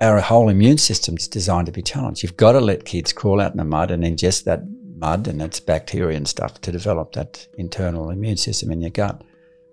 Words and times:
our 0.00 0.20
whole 0.20 0.48
immune 0.48 0.78
system 0.78 1.16
is 1.16 1.28
designed 1.28 1.66
to 1.66 1.72
be 1.72 1.82
challenged. 1.82 2.22
You've 2.22 2.36
got 2.36 2.52
to 2.52 2.60
let 2.60 2.86
kids 2.86 3.12
crawl 3.12 3.40
out 3.40 3.52
in 3.52 3.58
the 3.58 3.64
mud 3.64 3.90
and 3.90 4.02
ingest 4.02 4.44
that 4.44 4.62
mud 4.96 5.28
and 5.28 5.42
its 5.42 5.60
bacteria 5.60 6.16
and 6.16 6.26
stuff 6.26 6.60
to 6.62 6.72
develop 6.72 7.12
that 7.12 7.46
internal 7.58 8.10
immune 8.10 8.36
system 8.36 8.70
in 8.70 8.80
your 8.80 8.90
gut. 8.90 9.22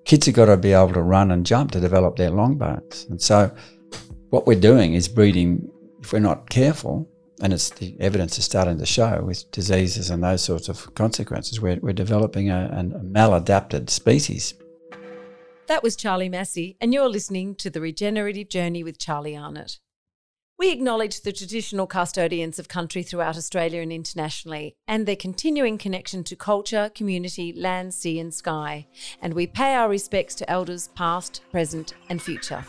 Kids 0.06 0.26
have 0.26 0.36
got 0.36 0.46
to 0.46 0.58
be 0.58 0.74
able 0.74 0.94
to 0.94 1.02
run 1.02 1.32
and 1.32 1.46
jump 1.46 1.72
to 1.72 1.80
develop 1.80 2.16
their 2.16 2.30
long 2.30 2.58
bones. 2.58 3.06
And 3.10 3.22
so, 3.22 3.54
what 4.30 4.48
we're 4.48 4.60
doing 4.60 4.94
is 4.94 5.08
breeding, 5.08 5.70
if 6.02 6.12
we're 6.12 6.20
not 6.20 6.50
careful, 6.50 7.10
and 7.42 7.54
it's 7.54 7.70
the 7.70 7.96
evidence 8.00 8.38
is 8.38 8.46
starting 8.46 8.80
to 8.80 8.86
show 8.86 9.22
with 9.22 9.50
diseases 9.52 10.10
and 10.10 10.24
those 10.24 10.44
sorts 10.44 10.70
of 10.70 10.94
consequences, 10.96 11.62
we're, 11.62 11.78
we're 11.82 11.94
developing 11.94 12.50
a, 12.50 12.66
a 12.66 13.00
maladapted 13.00 13.90
species. 13.90 14.54
That 15.68 15.84
was 15.84 15.98
Charlie 15.98 16.30
Massy, 16.30 16.78
and 16.80 16.94
you're 16.94 17.10
listening 17.10 17.56
to 17.56 17.70
The 17.70 17.82
Regenerative 17.82 18.48
Journey 18.48 18.84
with 18.84 18.98
Charlie 18.98 19.36
Arnott. 19.36 19.80
We 20.60 20.72
acknowledge 20.72 21.22
the 21.22 21.32
traditional 21.32 21.86
custodians 21.86 22.58
of 22.58 22.68
country 22.68 23.04
throughout 23.04 23.38
Australia 23.38 23.80
and 23.80 23.94
internationally, 23.94 24.76
and 24.88 25.06
their 25.06 25.16
continuing 25.16 25.78
connection 25.78 26.24
to 26.24 26.36
culture, 26.36 26.90
community, 26.96 27.54
land, 27.54 27.94
sea, 27.94 28.20
and 28.20 28.34
sky. 28.34 28.88
And 29.22 29.36
we 29.36 29.46
pay 29.46 29.76
our 29.76 29.88
respects 29.88 30.34
to 30.36 30.50
elders 30.50 30.88
past, 30.96 31.42
present, 31.52 31.94
and 32.10 32.20
future. 32.20 32.66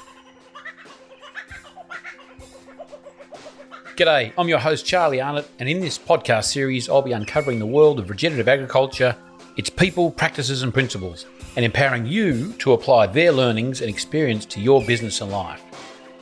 G'day, 3.97 4.35
I'm 4.37 4.51
your 4.51 4.59
host 4.59 4.85
Charlie 4.85 5.23
Arnott, 5.23 5.49
and 5.59 5.67
in 5.67 5.81
this 5.81 5.99
podcast 5.99 6.45
series, 6.45 6.91
I'll 6.91 7.01
be 7.01 7.13
uncovering 7.13 7.59
the 7.59 7.65
world 7.65 7.99
of 7.99 8.11
regenerative 8.11 8.49
agriculture, 8.49 9.17
its 9.57 9.71
people, 9.71 10.11
practices, 10.11 10.63
and 10.63 10.75
principles, 10.75 11.25
and 11.57 11.65
empowering 11.65 12.05
you 12.05 12.53
to 12.59 12.75
apply 12.75 13.07
their 13.07 13.33
learnings 13.33 13.81
and 13.81 13.89
experience 13.89 14.45
to 14.45 14.61
your 14.61 14.85
business 14.85 15.23
and 15.23 15.33
life. 15.33 15.63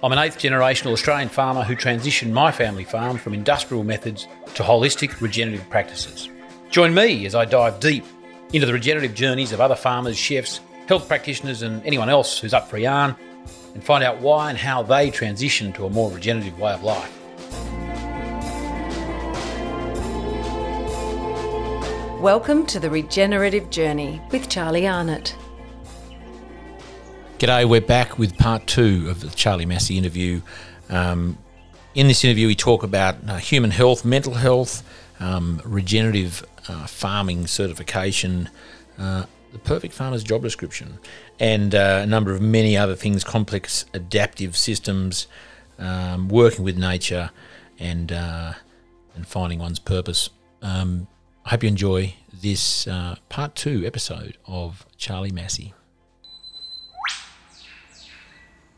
I'm 0.07 0.13
an 0.13 0.21
eighth 0.21 0.39
generational 0.39 0.93
Australian 0.93 1.29
farmer 1.29 1.65
who 1.65 1.75
transitioned 1.75 2.31
my 2.31 2.53
family 2.53 2.85
farm 2.85 3.19
from 3.19 3.35
industrial 3.35 3.83
methods 3.83 4.29
to 4.55 4.63
holistic 4.63 5.21
regenerative 5.21 5.69
practices. 5.69 6.29
Join 6.71 6.95
me 6.95 7.27
as 7.27 7.35
I 7.35 7.45
dive 7.45 7.81
deep 7.81 8.05
into 8.53 8.69
the 8.69 8.73
regenerative 8.73 9.17
journeys 9.17 9.51
of 9.51 9.61
other 9.61 9.75
farmers, 9.75 10.17
chefs, 10.17 10.61
health 10.87 11.09
practitioners, 11.09 11.63
and 11.63 11.85
anyone 11.85 12.09
else 12.09 12.39
who's 12.39 12.55
up 12.55 12.71
for 12.71 12.77
a 12.77 12.83
yarn 12.83 13.17
and 13.75 13.83
find 13.83 14.05
out 14.05 14.21
why 14.21 14.49
and 14.49 14.57
how 14.57 14.81
they 14.81 15.11
transition 15.11 15.73
to 15.73 15.87
a 15.87 15.91
more 15.91 16.09
regenerative 16.13 16.57
way 16.57 16.73
of 16.73 16.85
life. 16.85 17.13
Welcome 22.21 22.65
to 22.67 22.79
the 22.79 22.91
Regenerative 22.91 23.71
Journey 23.71 24.23
with 24.31 24.49
Charlie 24.49 24.87
Arnott. 24.87 25.35
G'day, 27.39 27.69
we're 27.69 27.83
back 27.83 28.19
with 28.19 28.39
part 28.39 28.67
two 28.67 29.11
of 29.11 29.21
the 29.21 29.29
Charlie 29.29 29.67
Massy 29.67 29.99
interview. 29.99 30.41
Um, 30.89 31.37
in 31.95 32.09
this 32.09 32.25
interview, 32.25 32.47
we 32.47 32.55
talk 32.55 32.83
about 32.83 33.17
uh, 33.29 33.37
human 33.37 33.71
health, 33.71 34.07
mental 34.07 34.33
health, 34.33 34.83
um, 35.21 35.61
regenerative 35.63 36.47
uh, 36.67 36.87
farming 36.87 37.47
certification, 37.47 38.49
uh, 38.99 39.27
the 39.53 39.59
perfect 39.59 39.93
farmer's 39.93 40.25
job 40.25 40.41
description, 40.41 40.99
and 41.39 41.75
uh, 41.75 42.01
a 42.03 42.07
number 42.07 42.33
of 42.33 42.41
many 42.41 42.75
other 42.75 42.95
things 42.95 43.23
complex 43.23 43.85
adaptive 43.93 44.57
systems, 44.57 45.27
um, 45.79 46.29
working 46.29 46.65
with 46.65 46.79
nature, 46.79 47.33
and, 47.79 48.13
uh, 48.13 48.55
and 49.15 49.27
finding 49.27 49.59
one's 49.59 49.79
purpose. 49.79 50.31
Um, 50.63 51.07
I 51.45 51.51
hope 51.51 51.65
you 51.65 51.69
enjoy 51.69 52.15
this 52.33 52.87
uh, 52.87 53.17
part 53.29 53.55
two 53.55 53.85
episode 53.85 54.39
of 54.47 54.87
Charlie 54.97 55.33
Massy. 55.33 55.75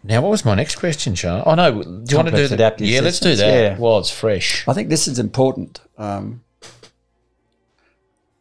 Now, 0.08 0.22
what 0.22 0.30
was 0.30 0.42
my 0.42 0.54
next 0.54 0.76
question, 0.76 1.14
Charlie? 1.14 1.42
Oh 1.44 1.54
no, 1.54 1.82
do 1.82 2.04
you 2.08 2.16
want 2.16 2.30
to 2.30 2.34
do 2.34 2.48
that? 2.56 2.80
Yeah, 2.80 3.00
let's 3.00 3.20
do 3.20 3.36
that 3.36 3.46
yeah. 3.46 3.76
while 3.76 3.98
it's 3.98 4.10
fresh. 4.10 4.66
I 4.66 4.72
think 4.72 4.88
this 4.88 5.06
is 5.06 5.18
important. 5.18 5.82
Um, 5.98 6.42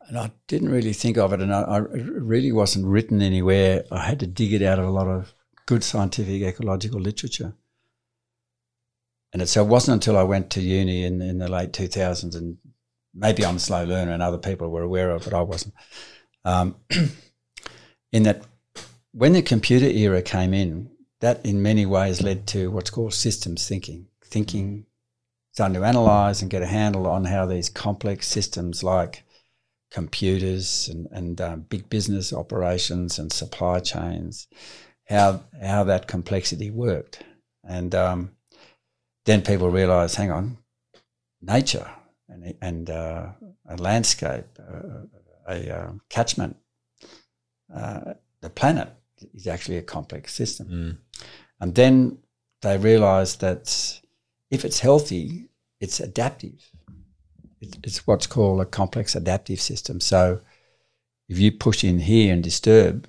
and 0.08 0.18
I 0.18 0.32
didn't 0.48 0.70
really 0.70 0.94
think 0.94 1.18
of 1.18 1.34
it, 1.34 1.42
and 1.42 1.54
I, 1.54 1.64
I, 1.64 1.80
it 1.80 2.06
really 2.24 2.54
wasn't 2.54 2.86
written 2.86 3.22
anywhere. 3.22 3.84
I 3.92 4.06
had 4.06 4.22
to 4.22 4.28
dig 4.28 4.54
it 4.54 4.62
out 4.62 4.80
of 4.80 4.86
a 4.86 4.90
lot 4.90 5.08
of 5.08 5.34
good 5.66 5.84
scientific 5.84 6.42
ecological 6.42 7.02
literature. 7.02 7.54
And 9.34 9.42
it, 9.42 9.48
so 9.48 9.62
it 9.62 9.68
wasn't 9.68 9.96
until 9.96 10.18
I 10.18 10.24
went 10.24 10.50
to 10.52 10.62
uni 10.62 11.04
in, 11.04 11.22
in 11.22 11.38
the 11.38 11.52
late 11.52 11.74
2000s, 11.74 12.34
and 12.34 12.60
maybe 13.14 13.46
I'm 13.46 13.58
a 13.58 13.60
slow 13.60 13.84
learner 13.84 14.14
and 14.14 14.24
other 14.24 14.38
people 14.38 14.70
were 14.70 14.84
aware 14.84 15.10
of 15.10 15.24
it, 15.24 15.30
but 15.30 15.38
I 15.38 15.42
wasn't. 15.42 15.74
Um, 16.46 16.78
in 18.14 18.24
that, 18.24 18.44
when 19.12 19.34
the 19.34 19.42
computer 19.42 19.88
era 19.88 20.22
came 20.22 20.54
in, 20.54 20.92
that 21.22 21.46
in 21.46 21.62
many 21.62 21.86
ways 21.86 22.22
led 22.22 22.48
to 22.48 22.70
what's 22.70 22.90
called 22.90 23.14
systems 23.14 23.68
thinking, 23.68 24.08
thinking 24.24 24.86
starting 25.52 25.74
to 25.74 25.84
analyze 25.84 26.42
and 26.42 26.52
get 26.52 26.62
a 26.62 26.68
handle 26.68 27.08
on 27.08 27.26
how 27.26 27.46
these 27.46 27.70
complex 27.70 28.28
systems 28.28 28.84
like 28.84 29.24
computers 29.90 30.88
and, 30.90 31.08
and 31.12 31.42
um, 31.42 31.62
big 31.62 31.90
business 31.90 32.32
operations 32.32 33.18
and 33.18 33.32
supply 33.32 33.80
chains, 33.80 34.48
how 35.10 35.42
how 35.62 35.84
that 35.84 36.08
complexity 36.08 36.70
worked. 36.70 37.24
And 37.64 37.96
um, 37.96 38.32
then 39.26 39.42
people 39.42 39.70
realize, 39.70 40.16
hang 40.16 40.32
on, 40.32 40.58
nature 41.42 41.90
and, 42.30 42.54
and 42.62 42.90
uh, 42.90 43.30
a 43.68 43.78
landscape, 43.78 44.46
uh, 44.60 45.08
a 45.48 45.76
uh, 45.76 45.92
catchment, 46.10 46.58
the 47.70 48.50
planet 48.54 48.90
is 49.34 49.48
actually 49.48 49.78
a 49.78 49.82
complex 49.84 50.34
system. 50.34 50.68
Mm. 50.68 50.98
And 51.60 51.76
then 51.76 52.18
they 52.62 52.78
realize 52.78 53.38
that 53.38 54.00
if 54.52 54.64
it's 54.66 54.80
healthy, 54.80 55.50
it's 55.80 56.00
adaptive. 56.00 56.60
It- 57.62 57.78
It's 57.84 58.06
what's 58.08 58.28
called 58.28 58.62
a 58.62 58.66
complex 58.66 59.16
adaptive 59.16 59.60
system. 59.60 60.00
So 60.00 60.42
if 61.28 61.38
you 61.40 61.52
push 61.52 61.84
in 61.84 62.00
here 62.00 62.34
and 62.34 62.44
disturb 62.44 63.08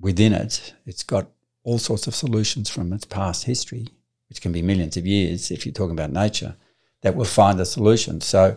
within 0.00 0.32
it, 0.32 0.74
it's 0.86 1.02
got 1.04 1.30
all 1.62 1.78
sorts 1.78 2.06
of 2.06 2.14
solutions 2.14 2.70
from 2.70 2.92
its 2.92 3.04
past 3.04 3.44
history, 3.44 3.86
which 4.28 4.40
can 4.40 4.52
be 4.52 4.62
millions 4.62 4.96
of 4.96 5.06
years 5.06 5.50
if 5.50 5.64
you're 5.64 5.72
talking 5.74 5.98
about 5.98 6.10
nature, 6.10 6.56
that 7.02 7.14
will 7.14 7.26
find 7.26 7.60
a 7.60 7.66
solution. 7.66 8.20
So 8.20 8.56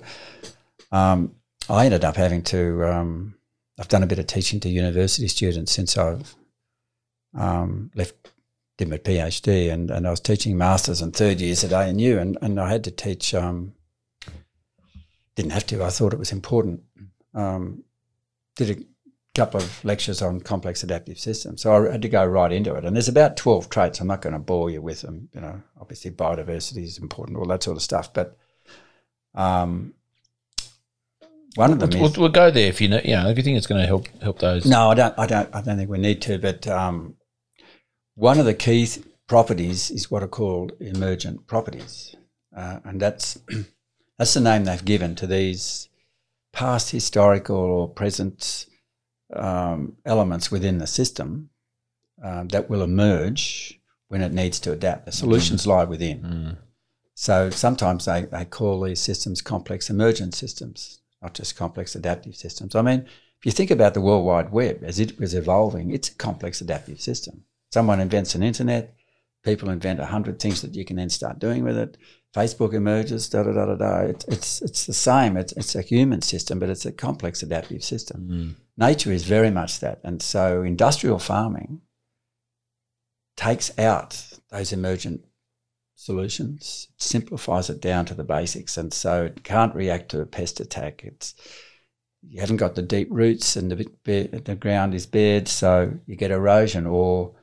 um, 0.91 1.35
I 1.69 1.85
ended 1.85 2.03
up 2.05 2.15
having 2.15 2.41
to, 2.43 2.83
um, 2.85 3.35
I've 3.79 3.87
done 3.89 4.03
a 4.03 4.07
bit 4.07 4.19
of 4.19 4.27
teaching 4.27 4.59
to 4.61 4.69
university 4.69 5.27
students 5.27 5.71
since 5.71 5.97
I've 5.97 6.35
um, 7.33 7.91
left 7.95 8.31
did 8.77 8.89
my 8.89 8.97
PhD 8.97 9.71
and, 9.71 9.91
and 9.91 10.07
I 10.07 10.11
was 10.11 10.19
teaching 10.19 10.57
masters 10.57 11.01
and 11.01 11.15
third 11.15 11.39
years 11.39 11.63
at 11.63 11.73
ANU 11.73 12.17
and, 12.17 12.37
and 12.41 12.59
I 12.59 12.69
had 12.69 12.83
to 12.85 12.91
teach 12.91 13.33
um, 13.33 13.73
didn't 15.35 15.51
have 15.51 15.67
to 15.67 15.83
I 15.83 15.89
thought 15.89 16.13
it 16.13 16.19
was 16.19 16.31
important 16.31 16.81
um, 17.33 17.83
did 18.55 18.69
a 18.71 18.83
couple 19.35 19.59
of 19.61 19.83
lectures 19.83 20.21
on 20.21 20.41
complex 20.41 20.83
adaptive 20.83 21.19
systems 21.19 21.61
so 21.61 21.87
I 21.87 21.91
had 21.91 22.01
to 22.01 22.09
go 22.09 22.25
right 22.25 22.51
into 22.51 22.75
it 22.75 22.85
and 22.85 22.95
there's 22.95 23.07
about 23.07 23.37
12 23.37 23.69
traits 23.69 23.99
I'm 23.99 24.07
not 24.07 24.21
going 24.21 24.33
to 24.33 24.39
bore 24.39 24.69
you 24.69 24.81
with 24.81 25.01
them 25.01 25.29
you 25.33 25.41
know 25.41 25.61
obviously 25.79 26.11
biodiversity 26.11 26.83
is 26.83 26.97
important 26.97 27.37
all 27.37 27.47
that 27.47 27.63
sort 27.63 27.77
of 27.77 27.83
stuff 27.83 28.13
but 28.13 28.37
um, 29.35 29.93
one 31.55 31.71
of 31.71 31.79
them 31.79 31.89
We'll, 31.91 32.05
is 32.05 32.17
we'll, 32.17 32.23
we'll 32.23 32.31
go 32.31 32.49
there 32.49 32.67
if 32.67 32.81
you 32.81 32.87
know. 32.87 33.01
You 33.03 33.15
know, 33.15 33.29
if 33.29 33.37
you 33.37 33.43
think 33.43 33.57
it's 33.57 33.67
going 33.67 33.81
to 33.81 33.87
help 33.87 34.07
help 34.21 34.39
those. 34.39 34.65
no, 34.65 34.89
I 34.89 34.95
don't. 34.95 35.13
I 35.17 35.27
don't. 35.27 35.49
I 35.53 35.61
don't 35.61 35.77
think 35.77 35.89
we 35.89 35.99
need 35.99 36.21
to. 36.23 36.39
But 36.39 36.67
um, 36.67 37.15
one 38.15 38.39
of 38.39 38.45
the 38.45 38.53
key 38.53 38.85
th- 38.85 39.05
properties 39.27 39.91
is 39.91 40.11
what 40.11 40.23
are 40.23 40.27
called 40.27 40.73
emergent 40.79 41.47
properties, 41.47 42.15
uh, 42.55 42.79
and 42.83 43.01
that's 43.01 43.39
that's 44.17 44.33
the 44.33 44.41
name 44.41 44.65
they've 44.65 44.85
given 44.85 45.15
to 45.15 45.27
these 45.27 45.89
past 46.51 46.91
historical 46.91 47.55
or 47.55 47.89
present 47.89 48.67
um, 49.33 49.97
elements 50.05 50.51
within 50.51 50.77
the 50.77 50.87
system 50.87 51.49
um, 52.23 52.47
that 52.49 52.69
will 52.69 52.83
emerge 52.83 53.79
when 54.07 54.21
it 54.21 54.31
needs 54.31 54.59
to 54.59 54.71
adapt. 54.71 55.05
The 55.05 55.11
solutions 55.11 55.65
lie 55.65 55.83
within. 55.83 56.21
Mm. 56.21 56.57
So 57.15 57.49
sometimes 57.49 58.05
they, 58.05 58.21
they 58.23 58.45
call 58.45 58.81
these 58.81 58.99
systems 58.99 59.41
complex 59.41 59.89
emergent 59.89 60.35
systems, 60.35 61.01
not 61.21 61.33
just 61.33 61.55
complex 61.55 61.95
adaptive 61.95 62.35
systems. 62.35 62.75
I 62.75 62.81
mean, 62.81 63.07
if 63.39 63.45
you 63.45 63.51
think 63.51 63.71
about 63.71 63.93
the 63.93 64.01
World 64.01 64.25
Wide 64.25 64.51
Web 64.51 64.83
as 64.83 64.99
it 64.99 65.19
was 65.19 65.33
evolving, 65.33 65.91
it's 65.91 66.09
a 66.09 66.15
complex 66.15 66.61
adaptive 66.61 67.01
system. 67.01 67.43
Someone 67.73 67.99
invents 67.99 68.35
an 68.35 68.43
internet, 68.43 68.93
people 69.43 69.71
invent 69.71 69.99
a 69.99 70.05
hundred 70.05 70.39
things 70.39 70.61
that 70.61 70.75
you 70.75 70.85
can 70.85 70.97
then 70.97 71.09
start 71.09 71.39
doing 71.39 71.63
with 71.63 71.75
it. 71.75 71.97
Facebook 72.35 72.71
emerges, 72.71 73.27
da 73.29 73.41
da 73.41 73.51
da 73.51 73.65
da 73.65 73.75
da. 73.75 73.99
It's 74.01 74.25
it's, 74.25 74.61
it's 74.61 74.85
the 74.85 74.93
same. 74.93 75.37
It's, 75.37 75.53
it's 75.53 75.73
a 75.73 75.81
human 75.81 76.21
system, 76.21 76.59
but 76.59 76.69
it's 76.69 76.85
a 76.85 76.91
complex 76.91 77.41
adaptive 77.41 77.83
system. 77.83 78.27
Mm. 78.29 78.55
Nature 78.77 79.11
is 79.11 79.23
very 79.23 79.49
much 79.49 79.79
that, 79.79 79.99
and 80.03 80.21
so 80.21 80.61
industrial 80.61 81.17
farming 81.17 81.81
takes 83.35 83.75
out 83.79 84.23
those 84.51 84.71
emergent 84.71 85.25
solutions, 85.95 86.89
it 86.95 87.01
simplifies 87.01 87.71
it 87.71 87.81
down 87.81 88.05
to 88.05 88.13
the 88.13 88.23
basics, 88.23 88.77
and 88.77 88.93
so 88.93 89.25
it 89.25 89.43
can't 89.43 89.73
react 89.73 90.09
to 90.09 90.21
a 90.21 90.27
pest 90.27 90.59
attack. 90.59 91.03
It's 91.03 91.33
you 92.21 92.39
haven't 92.39 92.57
got 92.57 92.75
the 92.75 92.83
deep 92.83 93.07
roots, 93.09 93.55
and 93.55 93.71
the 93.71 94.41
the 94.45 94.55
ground 94.55 94.93
is 94.93 95.07
bared, 95.07 95.47
so 95.47 95.93
you 96.05 96.15
get 96.15 96.29
erosion, 96.29 96.85
or 96.85 97.33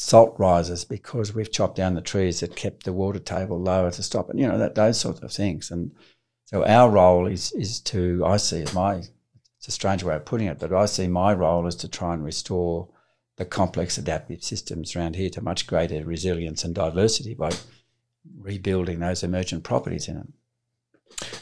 salt 0.00 0.34
rises 0.38 0.82
because 0.82 1.34
we've 1.34 1.52
chopped 1.52 1.76
down 1.76 1.92
the 1.92 2.00
trees 2.00 2.40
that 2.40 2.56
kept 2.56 2.84
the 2.84 2.92
water 2.92 3.18
table 3.18 3.60
lower 3.60 3.90
to 3.90 4.02
stop 4.02 4.30
it. 4.30 4.38
You 4.38 4.48
know 4.48 4.56
that 4.56 4.74
those 4.74 4.98
sorts 4.98 5.20
of 5.20 5.30
things. 5.30 5.70
And 5.70 5.92
so 6.46 6.64
our 6.64 6.88
role 6.88 7.26
is 7.26 7.52
is 7.52 7.80
to 7.80 8.24
I 8.24 8.38
see 8.38 8.62
as 8.62 8.72
my 8.72 9.02
it's 9.58 9.68
a 9.68 9.70
strange 9.70 10.02
way 10.02 10.14
of 10.14 10.24
putting 10.24 10.46
it, 10.46 10.58
but 10.58 10.72
I 10.72 10.86
see 10.86 11.06
my 11.06 11.34
role 11.34 11.66
is 11.66 11.76
to 11.76 11.88
try 11.88 12.14
and 12.14 12.24
restore 12.24 12.88
the 13.36 13.44
complex 13.44 13.98
adaptive 13.98 14.42
systems 14.42 14.96
around 14.96 15.16
here 15.16 15.28
to 15.30 15.42
much 15.42 15.66
greater 15.66 16.02
resilience 16.02 16.64
and 16.64 16.74
diversity 16.74 17.34
by 17.34 17.50
rebuilding 18.38 19.00
those 19.00 19.22
emergent 19.22 19.64
properties 19.64 20.08
in 20.08 20.16
it. 20.16 20.26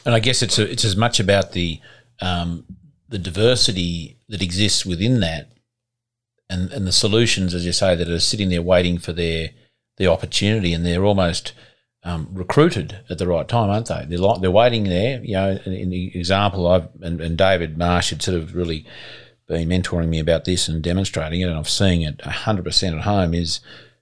And 0.05 0.13
I 0.13 0.19
guess 0.19 0.41
it's 0.41 0.59
a, 0.59 0.69
it's 0.69 0.83
as 0.83 0.97
much 0.97 1.21
about 1.21 1.53
the 1.53 1.79
um, 2.21 2.65
the 3.07 3.19
diversity 3.19 4.19
that 4.27 4.41
exists 4.41 4.85
within 4.85 5.21
that, 5.21 5.53
and 6.49 6.71
and 6.71 6.87
the 6.87 6.91
solutions, 6.91 7.53
as 7.53 7.65
you 7.65 7.71
say, 7.71 7.95
that 7.95 8.09
are 8.09 8.19
sitting 8.19 8.49
there 8.49 8.61
waiting 8.61 8.97
for 8.97 9.13
their 9.13 9.51
the 9.97 10.07
opportunity, 10.07 10.73
and 10.73 10.85
they're 10.85 11.05
almost 11.05 11.53
um, 12.03 12.29
recruited 12.31 12.99
at 13.09 13.17
the 13.17 13.27
right 13.27 13.47
time, 13.47 13.69
aren't 13.69 13.87
they? 13.87 14.05
They're 14.07 14.17
like, 14.17 14.41
they're 14.41 14.49
waiting 14.49 14.85
there. 14.85 15.21
You 15.23 15.33
know, 15.33 15.59
in, 15.65 15.73
in 15.73 15.89
the 15.89 16.17
example 16.17 16.67
I've 16.67 16.87
and, 17.01 17.19
and 17.21 17.37
David 17.37 17.77
Marsh 17.77 18.09
had 18.09 18.21
sort 18.21 18.37
of 18.37 18.55
really 18.55 18.85
been 19.47 19.67
mentoring 19.67 20.07
me 20.07 20.19
about 20.19 20.45
this 20.45 20.67
and 20.67 20.81
demonstrating 20.81 21.41
it, 21.41 21.49
and 21.49 21.57
I'm 21.57 21.65
seeing 21.65 22.01
it 22.01 22.19
100% 22.19 22.97
at 22.97 23.03
home. 23.03 23.33
Is 23.33 23.59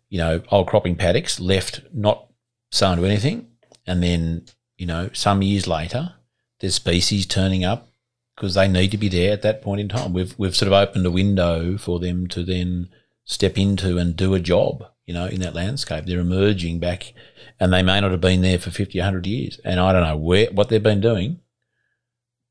you 0.09 0.19
know 0.19 0.41
old 0.51 0.67
cropping 0.67 0.95
paddocks 0.95 1.39
left 1.39 1.81
not 1.93 2.27
sown 2.71 2.97
to 2.97 3.05
anything, 3.05 3.47
and 3.85 4.03
then 4.03 4.45
you 4.77 4.85
know 4.85 5.09
some 5.13 5.41
years 5.41 5.67
later 5.67 6.13
there's 6.59 6.75
species 6.75 7.25
turning 7.25 7.63
up 7.63 7.89
because 8.37 8.53
they 8.53 8.67
need 8.67 8.91
to 8.91 8.97
be 8.97 9.09
there 9.09 9.33
at 9.33 9.41
that 9.41 9.63
point 9.63 9.81
in 9.81 9.89
time. 9.89 10.13
We've 10.13 10.37
we've 10.37 10.55
sort 10.55 10.67
of 10.67 10.73
opened 10.73 11.05
a 11.05 11.11
window 11.11 11.77
for 11.77 11.99
them 11.99 12.27
to 12.27 12.43
then 12.43 12.89
step 13.25 13.57
into 13.57 13.97
and 13.97 14.15
do 14.15 14.35
a 14.35 14.39
job. 14.39 14.85
You 15.05 15.13
know, 15.13 15.25
in 15.25 15.41
that 15.41 15.55
landscape, 15.55 16.05
they're 16.05 16.19
emerging 16.19 16.79
back 16.79 17.13
and 17.59 17.73
they 17.73 17.81
may 17.81 17.99
not 17.99 18.11
have 18.11 18.21
been 18.21 18.41
there 18.41 18.59
for 18.59 18.71
50, 18.71 18.99
100 18.99 19.25
years. 19.25 19.59
And 19.63 19.79
I 19.79 19.91
don't 19.91 20.03
know 20.03 20.17
where 20.17 20.47
what 20.51 20.69
they've 20.69 20.83
been 20.83 21.01
doing, 21.01 21.39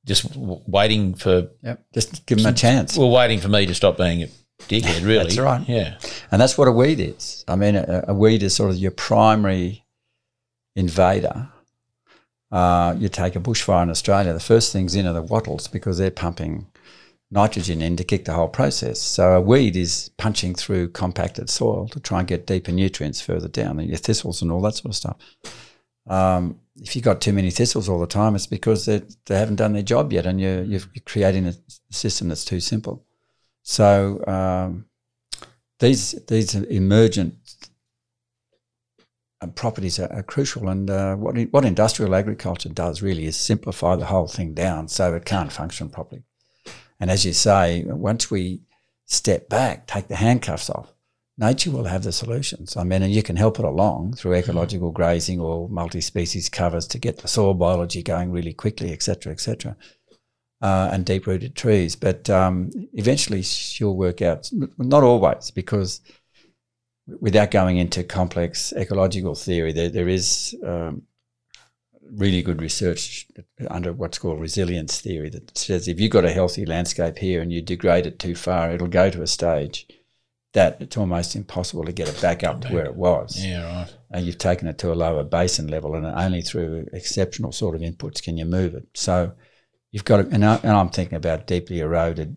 just 0.04 0.32
w- 0.32 0.62
waiting 0.66 1.14
for. 1.14 1.50
Yep. 1.62 1.84
Just 1.94 2.26
give 2.26 2.38
them 2.38 2.52
a 2.52 2.56
chance. 2.56 2.96
Well, 2.98 3.10
waiting 3.10 3.40
for 3.40 3.48
me 3.48 3.66
to 3.66 3.74
stop 3.74 3.96
being 3.98 4.22
a 4.22 4.28
dickhead, 4.60 5.04
really. 5.06 5.24
That's 5.24 5.38
right. 5.38 5.68
Yeah. 5.68 5.98
And 6.32 6.40
that's 6.40 6.58
what 6.58 6.66
a 6.66 6.72
weed 6.72 6.98
is. 6.98 7.44
I 7.46 7.56
mean, 7.56 7.76
a, 7.76 8.06
a 8.08 8.14
weed 8.14 8.42
is 8.42 8.56
sort 8.56 8.70
of 8.70 8.76
your 8.76 8.90
primary 8.90 9.84
invader. 10.74 11.50
Uh, 12.52 12.94
you 12.98 13.08
take 13.08 13.34
a 13.36 13.40
bushfire 13.40 13.82
in 13.82 13.90
Australia, 13.90 14.32
the 14.32 14.40
first 14.40 14.72
things 14.72 14.94
in 14.94 15.06
are 15.06 15.12
the 15.12 15.22
wattles 15.22 15.68
because 15.68 15.98
they're 15.98 16.10
pumping 16.10 16.66
nitrogen 17.30 17.82
in 17.82 17.96
to 17.96 18.04
kick 18.04 18.24
the 18.24 18.32
whole 18.32 18.48
process. 18.48 19.02
So 19.02 19.32
a 19.32 19.40
weed 19.40 19.74
is 19.74 20.10
punching 20.16 20.54
through 20.54 20.90
compacted 20.90 21.50
soil 21.50 21.88
to 21.88 21.98
try 21.98 22.20
and 22.20 22.28
get 22.28 22.46
deeper 22.46 22.70
nutrients 22.70 23.20
further 23.20 23.48
down, 23.48 23.80
and 23.80 23.88
your 23.88 23.98
thistles 23.98 24.42
and 24.42 24.52
all 24.52 24.60
that 24.62 24.76
sort 24.76 24.86
of 24.86 24.96
stuff. 24.96 25.16
Um, 26.06 26.60
if 26.76 26.94
you've 26.94 27.04
got 27.04 27.20
too 27.20 27.32
many 27.32 27.50
thistles 27.50 27.88
all 27.88 27.98
the 27.98 28.06
time, 28.06 28.36
it's 28.36 28.46
because 28.46 28.86
they, 28.86 29.02
they 29.24 29.36
haven't 29.38 29.56
done 29.56 29.72
their 29.72 29.82
job 29.82 30.12
yet, 30.12 30.26
and 30.26 30.40
you're, 30.40 30.62
you're 30.62 30.80
creating 31.04 31.46
a 31.46 31.54
system 31.90 32.28
that's 32.28 32.44
too 32.44 32.60
simple. 32.60 33.04
So 33.62 34.22
um, 34.28 34.86
these 35.80 36.12
these 36.28 36.54
emergent 36.54 37.45
uh, 39.48 39.52
properties 39.52 39.98
are, 39.98 40.12
are, 40.12 40.22
crucial, 40.22 40.68
and 40.68 40.90
uh, 40.90 41.14
what 41.16 41.36
what 41.50 41.64
industrial 41.64 42.14
agriculture 42.14 42.68
does 42.68 43.02
really 43.02 43.26
is 43.26 43.36
simplify 43.36 43.96
the 43.96 44.06
whole 44.06 44.28
thing 44.28 44.54
down 44.54 44.88
so 44.88 45.14
it 45.14 45.24
can't 45.24 45.52
function 45.52 45.88
properly. 45.88 46.22
And 46.98 47.10
as 47.10 47.24
you 47.24 47.32
say, 47.32 47.84
once 47.84 48.30
we 48.30 48.60
step 49.06 49.48
back, 49.48 49.86
take 49.86 50.08
the 50.08 50.16
handcuffs 50.16 50.70
off, 50.70 50.92
nature 51.38 51.70
will 51.70 51.84
have 51.84 52.02
the 52.02 52.12
solutions. 52.12 52.76
I 52.76 52.84
mean, 52.84 53.02
and 53.02 53.12
you 53.12 53.22
can 53.22 53.36
help 53.36 53.58
it 53.58 53.64
along 53.64 54.14
through 54.14 54.32
mm-hmm. 54.32 54.50
ecological 54.50 54.90
grazing 54.90 55.40
or 55.40 55.68
multi-species 55.68 56.48
covers 56.48 56.86
to 56.88 56.98
get 56.98 57.18
the 57.18 57.28
soil 57.28 57.54
biology 57.54 58.02
going 58.02 58.32
really 58.32 58.54
quickly, 58.54 58.92
etc., 58.92 59.32
etc., 59.32 59.76
uh, 60.62 60.88
and 60.92 61.04
deep-rooted 61.04 61.54
trees. 61.54 61.96
But 61.96 62.30
um, 62.30 62.70
eventually, 62.94 63.42
she'll 63.42 63.96
work 63.96 64.22
out. 64.22 64.50
Not 64.78 65.02
always, 65.02 65.50
because 65.50 66.00
without 67.20 67.50
going 67.50 67.76
into 67.76 68.02
complex 68.04 68.72
ecological 68.72 69.34
theory, 69.34 69.72
there, 69.72 69.88
there 69.88 70.08
is 70.08 70.56
um, 70.64 71.02
really 72.12 72.42
good 72.42 72.60
research 72.60 73.26
under 73.70 73.92
what's 73.92 74.18
called 74.18 74.40
resilience 74.40 75.00
theory 75.00 75.30
that 75.30 75.56
says 75.56 75.88
if 75.88 76.00
you've 76.00 76.12
got 76.12 76.24
a 76.24 76.32
healthy 76.32 76.64
landscape 76.66 77.18
here 77.18 77.40
and 77.40 77.52
you 77.52 77.62
degrade 77.62 78.06
it 78.06 78.18
too 78.18 78.34
far, 78.34 78.70
it'll 78.70 78.88
go 78.88 79.10
to 79.10 79.22
a 79.22 79.26
stage 79.26 79.86
that 80.52 80.80
it's 80.80 80.96
almost 80.96 81.36
impossible 81.36 81.84
to 81.84 81.92
get 81.92 82.08
it 82.08 82.20
back 82.22 82.42
up 82.42 82.62
to 82.62 82.72
where 82.72 82.86
it 82.86 82.96
was. 82.96 83.44
Yeah, 83.44 83.80
right. 83.82 83.94
And 84.10 84.24
you've 84.24 84.38
taken 84.38 84.66
it 84.68 84.78
to 84.78 84.90
a 84.90 84.94
lower 84.94 85.22
basin 85.22 85.68
level, 85.68 85.94
and 85.94 86.06
only 86.06 86.40
through 86.40 86.88
exceptional 86.94 87.52
sort 87.52 87.74
of 87.74 87.82
inputs 87.82 88.22
can 88.22 88.38
you 88.38 88.46
move 88.46 88.74
it. 88.74 88.86
So 88.94 89.32
you've 89.92 90.06
got 90.06 90.22
to, 90.22 90.28
and, 90.34 90.42
I, 90.42 90.56
and 90.62 90.72
I'm 90.72 90.88
thinking 90.88 91.16
about 91.16 91.46
deeply 91.46 91.80
eroded 91.80 92.36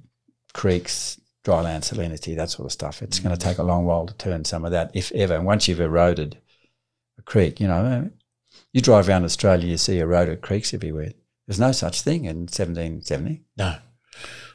creeks, 0.54 1.18
dryland 1.50 1.81
salinity, 1.81 2.36
that 2.36 2.50
sort 2.50 2.68
of 2.68 2.72
stuff. 2.72 3.01
It's 3.01 3.19
mm. 3.19 3.24
going 3.24 3.36
to 3.36 3.42
take 3.42 3.57
a 3.57 3.63
long 3.63 3.86
while 3.86 4.06
to 4.06 4.13
turn 4.16 4.46
some 4.46 4.66
of 4.66 4.72
that, 4.72 4.92
if 4.94 5.12
ever. 5.13 5.36
And 5.36 5.46
once 5.46 5.68
you've 5.68 5.81
eroded 5.81 6.38
a 7.18 7.22
creek, 7.22 7.60
you 7.60 7.68
know, 7.68 8.10
you 8.74 8.81
drive 8.81 9.10
around 9.10 9.25
Australia, 9.25 9.68
you 9.68 9.78
see 9.78 10.00
eroded 10.00 10.42
creeks 10.42 10.74
everywhere. 10.74 11.13
There's 11.48 11.60
no 11.60 11.72
such 11.72 12.01
thing 12.01 12.25
in 12.25 12.42
1770. 12.42 13.42
No. 13.57 13.78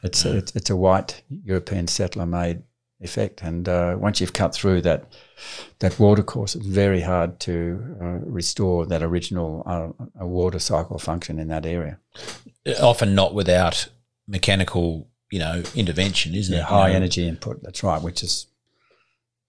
It's, 0.03 0.23
no. 0.23 0.31
A, 0.31 0.35
it's, 0.35 0.55
it's, 0.55 0.69
a 0.69 0.75
white 0.75 1.23
European 1.29 1.87
settler 1.87 2.25
made 2.25 2.63
effect. 3.01 3.43
And 3.43 3.67
uh, 3.67 3.95
once 3.99 4.21
you've 4.21 4.33
cut 4.33 4.53
through 4.53 4.81
that 4.83 5.13
that 5.79 5.99
water 5.99 6.23
course, 6.23 6.55
it's 6.55 6.65
very 6.65 7.01
hard 7.01 7.39
to 7.41 7.97
uh, 8.01 8.19
restore 8.25 8.85
that 8.85 9.03
original 9.03 9.63
uh, 9.65 10.25
water 10.25 10.59
cycle 10.59 10.99
function 10.99 11.39
in 11.39 11.49
that 11.49 11.65
area. 11.65 11.99
Often 12.81 13.15
not 13.15 13.33
without 13.33 13.89
mechanical, 14.27 15.09
you 15.31 15.39
know, 15.39 15.63
intervention, 15.75 16.35
isn't 16.35 16.53
yeah, 16.53 16.61
it? 16.61 16.65
High 16.65 16.87
you 16.87 16.93
know? 16.93 16.97
energy 16.97 17.27
input. 17.27 17.61
That's 17.63 17.83
right, 17.83 18.01
which 18.01 18.23
is 18.23 18.47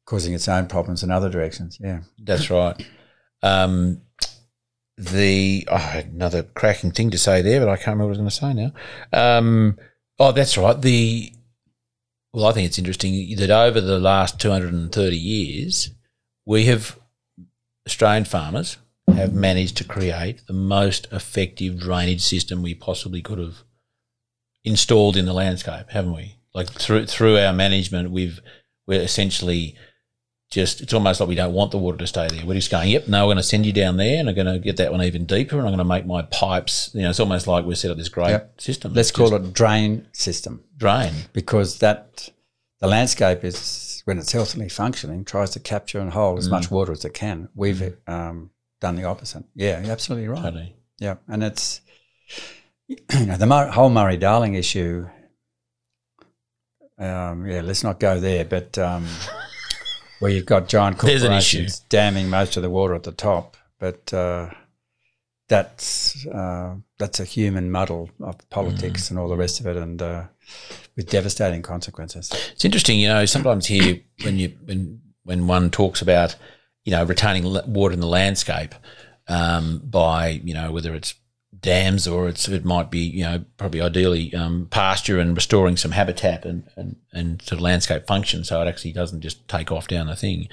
causing 0.05 0.34
its 0.34 0.49
own 0.49 0.67
problems 0.67 1.02
in 1.02 1.11
other 1.11 1.28
directions. 1.28 1.78
Yeah, 1.81 2.00
that's 2.19 2.50
right. 2.50 2.81
Um, 3.43 4.02
the 4.96 5.69
oh, 5.70 6.02
another 6.06 6.43
cracking 6.43 6.93
thing 6.93 7.11
to 7.11 7.19
say 7.19 7.43
there, 7.43 7.61
but 7.61 7.69
I 7.69 7.76
can't 7.76 7.99
remember 7.99 8.06
what 8.06 8.19
I 8.19 8.23
was 8.23 8.38
going 8.40 8.55
to 8.55 8.62
say 8.62 8.73
now. 9.12 9.38
Um, 9.38 9.78
oh, 10.19 10.32
that's 10.32 10.56
right. 10.56 10.81
The 10.81 11.32
well, 12.32 12.46
I 12.46 12.52
think 12.52 12.67
it's 12.67 12.78
interesting 12.78 13.34
that 13.37 13.50
over 13.50 13.81
the 13.81 13.99
last 13.99 14.40
230 14.40 15.17
years, 15.17 15.90
we 16.44 16.67
have 16.67 16.99
Australian 17.87 18.25
farmers 18.25 18.76
have 19.14 19.32
managed 19.32 19.76
to 19.78 19.84
create 19.84 20.46
the 20.46 20.52
most 20.52 21.06
effective 21.12 21.78
drainage 21.78 22.21
system 22.21 22.62
we 22.62 22.75
possibly 22.75 23.23
could 23.23 23.38
have 23.38 23.62
installed 24.66 25.16
in 25.16 25.25
the 25.25 25.32
landscape, 25.32 25.87
haven't 25.88 26.12
we? 26.12 26.37
Like 26.52 26.68
through 26.70 27.06
through 27.06 27.38
our 27.38 27.52
management, 27.52 28.11
we've 28.11 28.40
we're 28.87 29.00
essentially 29.00 29.76
just 30.50 30.80
it's 30.80 30.92
almost 30.92 31.20
like 31.20 31.28
we 31.28 31.35
don't 31.35 31.52
want 31.52 31.70
the 31.70 31.78
water 31.78 31.99
to 31.99 32.06
stay 32.06 32.28
there. 32.28 32.44
We're 32.44 32.54
just 32.54 32.70
going, 32.70 32.90
yep, 32.90 33.08
no, 33.08 33.25
we're 33.25 33.35
going 33.35 33.37
to 33.38 33.42
send 33.42 33.66
you 33.66 33.73
down 33.73 33.96
there 33.96 34.18
and 34.20 34.28
I'm 34.28 34.35
going 34.35 34.46
to 34.46 34.58
get 34.58 34.76
that 34.76 34.92
one 34.92 35.02
even 35.02 35.25
deeper 35.25 35.56
and 35.56 35.66
I'm 35.66 35.73
going 35.73 35.78
to 35.78 35.85
make 35.85 36.06
my 36.06 36.23
pipes, 36.23 36.90
you 36.94 37.02
know, 37.02 37.11
it's 37.11 37.18
almost 37.18 37.46
like 37.46 37.64
we've 37.64 37.76
set 37.76 37.90
up 37.90 37.96
this 37.96 38.08
great 38.08 38.30
yep. 38.30 38.61
system. 38.61 38.94
Let's 38.94 39.11
it's 39.11 39.18
call 39.18 39.35
it 39.35 39.52
drain 39.52 40.06
system. 40.12 40.62
Drain. 40.76 41.12
Because 41.32 41.80
that, 41.80 42.28
the 42.78 42.87
landscape 42.87 43.42
is, 43.42 44.02
when 44.04 44.18
it's 44.18 44.30
healthily 44.30 44.68
functioning, 44.68 45.25
tries 45.25 45.50
to 45.50 45.61
capture 45.61 45.99
and 45.99 46.12
hold 46.12 46.38
as 46.38 46.46
mm. 46.46 46.52
much 46.52 46.70
water 46.70 46.92
as 46.92 47.04
it 47.04 47.12
can. 47.12 47.49
We've 47.56 47.76
mm. 47.76 47.96
um, 48.08 48.50
done 48.80 48.94
the 48.94 49.04
opposite. 49.04 49.44
Yeah, 49.56 49.80
you're 49.80 49.90
absolutely 49.90 50.28
right. 50.28 50.42
Totally. 50.42 50.76
Yeah, 51.00 51.16
and 51.26 51.42
it's, 51.42 51.80
you 52.88 53.26
know, 53.26 53.37
the 53.37 53.47
Mur- 53.47 53.71
whole 53.71 53.90
Murray-Darling 53.90 54.55
issue, 54.55 55.09
um, 56.99 57.47
yeah, 57.47 57.61
let's 57.62 57.83
not 57.83 58.00
go 58.00 58.21
there, 58.21 58.45
but... 58.45 58.78
Um, 58.78 59.07
where 60.19 60.31
you've 60.31 60.47
got 60.47 60.69
giant 60.69 60.99
corporations 60.99 61.81
damming 61.81 62.31
most 62.31 62.57
of 62.57 62.62
the 62.62 62.71
water 62.71 62.95
at 62.95 63.02
the 63.02 63.12
top, 63.12 63.57
but 63.78 64.12
uh, 64.14 64.50
that's 65.49 66.26
uh, 66.26 66.76
that's 66.99 67.21
a 67.21 67.25
human 67.25 67.71
muddle 67.71 68.11
of 68.21 68.49
politics 68.50 69.05
mm. 69.05 69.11
and 69.11 69.19
all 69.19 69.28
the 69.28 69.37
rest 69.37 69.61
of 69.61 69.66
it, 69.66 69.76
and 69.76 70.00
uh, 70.00 70.25
with 70.97 71.11
devastating 71.11 71.62
consequences. 71.62 72.31
It's 72.52 72.64
interesting, 72.64 72.99
you 72.99 73.09
know. 73.09 73.26
Sometimes 73.26 73.66
here, 73.66 74.00
when 74.23 74.38
you 74.38 74.57
when 74.64 75.00
when 75.25 75.47
one 75.47 75.71
talks 75.71 76.00
about 76.00 76.37
you 76.85 76.93
know 76.93 77.05
retaining 77.05 77.45
water 77.66 77.93
in 77.93 78.00
the 78.00 78.07
landscape 78.07 78.75
um, 79.28 79.83
by 79.85 80.28
you 80.28 80.55
know 80.55 80.73
whether 80.73 80.95
it's 80.95 81.14
dams 81.66 82.06
or 82.06 82.28
it's 82.28 82.49
it 82.49 82.64
might 82.64 82.90
be 82.90 83.00
you 83.00 83.25
know 83.25 83.44
probably 83.58 83.80
ideally 83.82 84.35
um, 84.35 84.66
pasture 84.70 85.18
and 85.18 85.37
restoring 85.37 85.76
some 85.76 85.90
habitat 85.90 86.44
and, 86.44 86.64
and 86.76 86.96
and 87.12 87.42
sort 87.42 87.58
of 87.58 87.61
landscape 87.61 88.06
function 88.06 88.44
so 88.44 88.62
it 88.62 88.68
actually 88.68 88.92
doesn't 88.92 89.20
just 89.20 89.46
take 89.49 89.70
off 89.70 89.88
down 89.88 90.06
the 90.06 90.16
thing. 90.16 90.49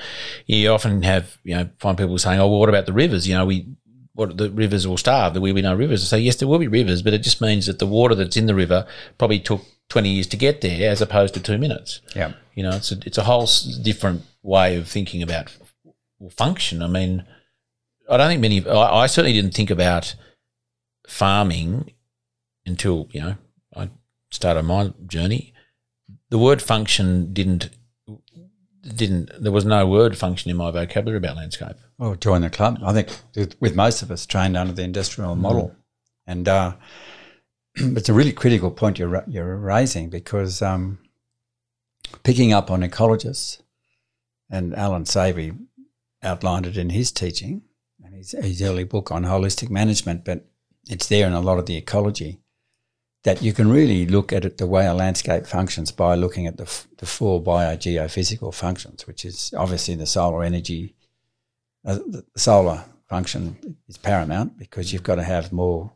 You 0.46 0.70
often 0.72 1.04
have 1.04 1.38
you 1.44 1.56
know 1.56 1.70
find 1.80 1.98
people 1.98 2.18
saying 2.18 2.40
oh 2.40 2.48
well, 2.48 2.60
what 2.60 2.70
about 2.70 2.86
the 2.86 2.94
rivers 2.94 3.28
you 3.28 3.36
know 3.36 3.46
we 3.46 3.68
what 4.16 4.38
the 4.38 4.52
rivers 4.52 4.88
will 4.88 4.98
starve 4.98 5.34
there 5.34 5.42
will 5.42 5.54
be 5.54 5.62
no 5.62 5.76
rivers. 5.76 6.04
I 6.04 6.18
say 6.18 6.20
yes 6.20 6.36
there 6.36 6.48
will 6.48 6.60
be 6.60 6.68
rivers 6.68 7.02
but 7.02 7.14
it 7.14 7.24
just 7.24 7.42
means 7.42 7.68
that 7.68 7.80
the 7.80 7.88
water 7.88 8.16
that's 8.16 8.38
in 8.38 8.48
the 8.48 8.56
river 8.56 8.86
probably 9.18 9.40
took 9.40 9.62
twenty 9.90 10.10
years 10.10 10.28
to 10.28 10.38
get 10.38 10.62
there, 10.62 10.90
as 10.90 11.02
opposed 11.02 11.34
to 11.36 11.40
two 11.40 11.58
minutes. 11.58 12.02
Yeah. 12.16 12.34
You 12.56 12.64
know, 12.64 12.72
it's 12.72 12.92
a 12.92 12.98
it's 13.06 13.18
a 13.18 13.24
whole 13.24 13.48
different 13.82 14.24
way 14.42 14.76
of 14.76 14.88
thinking 14.88 15.22
about 15.22 15.56
function. 16.32 16.82
I 16.82 16.88
mean, 16.88 17.26
I 18.10 18.18
don't 18.18 18.28
think 18.28 18.42
many. 18.42 18.68
I, 18.68 19.04
I 19.04 19.08
certainly 19.08 19.34
didn't 19.34 19.54
think 19.54 19.70
about 19.70 20.16
farming 21.08 21.92
until 22.66 23.08
you 23.12 23.22
know 23.22 23.36
I 23.76 23.90
started 24.32 24.64
my 24.64 24.94
journey. 25.06 25.54
The 26.30 26.38
word 26.40 26.62
function 26.62 27.34
didn't 27.34 27.70
didn't 28.82 29.32
there 29.42 29.52
was 29.52 29.66
no 29.66 29.88
word 29.88 30.18
function 30.18 30.52
in 30.52 30.58
my 30.58 30.72
vocabulary 30.72 31.18
about 31.18 31.38
landscape. 31.38 31.78
Well, 31.98 32.16
join 32.16 32.42
the 32.42 32.50
club. 32.50 32.80
I 32.84 32.94
think 32.94 33.10
with- 33.60 33.76
most 33.76 34.02
of 34.02 34.12
us 34.12 34.26
trained 34.26 34.58
under 34.58 34.74
the 34.74 34.84
industrial 34.84 35.36
model, 35.36 35.76
and 36.28 36.48
uh, 36.48 36.76
it's 37.76 38.10
a 38.10 38.14
really 38.14 38.34
critical 38.34 38.72
point 38.72 39.00
you're 39.00 39.24
you're 39.28 39.56
raising 39.58 40.10
because 40.10 40.62
um, 40.62 41.00
picking 42.24 42.52
up 42.52 42.70
on 42.70 42.82
ecologists, 42.82 43.62
and 44.50 44.76
Allan 44.76 45.06
Savory 45.06 45.54
outlined 46.22 46.66
it 46.66 46.78
in 46.78 46.90
his 46.90 47.12
teaching 47.12 47.64
and 48.04 48.16
his, 48.16 48.32
his 48.32 48.62
early 48.62 48.84
book 48.84 49.12
on 49.12 49.24
holistic 49.24 49.70
management, 49.70 50.24
but 50.26 50.46
it's 50.90 51.08
there 51.08 51.28
in 51.28 51.34
a 51.34 51.42
lot 51.42 51.60
of 51.60 51.66
the 51.66 51.78
ecology 51.78 52.40
that 53.24 53.42
you 53.42 53.54
can 53.54 53.72
really 53.72 54.06
look 54.06 54.34
at 54.34 54.44
it 54.44 54.58
the 54.58 54.68
way 54.68 54.86
a 54.86 54.94
landscape 54.94 55.48
functions 55.48 55.92
by 55.92 56.14
looking 56.16 56.46
at 56.46 56.58
the, 56.58 56.64
f- 56.64 56.88
the 56.98 57.06
four 57.06 57.42
biogeophysical 57.42 58.54
functions, 58.54 59.08
which 59.08 59.24
is 59.24 59.54
obviously 59.58 59.96
the 59.96 60.06
solar 60.06 60.44
energy, 60.44 60.94
uh, 61.86 61.96
the 61.96 62.26
solar 62.36 62.84
function 63.08 63.78
is 63.88 63.98
paramount 63.98 64.58
because 64.58 64.92
you've 64.92 65.04
got 65.04 65.16
to 65.16 65.24
have 65.24 65.54
more, 65.54 65.94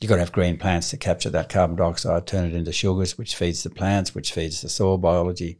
you've 0.00 0.08
got 0.08 0.16
to 0.16 0.22
have 0.22 0.32
green 0.32 0.56
plants 0.56 0.90
to 0.90 0.96
capture 0.96 1.30
that 1.30 1.48
carbon 1.48 1.76
dioxide, 1.76 2.26
turn 2.26 2.44
it 2.44 2.54
into 2.54 2.72
sugars, 2.72 3.18
which 3.18 3.34
feeds 3.34 3.64
the 3.64 3.70
plants, 3.70 4.14
which 4.14 4.32
feeds 4.32 4.62
the 4.62 4.68
soil 4.68 4.98
biology. 4.98 5.58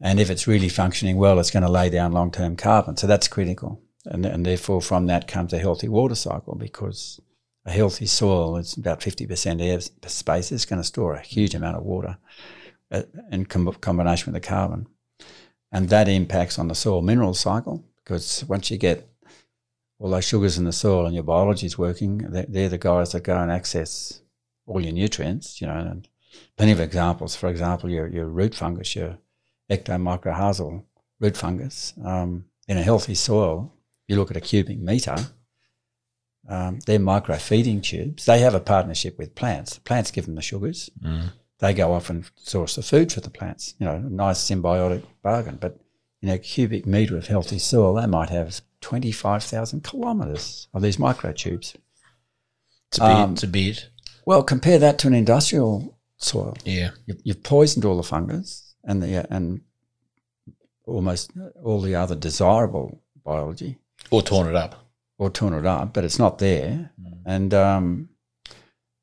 And 0.00 0.18
if 0.18 0.28
it's 0.28 0.48
really 0.48 0.68
functioning 0.68 1.18
well, 1.18 1.38
it's 1.38 1.52
going 1.52 1.62
to 1.62 1.70
lay 1.70 1.88
down 1.88 2.12
long 2.12 2.32
term 2.32 2.56
carbon. 2.56 2.96
So 2.96 3.06
that's 3.06 3.28
critical. 3.28 3.80
And, 4.04 4.26
and 4.26 4.44
therefore, 4.44 4.82
from 4.82 5.06
that 5.06 5.28
comes 5.28 5.52
a 5.52 5.58
healthy 5.58 5.88
water 5.88 6.16
cycle 6.16 6.56
because 6.56 7.20
a 7.66 7.70
healthy 7.70 8.06
soil 8.06 8.56
is 8.56 8.76
about 8.76 9.00
50% 9.00 9.62
air 9.62 9.80
space. 10.08 10.52
It's 10.52 10.66
going 10.66 10.80
to 10.80 10.86
store 10.86 11.14
a 11.14 11.22
huge 11.22 11.54
amount 11.54 11.76
of 11.76 11.84
water 11.84 12.18
uh, 12.90 13.02
in 13.30 13.46
com- 13.46 13.72
combination 13.80 14.32
with 14.32 14.42
the 14.42 14.46
carbon. 14.46 14.86
And 15.72 15.88
that 15.88 16.08
impacts 16.08 16.58
on 16.58 16.68
the 16.68 16.74
soil 16.74 17.02
mineral 17.02 17.34
cycle 17.34 17.84
because 17.96 18.44
once 18.44 18.70
you 18.70 18.76
get 18.76 19.08
all 19.98 20.10
those 20.10 20.24
sugars 20.24 20.58
in 20.58 20.64
the 20.64 20.72
soil 20.72 21.06
and 21.06 21.14
your 21.14 21.24
biology 21.24 21.66
is 21.66 21.78
working, 21.78 22.18
they're, 22.18 22.46
they're 22.48 22.68
the 22.68 22.78
guys 22.78 23.12
that 23.12 23.22
go 23.22 23.36
and 23.36 23.50
access 23.50 24.20
all 24.66 24.80
your 24.80 24.92
nutrients, 24.92 25.60
you 25.60 25.66
know, 25.66 25.76
and 25.76 26.08
plenty 26.56 26.72
of 26.72 26.80
examples. 26.80 27.34
For 27.34 27.48
example, 27.48 27.90
your, 27.90 28.06
your 28.08 28.26
root 28.26 28.54
fungus, 28.54 28.94
your 28.94 29.18
ectomycorrhizal 29.70 30.84
root 31.20 31.36
fungus, 31.36 31.94
um, 32.04 32.44
in 32.68 32.78
a 32.78 32.82
healthy 32.82 33.14
soil, 33.14 33.72
you 34.06 34.16
look 34.16 34.30
at 34.30 34.36
a 34.36 34.40
cubic 34.40 34.78
meter, 34.78 35.16
um, 36.48 36.78
they're 36.86 36.98
micro 36.98 37.36
feeding 37.36 37.80
tubes. 37.80 38.26
They 38.26 38.40
have 38.40 38.54
a 38.54 38.60
partnership 38.60 39.18
with 39.18 39.34
plants. 39.34 39.74
The 39.74 39.80
plants 39.80 40.10
give 40.10 40.26
them 40.26 40.34
the 40.34 40.42
sugars. 40.42 40.90
They 41.60 41.72
go 41.72 41.92
off 41.92 42.10
and 42.10 42.28
source 42.36 42.76
the 42.76 42.82
food 42.82 43.12
for 43.12 43.20
the 43.20 43.30
plants. 43.30 43.74
You 43.78 43.86
know, 43.86 43.94
a 43.94 44.00
nice 44.00 44.38
symbiotic 44.38 45.02
bargain. 45.22 45.56
But 45.60 45.78
in 46.20 46.28
a 46.28 46.38
cubic 46.38 46.84
meter 46.86 47.16
of 47.16 47.26
healthy 47.28 47.58
soil, 47.58 47.94
they 47.94 48.06
might 48.06 48.28
have 48.30 48.60
25,000 48.80 49.82
kilometres 49.84 50.68
of 50.74 50.82
these 50.82 50.98
microtubes. 50.98 51.74
It's 52.88 52.98
a 52.98 53.00
bit. 53.00 53.10
Um, 53.10 53.32
it's 53.32 53.42
a 53.42 53.48
bit. 53.48 53.88
Well, 54.26 54.42
compare 54.42 54.78
that 54.78 54.98
to 55.00 55.06
an 55.06 55.14
industrial 55.14 55.96
soil. 56.16 56.56
Yeah. 56.64 56.90
You've, 57.06 57.20
you've 57.24 57.42
poisoned 57.42 57.84
all 57.84 57.96
the 57.96 58.02
fungus 58.02 58.74
and 58.84 59.02
the 59.02 59.26
and 59.34 59.62
almost 60.86 61.30
all 61.62 61.80
the 61.80 61.94
other 61.94 62.14
desirable 62.14 63.00
biology, 63.24 63.78
Or 64.10 64.22
torn 64.22 64.48
it 64.48 64.54
up. 64.54 64.83
Or 65.18 65.30
torn 65.30 65.54
it 65.54 65.66
up, 65.66 65.92
but 65.94 66.04
it's 66.04 66.18
not 66.18 66.38
there. 66.38 66.90
And 67.26 67.54
um, 67.54 68.08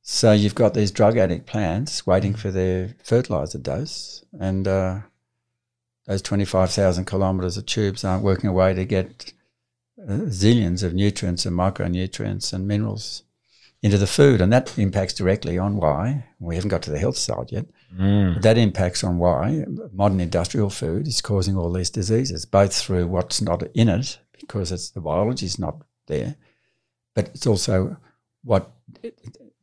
so 0.02 0.32
you've 0.32 0.56
got 0.56 0.74
these 0.74 0.92
drug 0.92 1.18
addict 1.18 1.46
plants 1.46 2.06
waiting 2.06 2.34
for 2.36 2.52
their 2.52 2.96
fertilizer 3.04 3.58
dose, 3.60 4.24
and 4.40 4.68
uh, 4.68 5.00
those 6.08 6.22
25,000 6.22 7.06
kilometres 7.06 7.58
of 7.58 7.66
tubes 7.66 8.04
aren't 8.04 8.24
working 8.24 8.50
away 8.50 8.74
to 8.74 8.86
get 8.86 9.34
uh, 10.02 10.14
zillions 10.28 10.84
of 10.84 10.94
nutrients 10.94 11.46
and 11.46 11.56
micronutrients 11.58 12.54
and 12.54 12.68
minerals 12.68 13.24
into 13.84 13.98
the 13.98 14.08
food. 14.08 14.42
And 14.42 14.52
that 14.54 14.78
impacts 14.78 15.14
directly 15.14 15.58
on 15.58 15.78
why, 15.78 16.26
we 16.40 16.56
haven't 16.56 16.70
got 16.70 16.82
to 16.84 16.92
the 16.92 17.00
health 17.00 17.18
side 17.18 17.52
yet, 17.52 17.66
Mm. 18.00 18.42
that 18.42 18.58
impacts 18.58 19.04
on 19.04 19.18
why 19.18 19.66
modern 19.92 20.22
industrial 20.22 20.70
food 20.70 21.10
is 21.10 21.20
causing 21.20 21.58
all 21.58 21.74
these 21.74 21.90
diseases, 21.90 22.46
both 22.46 22.74
through 22.74 23.06
what's 23.08 23.42
not 23.42 23.64
in 23.74 23.90
it, 23.90 24.18
because 24.40 24.72
it's 24.72 24.92
the 24.92 25.02
biology 25.02 25.46
is 25.46 25.60
not 25.60 25.82
there, 26.08 26.36
but 27.16 27.30
it's 27.30 27.48
also 27.48 27.98
what 28.44 28.72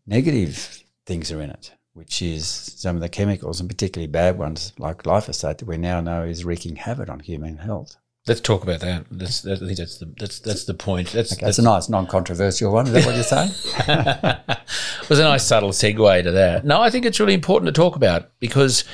negative 0.07 0.83
things 1.07 1.33
are 1.33 1.41
in 1.41 1.51
it, 1.51 1.73
which 1.93 2.23
is 2.23 2.47
some 2.47 2.97
of 2.97 3.03
the 3.03 3.09
chemicals, 3.09 3.61
and 3.61 3.69
particularly 3.69 4.11
bad 4.11 4.39
ones 4.39 4.73
like 4.79 5.03
glyphosate, 5.03 5.59
that 5.59 5.67
we 5.67 5.77
now 5.77 6.01
know 6.01 6.23
is 6.23 6.45
wreaking 6.45 6.77
havoc 6.77 7.09
on 7.09 7.21
human 7.21 7.59
health. 7.59 7.97
Let's 8.27 8.41
talk 8.41 8.63
about 8.63 8.81
that. 8.81 9.07
That's, 9.11 9.41
that, 9.43 9.63
I 9.63 9.67
think 9.67 9.79
that's 9.79 9.99
the 9.99 10.15
that's 10.19 10.39
that's 10.41 10.65
the 10.65 10.75
point. 10.75 11.13
That's, 11.13 11.33
Okay, 11.33 11.47
that's 11.47 11.59
a 11.59 11.63
nice 11.63 11.89
non-controversial 11.89 12.71
one. 12.71 12.87
Is 12.87 12.93
that 12.93 13.07
what 13.07 13.15
you're 13.15 13.25
saying? 13.25 13.51
it 15.03 15.09
was 15.09 15.19
a 15.19 15.25
nice 15.25 15.45
subtle 15.45 15.71
segue 15.71 16.25
to 16.25 16.33
that. 16.33 16.65
No, 16.67 16.83
I 16.83 16.91
think 16.91 17.07
it's 17.07 17.21
really 17.21 17.33
important 17.33 17.75
to 17.75 17.81
talk 17.81 17.97
about 17.97 18.31
because, 18.39 18.85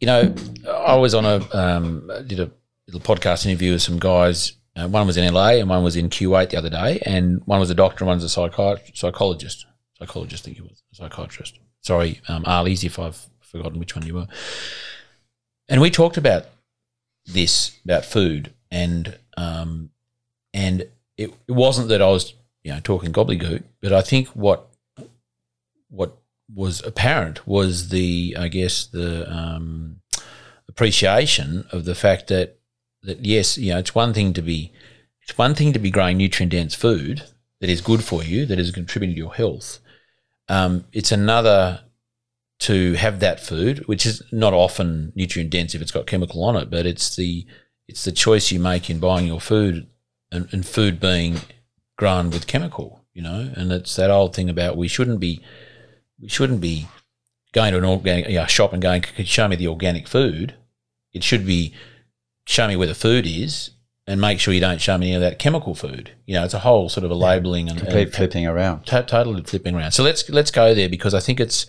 you 0.00 0.06
know, 0.06 0.34
I 0.66 0.94
was 0.94 1.14
on 1.14 1.26
a 1.26 1.46
um, 1.54 2.10
did 2.26 2.40
a 2.40 2.50
little 2.86 3.00
podcast 3.00 3.44
interview 3.44 3.72
with 3.72 3.82
some 3.82 3.98
guys. 3.98 4.54
Uh, 4.76 4.88
one 4.88 5.06
was 5.06 5.16
in 5.16 5.32
LA 5.32 5.50
and 5.50 5.68
one 5.68 5.82
was 5.82 5.96
in 5.96 6.08
Kuwait 6.08 6.50
the 6.50 6.56
other 6.56 6.70
day, 6.70 7.00
and 7.04 7.42
one 7.46 7.60
was 7.60 7.70
a 7.70 7.74
doctor 7.74 8.04
and 8.04 8.20
was 8.20 8.24
a 8.24 8.40
psychiat- 8.40 8.96
psychologist. 8.96 9.66
Psychologist, 9.98 10.44
I 10.44 10.46
think 10.46 10.56
he 10.56 10.62
was 10.62 10.82
a 10.92 10.96
psychiatrist. 10.96 11.58
Sorry, 11.80 12.20
um, 12.28 12.44
Arlies, 12.44 12.84
if 12.84 12.98
I've 12.98 13.26
forgotten 13.40 13.78
which 13.78 13.96
one 13.96 14.06
you 14.06 14.14
were. 14.14 14.28
And 15.68 15.80
we 15.80 15.90
talked 15.90 16.16
about 16.16 16.46
this 17.26 17.78
about 17.84 18.04
food 18.04 18.52
and 18.70 19.18
um, 19.36 19.90
and 20.52 20.82
it, 21.16 21.32
it 21.46 21.52
wasn't 21.52 21.88
that 21.88 22.02
I 22.02 22.08
was 22.08 22.34
you 22.62 22.72
know 22.72 22.80
talking 22.80 23.12
gobbledygook, 23.12 23.62
but 23.80 23.92
I 23.92 24.02
think 24.02 24.28
what 24.28 24.68
what 25.88 26.16
was 26.52 26.84
apparent 26.84 27.46
was 27.46 27.88
the 27.88 28.36
I 28.38 28.48
guess 28.48 28.86
the 28.86 29.30
um, 29.30 30.00
appreciation 30.68 31.66
of 31.72 31.84
the 31.84 31.94
fact 31.94 32.28
that 32.28 32.58
that 33.02 33.24
yes 33.24 33.56
you 33.56 33.72
know 33.72 33.78
it's 33.78 33.94
one 33.94 34.12
thing 34.12 34.32
to 34.32 34.42
be 34.42 34.72
it's 35.22 35.36
one 35.38 35.54
thing 35.54 35.72
to 35.72 35.78
be 35.78 35.90
growing 35.90 36.16
nutrient 36.16 36.52
dense 36.52 36.74
food 36.74 37.22
that 37.60 37.70
is 37.70 37.80
good 37.80 38.02
for 38.02 38.22
you 38.22 38.46
that 38.46 38.58
is 38.58 38.70
contributing 38.70 39.14
to 39.14 39.20
your 39.20 39.34
health. 39.34 39.78
Um, 40.48 40.84
it's 40.92 41.12
another 41.12 41.82
to 42.60 42.94
have 42.94 43.20
that 43.20 43.40
food, 43.40 43.86
which 43.86 44.04
is 44.04 44.22
not 44.32 44.52
often 44.52 45.12
nutrient 45.14 45.50
dense 45.50 45.74
if 45.74 45.80
it's 45.80 45.92
got 45.92 46.06
chemical 46.06 46.42
on 46.42 46.56
it, 46.56 46.70
but 46.70 46.86
it's 46.86 47.14
the 47.16 47.46
it's 47.86 48.04
the 48.04 48.12
choice 48.12 48.50
you 48.50 48.60
make 48.60 48.88
in 48.90 48.98
buying 48.98 49.26
your 49.26 49.40
food 49.40 49.86
and, 50.30 50.48
and 50.52 50.66
food 50.66 51.00
being 51.00 51.40
grown 51.96 52.30
with 52.30 52.46
chemical, 52.46 53.04
you 53.12 53.22
know, 53.22 53.52
and 53.56 53.72
it's 53.72 53.96
that 53.96 54.10
old 54.10 54.34
thing 54.34 54.48
about 54.48 54.76
we 54.76 54.88
shouldn't 54.88 55.20
be 55.20 55.40
we 56.20 56.28
shouldn't 56.28 56.60
be 56.60 56.88
going 57.52 57.72
to 57.72 57.78
an 57.78 57.84
organic 57.84 58.28
you 58.28 58.36
know, 58.36 58.46
shop 58.46 58.72
and 58.72 58.82
going, 58.82 59.02
"Can 59.02 59.14
you 59.16 59.24
show 59.24 59.48
me 59.48 59.56
the 59.56 59.68
organic 59.68 60.08
food? 60.08 60.54
It 61.12 61.24
should 61.24 61.46
be 61.46 61.74
show 62.46 62.66
me 62.68 62.76
where 62.76 62.86
the 62.86 62.94
food 62.94 63.26
is 63.26 63.70
and 64.06 64.20
make 64.20 64.40
sure 64.40 64.52
you 64.52 64.60
don't 64.60 64.80
show 64.80 64.98
me 64.98 65.08
any 65.08 65.14
of 65.14 65.20
that 65.20 65.38
chemical 65.38 65.74
food. 65.74 66.12
You 66.26 66.34
know, 66.34 66.44
it's 66.44 66.54
a 66.54 66.60
whole 66.60 66.88
sort 66.88 67.04
of 67.04 67.10
a 67.10 67.14
labelling 67.14 67.68
and, 67.68 67.78
Complete 67.78 68.08
and 68.08 68.14
flipping 68.14 68.46
around. 68.46 68.86
to- 68.86 69.02
totally 69.04 69.42
flipping 69.42 69.74
around. 69.74 69.92
So 69.92 70.02
let's 70.02 70.28
let's 70.28 70.50
go 70.50 70.74
there 70.74 70.88
because 70.88 71.14
I 71.14 71.20
think 71.20 71.38
it's 71.38 71.66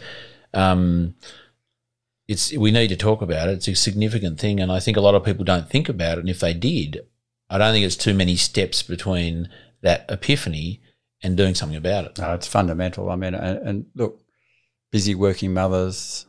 um, 0.54 1.16
it's 2.28 2.56
we 2.56 2.72
need 2.72 2.88
to 2.88 2.96
talk 2.96 3.22
about 3.22 3.50
it. 3.50 3.54
It's 3.54 3.68
a 3.68 3.76
significant 3.76 4.40
thing, 4.40 4.60
and 4.60 4.72
I 4.72 4.80
think 4.80 4.98
a 4.98 5.02
lot 5.02 5.16
of 5.16 5.24
people 5.24 5.46
don't 5.46 5.70
think 5.70 5.90
about 5.90 6.18
it. 6.18 6.22
And 6.22 6.30
if 6.30 6.40
they 6.40 6.54
did, 6.54 7.06
I 7.50 7.58
don't 7.58 7.74
think 7.74 7.86
it's 7.86 7.96
too 7.96 8.14
many 8.14 8.36
steps 8.36 8.82
between 8.82 9.50
that 9.82 10.06
epiphany 10.10 10.82
and 11.22 11.38
doing 11.38 11.54
something 11.54 11.78
about 11.78 12.06
it. 12.06 12.18
No, 12.18 12.34
it's 12.34 12.48
fundamental. 12.48 13.10
I 13.10 13.16
mean, 13.16 13.36
and, 13.36 13.68
and 13.68 13.86
look, 13.96 14.20
busy 14.92 15.14
working 15.14 15.54
mothers, 15.54 16.26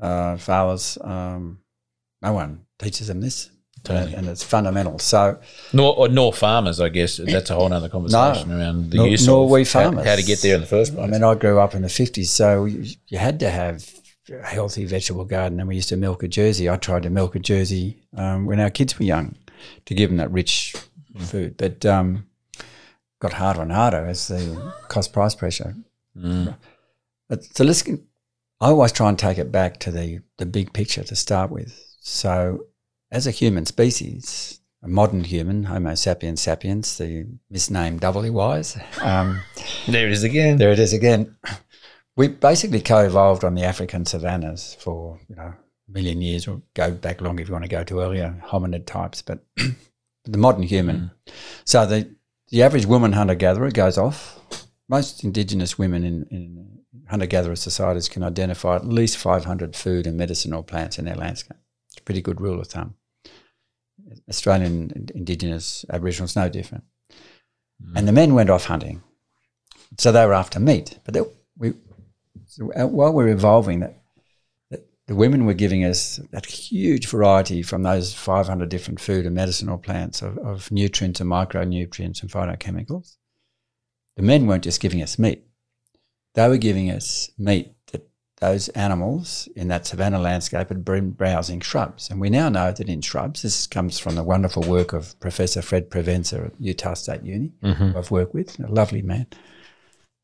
uh, 0.00 0.36
fathers, 0.36 0.98
um, 1.00 1.58
no 2.22 2.32
one 2.32 2.66
teaches 2.78 3.08
them 3.08 3.20
this. 3.20 3.50
Totally. 3.84 4.06
And, 4.06 4.14
and 4.14 4.28
it's 4.28 4.42
fundamental. 4.42 4.98
So, 4.98 5.38
Nor 5.72 5.96
or 5.96 6.08
nor 6.08 6.32
farmers, 6.32 6.80
I 6.80 6.88
guess 6.88 7.18
that's 7.18 7.50
a 7.50 7.54
whole 7.54 7.72
other 7.72 7.88
conversation 7.88 8.52
around 8.52 8.90
the 8.90 8.96
Nor- 8.96 9.08
use 9.08 9.26
nor 9.26 9.44
of 9.44 9.50
we 9.50 9.64
farmers. 9.64 10.04
how, 10.04 10.16
to 10.16 10.22
get 10.22 10.40
there 10.42 10.56
in 10.56 10.60
the 10.60 10.66
first 10.66 10.94
place. 10.94 11.06
I 11.06 11.10
mean, 11.10 11.22
I 11.22 11.34
grew 11.34 11.60
up 11.60 11.74
in 11.74 11.82
the 11.82 11.88
50s, 11.88 12.26
so 12.26 12.64
you, 12.64 12.84
you 13.06 13.18
had 13.18 13.38
to 13.40 13.50
have 13.50 13.88
a 14.30 14.46
healthy 14.46 14.84
vegetable 14.84 15.24
garden. 15.24 15.60
And 15.60 15.68
we 15.68 15.76
used 15.76 15.88
to 15.90 15.96
milk 15.96 16.22
a 16.22 16.28
Jersey. 16.28 16.68
I 16.68 16.76
tried 16.76 17.04
to 17.04 17.10
milk 17.10 17.36
a 17.36 17.38
Jersey 17.38 18.02
um, 18.16 18.46
when 18.46 18.58
our 18.60 18.70
kids 18.70 18.98
were 18.98 19.04
young 19.04 19.36
to 19.86 19.94
give 19.94 20.10
them 20.10 20.16
that 20.18 20.32
rich 20.32 20.74
food. 21.16 21.56
But 21.56 21.86
um, 21.86 22.26
got 23.20 23.34
harder 23.34 23.62
and 23.62 23.72
harder 23.72 24.06
as 24.06 24.28
the 24.28 24.72
cost 24.88 25.12
price 25.12 25.34
pressure. 25.34 25.74
Mm. 26.16 26.56
But, 27.28 27.44
so 27.44 27.64
let's 27.64 27.88
I 27.88 27.96
always 28.60 28.92
try 28.92 29.08
and 29.08 29.18
take 29.18 29.38
it 29.38 29.52
back 29.52 29.78
to 29.80 29.90
the, 29.90 30.20
the 30.38 30.46
big 30.46 30.72
picture 30.72 31.04
to 31.04 31.16
start 31.16 31.50
with. 31.50 31.87
So, 32.08 32.64
as 33.12 33.26
a 33.26 33.30
human 33.30 33.66
species, 33.66 34.60
a 34.82 34.88
modern 34.88 35.24
human, 35.24 35.64
Homo 35.64 35.94
sapiens 35.94 36.40
sapiens, 36.40 36.96
the 36.96 37.26
misnamed 37.50 38.00
doubly 38.00 38.30
wise, 38.30 38.78
um, 39.02 39.42
there 39.86 40.06
it 40.06 40.12
is 40.12 40.24
again. 40.24 40.56
there 40.56 40.72
it 40.72 40.78
is 40.78 40.94
again. 40.94 41.36
We 42.16 42.28
basically 42.28 42.80
co-evolved 42.80 43.44
on 43.44 43.54
the 43.54 43.62
African 43.62 44.06
savannas 44.06 44.74
for 44.80 45.20
you 45.28 45.36
know 45.36 45.52
a 45.52 45.92
million 45.92 46.22
years, 46.22 46.48
or 46.48 46.62
go 46.72 46.90
back 46.90 47.20
long 47.20 47.38
if 47.38 47.46
you 47.46 47.52
want 47.52 47.66
to 47.66 47.68
go 47.68 47.84
to 47.84 48.00
earlier 48.00 48.42
hominid 48.46 48.86
types. 48.86 49.20
But 49.20 49.44
the 50.24 50.38
modern 50.38 50.62
human, 50.62 51.10
so 51.66 51.84
the 51.84 52.10
the 52.48 52.62
average 52.62 52.86
woman 52.86 53.12
hunter 53.12 53.34
gatherer 53.34 53.70
goes 53.70 53.98
off. 53.98 54.40
Most 54.88 55.22
indigenous 55.22 55.78
women 55.78 56.04
in, 56.04 56.26
in 56.30 56.78
hunter 57.06 57.26
gatherer 57.26 57.54
societies 57.54 58.08
can 58.08 58.22
identify 58.22 58.76
at 58.76 58.86
least 58.86 59.18
500 59.18 59.76
food 59.76 60.06
and 60.06 60.16
medicinal 60.16 60.62
plants 60.62 60.98
in 60.98 61.04
their 61.04 61.14
landscape. 61.14 61.58
Pretty 62.08 62.22
good 62.22 62.40
rule 62.40 62.58
of 62.58 62.68
thumb. 62.68 62.94
Australian 64.30 65.10
indigenous 65.14 65.84
Aboriginals 65.92 66.36
no 66.36 66.48
different. 66.48 66.84
And 67.94 68.08
the 68.08 68.12
men 68.12 68.32
went 68.32 68.48
off 68.48 68.64
hunting, 68.64 69.02
so 69.98 70.10
they 70.10 70.24
were 70.24 70.32
after 70.32 70.58
meat. 70.58 70.98
But 71.04 71.12
they, 71.12 71.20
we, 71.58 71.74
so 72.46 72.72
uh, 72.72 72.86
while 72.86 73.12
we're 73.12 73.28
evolving, 73.28 73.80
that, 73.80 74.00
that 74.70 74.86
the 75.06 75.14
women 75.14 75.44
were 75.44 75.52
giving 75.52 75.84
us 75.84 76.18
that 76.30 76.46
huge 76.46 77.06
variety 77.08 77.60
from 77.60 77.82
those 77.82 78.14
500 78.14 78.70
different 78.70 79.00
food 79.00 79.26
and 79.26 79.34
medicinal 79.34 79.76
plants 79.76 80.22
of, 80.22 80.38
of 80.38 80.72
nutrients 80.72 81.20
and 81.20 81.30
micronutrients 81.30 82.22
and 82.22 82.30
phytochemicals. 82.30 83.18
The 84.16 84.22
men 84.22 84.46
weren't 84.46 84.64
just 84.64 84.80
giving 84.80 85.02
us 85.02 85.18
meat; 85.18 85.44
they 86.32 86.48
were 86.48 86.56
giving 86.56 86.90
us 86.90 87.30
meat 87.36 87.74
those 88.40 88.68
animals 88.70 89.48
in 89.56 89.68
that 89.68 89.86
savanna 89.86 90.18
landscape 90.18 90.68
had 90.68 90.84
been 90.84 91.10
browsing 91.10 91.60
shrubs. 91.60 92.08
And 92.08 92.20
we 92.20 92.30
now 92.30 92.48
know 92.48 92.70
that 92.70 92.88
in 92.88 93.00
shrubs, 93.00 93.42
this 93.42 93.66
comes 93.66 93.98
from 93.98 94.14
the 94.14 94.22
wonderful 94.22 94.62
work 94.62 94.92
of 94.92 95.18
Professor 95.18 95.60
Fred 95.60 95.90
Provenza 95.90 96.46
at 96.46 96.60
Utah 96.60 96.94
State 96.94 97.24
Uni, 97.24 97.52
who 97.92 97.98
I've 97.98 98.12
worked 98.12 98.34
with, 98.34 98.58
a 98.60 98.68
lovely 98.68 99.02
man, 99.02 99.26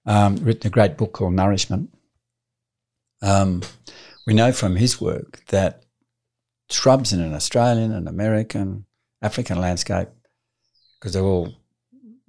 um, 0.07 0.37
written 0.37 0.69
a 0.69 0.71
great 0.71 0.97
book 0.97 1.13
called 1.13 1.35
Nourishment. 1.35 1.93
Um, 3.21 3.63
we 4.27 4.35
know 4.35 4.53
from 4.53 4.77
his 4.77 5.01
work 5.01 5.45
that 5.47 5.85
shrubs 6.71 7.13
in 7.13 7.21
an 7.21 7.35
Australian, 7.35 7.91
an 7.91 8.07
American, 8.07 8.85
African 9.23 9.61
landscape, 9.61 10.09
because 11.01 11.15
they're 11.15 11.23
all 11.23 11.53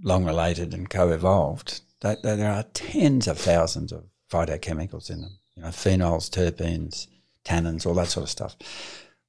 long 0.02 0.26
related 0.26 0.74
and 0.74 0.90
co-evolved, 0.90 1.82
that, 2.02 2.24
that 2.24 2.38
there 2.38 2.52
are 2.52 2.64
tens 2.74 3.28
of 3.28 3.38
thousands 3.38 3.92
of 3.92 4.06
phytochemicals 4.32 5.12
in 5.12 5.22
them. 5.22 5.38
You 5.56 5.64
know, 5.64 5.70
phenols, 5.70 6.30
terpenes, 6.30 7.08
tannins, 7.46 7.86
all 7.86 7.94
that 7.94 8.10
sort 8.10 8.26
of 8.26 8.30
stuff, 8.30 8.56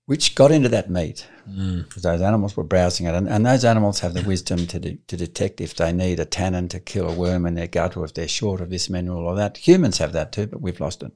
which 0.06 0.34
got 0.34 0.50
into 0.50 0.68
that 0.70 0.90
meat 0.90 1.26
mm. 1.48 1.86
because 1.86 2.02
those 2.02 2.20
animals 2.20 2.56
were 2.56 2.64
browsing 2.64 3.06
it, 3.06 3.14
and, 3.14 3.28
and 3.28 3.46
those 3.46 3.64
animals 3.64 4.00
have 4.00 4.14
the 4.14 4.22
wisdom 4.26 4.66
to 4.66 4.78
de- 4.78 4.98
to 5.06 5.16
detect 5.16 5.60
if 5.60 5.74
they 5.74 5.92
need 5.92 6.18
a 6.18 6.24
tannin 6.24 6.68
to 6.68 6.80
kill 6.80 7.08
a 7.08 7.14
worm 7.14 7.46
in 7.46 7.54
their 7.54 7.68
gut, 7.68 7.96
or 7.96 8.04
if 8.04 8.14
they're 8.14 8.28
short 8.28 8.60
of 8.60 8.70
this 8.70 8.90
mineral 8.90 9.24
or 9.24 9.36
that. 9.36 9.56
Humans 9.58 9.98
have 9.98 10.12
that 10.12 10.32
too, 10.32 10.46
but 10.46 10.60
we've 10.60 10.80
lost 10.80 11.02
it 11.02 11.12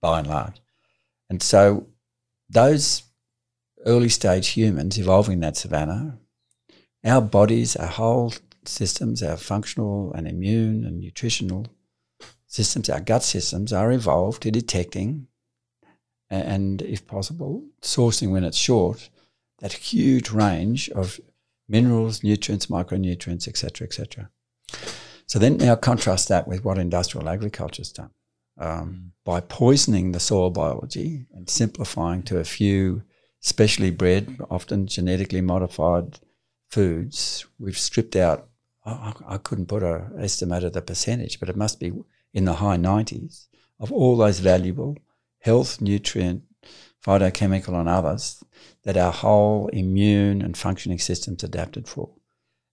by 0.00 0.20
and 0.20 0.28
large. 0.28 0.60
And 1.28 1.42
so 1.42 1.88
those 2.48 3.02
early 3.86 4.08
stage 4.08 4.48
humans 4.48 4.98
evolving 4.98 5.40
that 5.40 5.56
savannah, 5.56 6.18
our 7.04 7.20
bodies, 7.20 7.76
our 7.76 7.86
whole 7.88 8.32
systems, 8.64 9.22
our 9.22 9.36
functional 9.36 10.12
and 10.14 10.26
immune 10.26 10.84
and 10.84 11.00
nutritional 11.00 11.66
systems, 12.54 12.88
our 12.88 13.00
gut 13.00 13.24
systems 13.24 13.72
are 13.72 13.90
evolved 13.90 14.42
to 14.42 14.50
detecting 14.50 15.26
and, 16.30 16.82
if 16.82 17.04
possible, 17.06 17.64
sourcing 17.82 18.30
when 18.30 18.44
it's 18.44 18.56
short 18.56 19.10
that 19.58 19.72
huge 19.72 20.30
range 20.30 20.88
of 20.90 21.20
minerals, 21.68 22.22
nutrients, 22.22 22.66
micronutrients, 22.66 23.48
etc., 23.48 23.86
etc. 23.86 24.30
So 25.26 25.38
then 25.38 25.56
now 25.56 25.74
contrast 25.74 26.28
that 26.28 26.46
with 26.46 26.64
what 26.64 26.78
industrial 26.78 27.28
agriculture's 27.28 27.92
done 27.92 28.10
um, 28.58 29.12
by 29.24 29.40
poisoning 29.40 30.12
the 30.12 30.20
soil 30.20 30.50
biology 30.50 31.26
and 31.34 31.50
simplifying 31.50 32.22
to 32.24 32.38
a 32.38 32.44
few 32.44 33.02
specially 33.40 33.90
bred, 33.90 34.38
often 34.48 34.86
genetically 34.86 35.40
modified 35.40 36.20
foods. 36.70 37.46
We've 37.58 37.78
stripped 37.78 38.16
out. 38.16 38.48
I, 38.84 39.12
I 39.26 39.38
couldn't 39.38 39.66
put 39.66 39.82
a 39.82 40.10
estimate 40.18 40.62
of 40.62 40.72
the 40.72 40.82
percentage, 40.82 41.40
but 41.40 41.48
it 41.48 41.56
must 41.56 41.80
be 41.80 41.92
in 42.34 42.44
the 42.44 42.54
high 42.54 42.76
90s 42.76 43.46
of 43.80 43.92
all 43.92 44.16
those 44.16 44.40
valuable 44.40 44.98
health, 45.40 45.80
nutrient, 45.80 46.42
phytochemical, 47.04 47.78
and 47.78 47.88
others 47.88 48.42
that 48.82 48.96
our 48.96 49.12
whole 49.12 49.68
immune 49.68 50.42
and 50.42 50.56
functioning 50.56 50.98
system's 50.98 51.44
adapted 51.44 51.88
for. 51.88 52.10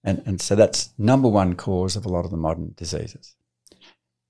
And, 0.03 0.23
and 0.25 0.41
so 0.41 0.55
that's 0.55 0.89
number 0.97 1.27
one 1.27 1.55
cause 1.55 1.95
of 1.95 2.05
a 2.05 2.09
lot 2.09 2.25
of 2.25 2.31
the 2.31 2.37
modern 2.37 2.73
diseases. 2.75 3.35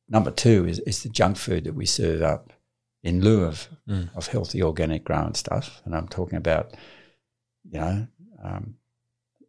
Number 0.10 0.32
two 0.32 0.68
is, 0.68 0.80
is 0.80 1.02
the 1.02 1.10
junk 1.10 1.38
food 1.38 1.64
that 1.64 1.76
we 1.76 1.86
serve 1.86 2.22
up 2.22 2.52
in 3.04 3.22
lieu 3.22 3.46
of, 3.46 3.70
of 4.16 4.28
healthy 4.28 4.62
organic 4.62 5.06
grown 5.06 5.34
stuff. 5.34 5.82
And 5.86 5.96
I'm 5.96 6.08
talking 6.08 6.38
about, 6.38 6.76
you 7.64 7.80
know, 7.80 8.08
um, 8.44 8.76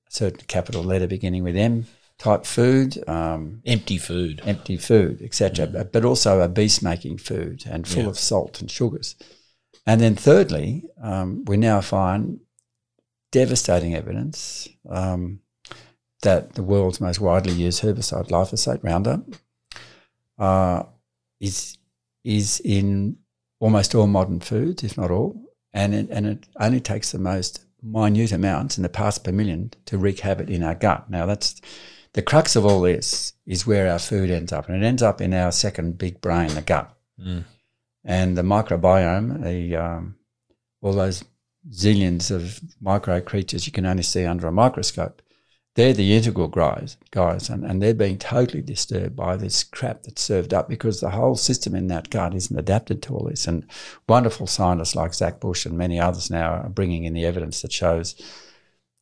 certain 0.08 0.44
capital 0.46 0.84
letter 0.84 1.06
beginning 1.06 1.42
with 1.42 1.56
M 1.56 1.86
type 2.22 2.46
food, 2.46 3.02
um, 3.08 3.60
Empty 3.66 3.98
food. 3.98 4.40
empty 4.44 4.76
food, 4.76 5.20
etc., 5.22 5.66
but, 5.66 5.92
but 5.92 6.04
also 6.04 6.40
obese 6.40 6.80
making 6.80 7.18
food 7.18 7.64
and 7.68 7.86
full 7.88 8.04
Yeah. 8.04 8.08
of 8.10 8.18
salt 8.18 8.60
and 8.60 8.70
sugars. 8.70 9.16
And 9.86 10.00
then 10.00 10.14
thirdly, 10.14 10.84
um, 11.02 11.44
we 11.46 11.56
now 11.56 11.80
find 11.80 12.38
devastating 13.32 13.96
evidence 13.96 14.68
um, 14.88 15.40
that 16.22 16.52
the 16.54 16.62
world's 16.62 17.00
most 17.00 17.18
widely 17.18 17.54
used 17.54 17.82
herbicide, 17.82 18.28
glyphosate, 18.28 18.84
Roundup, 18.84 19.24
uh, 20.38 20.84
is 21.40 21.76
is 22.24 22.60
in 22.64 23.16
almost 23.58 23.96
all 23.96 24.06
modern 24.06 24.38
foods, 24.38 24.84
if 24.84 24.96
not 24.96 25.10
all, 25.10 25.34
and 25.72 25.92
it, 25.92 26.06
and 26.10 26.24
it 26.26 26.46
only 26.60 26.80
takes 26.80 27.10
the 27.10 27.18
most 27.18 27.64
minute 27.82 28.30
amounts 28.30 28.76
in 28.76 28.84
the 28.84 28.88
parts 28.88 29.18
per 29.18 29.32
million 29.32 29.72
to 29.86 29.98
wreak 29.98 30.20
havoc 30.20 30.48
in 30.48 30.62
our 30.62 30.76
gut. 30.76 31.10
Now 31.10 31.26
that's 31.26 31.60
the 32.14 32.22
crux 32.22 32.56
of 32.56 32.64
all 32.66 32.80
this 32.80 33.32
is 33.46 33.66
where 33.66 33.90
our 33.90 33.98
food 33.98 34.30
ends 34.30 34.52
up, 34.52 34.68
and 34.68 34.82
it 34.82 34.86
ends 34.86 35.02
up 35.02 35.20
in 35.20 35.32
our 35.32 35.52
second 35.52 35.98
big 35.98 36.20
brain, 36.20 36.48
the 36.54 36.62
gut, 36.62 36.94
Mm. 37.20 37.44
and 38.04 38.36
the 38.36 38.42
microbiome, 38.42 39.42
the 39.44 39.76
um, 39.76 40.16
all 40.80 40.92
those 40.94 41.24
zillions 41.70 42.30
of 42.30 42.60
micro 42.80 43.20
creatures 43.20 43.66
you 43.66 43.72
can 43.72 43.86
only 43.86 44.02
see 44.02 44.24
under 44.24 44.46
a 44.48 44.52
microscope. 44.52 45.22
They're 45.74 45.92
the 45.94 46.14
integral 46.16 46.48
guys, 46.48 46.96
guys, 47.12 47.48
and, 47.48 47.64
and 47.64 47.80
they're 47.80 47.94
being 47.94 48.18
totally 48.18 48.60
disturbed 48.60 49.16
by 49.16 49.36
this 49.36 49.64
crap 49.64 50.02
that's 50.02 50.20
served 50.20 50.52
up 50.52 50.68
because 50.68 51.00
the 51.00 51.10
whole 51.10 51.34
system 51.36 51.74
in 51.74 51.86
that 51.86 52.10
gut 52.10 52.34
isn't 52.34 52.58
adapted 52.58 53.02
to 53.02 53.14
all 53.14 53.26
this. 53.28 53.46
And 53.46 53.64
wonderful 54.06 54.46
scientists 54.46 54.94
like 54.94 55.14
Zach 55.14 55.40
Bush 55.40 55.64
and 55.64 55.78
many 55.78 55.98
others 55.98 56.30
now 56.30 56.52
are 56.54 56.68
bringing 56.68 57.04
in 57.04 57.14
the 57.14 57.24
evidence 57.24 57.62
that 57.62 57.72
shows 57.72 58.14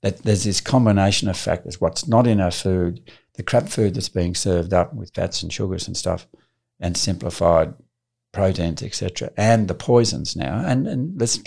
that 0.02 0.22
there's 0.22 0.44
this 0.44 0.60
combination 0.60 1.28
of 1.28 1.36
factors 1.36 1.80
what's 1.80 2.08
not 2.08 2.26
in 2.26 2.40
our 2.40 2.50
food, 2.50 3.10
the 3.34 3.42
crap 3.42 3.68
food 3.68 3.94
that's 3.94 4.08
being 4.08 4.34
served 4.34 4.72
up 4.72 4.94
with 4.94 5.14
fats 5.14 5.42
and 5.42 5.52
sugars 5.52 5.86
and 5.86 5.96
stuff, 5.96 6.26
and 6.78 6.96
simplified 6.96 7.74
proteins, 8.32 8.82
etc., 8.82 9.30
and 9.36 9.68
the 9.68 9.74
poisons 9.74 10.36
now. 10.36 10.62
And, 10.64 10.86
and 10.86 11.20
let's 11.20 11.38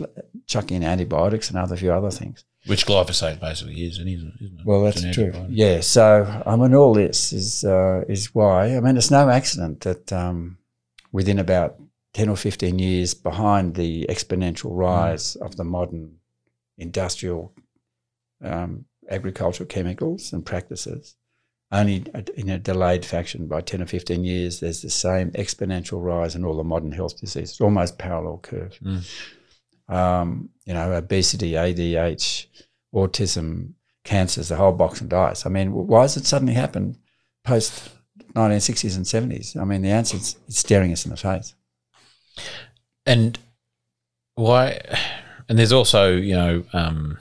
chuck 0.48 0.72
in 0.72 0.84
antibiotics 0.84 1.50
and 1.50 1.58
other 1.58 1.76
few 1.76 1.92
other 1.92 2.12
things. 2.12 2.44
Which 2.66 2.86
glyphosate 2.86 3.42
basically 3.42 3.84
is, 3.86 4.00
isn't 4.00 4.08
it? 4.08 4.44
Isn't 4.44 4.60
it? 4.62 4.66
Well, 4.66 4.84
that's 4.84 5.02
true. 5.14 5.34
Yeah. 5.50 5.82
So, 5.82 6.44
I 6.46 6.56
mean, 6.56 6.74
all 6.74 6.94
this 6.94 7.34
is 7.34 7.66
uh, 7.66 8.04
is 8.08 8.34
why. 8.34 8.78
I 8.78 8.80
mean, 8.80 8.96
it's 8.96 9.12
no 9.12 9.30
accident 9.30 9.82
that 9.82 10.14
um, 10.14 10.58
within 11.12 11.40
about 11.40 11.76
ten 12.14 12.30
or 12.30 12.38
fifteen 12.38 12.80
years, 12.80 13.14
behind 13.14 13.76
the 13.76 14.06
exponential 14.08 14.70
rise 14.72 15.36
of 15.36 15.58
the 15.58 15.66
modern 15.66 16.20
industrial 16.78 17.54
um, 18.44 18.86
agricultural 19.10 19.68
chemicals 19.68 20.34
and 20.34 20.46
practices, 20.46 21.16
only 21.72 22.06
in 22.36 22.50
a 22.50 22.60
delayed 22.60 23.06
fashion 23.06 23.48
by 23.48 23.62
ten 23.62 23.82
or 23.82 23.86
fifteen 23.88 24.24
years, 24.24 24.60
there's 24.60 24.82
the 24.82 24.90
same 24.90 25.32
exponential 25.32 26.04
rise 26.04 26.36
in 26.36 26.46
all 26.46 26.58
the 26.58 26.64
modern 26.64 26.92
health 26.92 27.20
diseases, 27.20 27.60
almost 27.62 27.98
parallel 27.98 28.40
curve. 28.40 28.78
Um, 29.90 30.50
you 30.66 30.74
know, 30.74 30.94
obesity, 30.94 31.52
ADH, 31.54 32.46
autism, 32.94 33.74
cancers, 34.04 34.50
the 34.50 34.56
whole 34.56 34.72
box 34.72 35.02
and 35.02 35.10
dice. 35.10 35.46
I 35.46 35.50
mean, 35.50 35.72
why 35.74 36.02
has 36.04 36.18
it 36.18 36.26
suddenly 36.26 36.54
happened 36.54 36.98
post 37.44 37.90
1960s 38.36 38.96
and 38.96 39.06
70s? 39.06 39.60
I 39.60 39.64
mean, 39.66 39.82
the 39.82 39.90
answer 39.90 40.18
is 40.18 40.38
it's 40.48 40.60
staring 40.60 40.92
us 40.92 41.06
in 41.06 41.12
the 41.12 41.18
face. 41.18 41.56
And 43.06 43.38
why? 44.36 44.80
And 45.50 45.60
there's 45.60 45.74
also, 45.74 46.16
you 46.16 46.36
know, 46.36 46.64
um, 46.74 47.18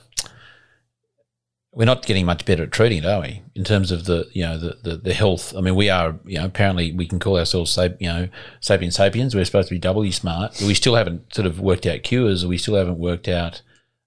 we're 1.74 1.86
not 1.86 2.04
getting 2.04 2.26
much 2.26 2.44
better 2.44 2.64
at 2.64 2.70
treating 2.70 2.98
it, 2.98 3.06
are 3.06 3.22
we? 3.22 3.42
In 3.54 3.64
terms 3.64 3.90
of 3.90 4.04
the 4.04 4.28
you 4.32 4.42
know 4.42 4.58
the, 4.58 4.78
the, 4.82 4.96
the 4.98 5.14
health. 5.14 5.54
I 5.56 5.60
mean, 5.60 5.74
we 5.74 5.88
are 5.88 6.18
you 6.24 6.38
know 6.38 6.44
apparently 6.44 6.92
we 6.92 7.06
can 7.06 7.18
call 7.18 7.38
ourselves 7.38 7.76
you 7.98 8.08
know 8.08 8.28
sapiens 8.60 8.96
sapiens. 8.96 9.34
We're 9.34 9.44
supposed 9.46 9.68
to 9.68 9.74
be 9.74 9.80
doubly 9.80 10.10
smart, 10.10 10.52
but 10.52 10.66
we 10.66 10.74
still 10.74 10.94
haven't 10.94 11.34
sort 11.34 11.46
of 11.46 11.60
worked 11.60 11.86
out 11.86 12.02
cures, 12.02 12.46
we 12.46 12.58
still 12.58 12.74
haven't 12.74 12.98
worked 12.98 13.26
out. 13.26 13.62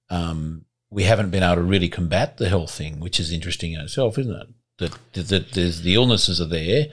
Um, 0.09 0.65
we 0.91 1.03
haven't 1.03 1.31
been 1.31 1.43
able 1.43 1.55
to 1.55 1.63
really 1.63 1.89
combat 1.89 2.37
the 2.37 2.49
health 2.49 2.71
thing, 2.71 2.99
which 2.99 3.19
is 3.19 3.31
interesting 3.31 3.73
in 3.73 3.81
itself, 3.81 4.19
isn't 4.19 4.35
it? 4.35 4.47
That, 4.77 4.97
that, 5.13 5.27
that 5.29 5.51
there's 5.53 5.81
the 5.81 5.95
illnesses 5.95 6.39
are 6.39 6.45
there. 6.45 6.85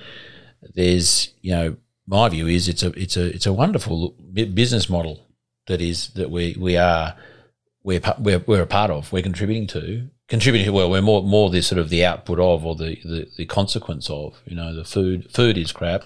There's 0.75 1.35
you 1.43 1.53
know 1.53 1.77
my 2.07 2.31
view 2.31 2.47
is 2.47 2.69
it's 2.69 2.83
a 2.83 2.89
it's 2.99 3.19
a 3.19 3.27
it's 3.27 3.47
a 3.47 3.53
wonderful 3.53 4.17
business 4.33 4.89
model 4.89 5.29
that 5.67 5.83
is 5.83 6.09
that 6.15 6.31
we 6.31 6.57
we 6.59 6.79
are 6.79 7.15
we're 7.83 8.01
we're, 8.19 8.43
we're 8.47 8.63
a 8.63 8.67
part 8.67 8.91
of. 8.91 9.13
We're 9.13 9.23
contributing 9.23 9.67
to 9.69 10.09
contributing 10.33 10.65
to 10.65 10.73
well 10.73 10.89
we're 10.89 11.03
more 11.03 11.23
more 11.23 11.51
the 11.51 11.61
sort 11.61 11.79
of 11.79 11.91
the 11.91 12.03
output 12.03 12.39
of 12.39 12.65
or 12.65 12.75
the, 12.75 12.99
the, 13.05 13.29
the 13.37 13.45
consequence 13.45 14.09
of 14.09 14.41
you 14.47 14.57
know 14.57 14.75
the 14.75 14.83
food 14.83 15.31
food 15.31 15.59
is 15.59 15.73
crap 15.73 16.05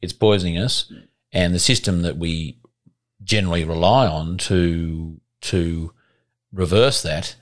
it's 0.00 0.14
poisoning 0.14 0.56
us 0.56 0.90
and 1.30 1.54
the 1.54 1.58
system 1.58 2.00
that 2.00 2.16
we 2.16 2.58
generally 3.22 3.64
rely 3.64 4.06
on 4.06 4.38
to 4.38 5.20
to 5.42 5.92
reverse 6.54 7.02
that 7.02 7.36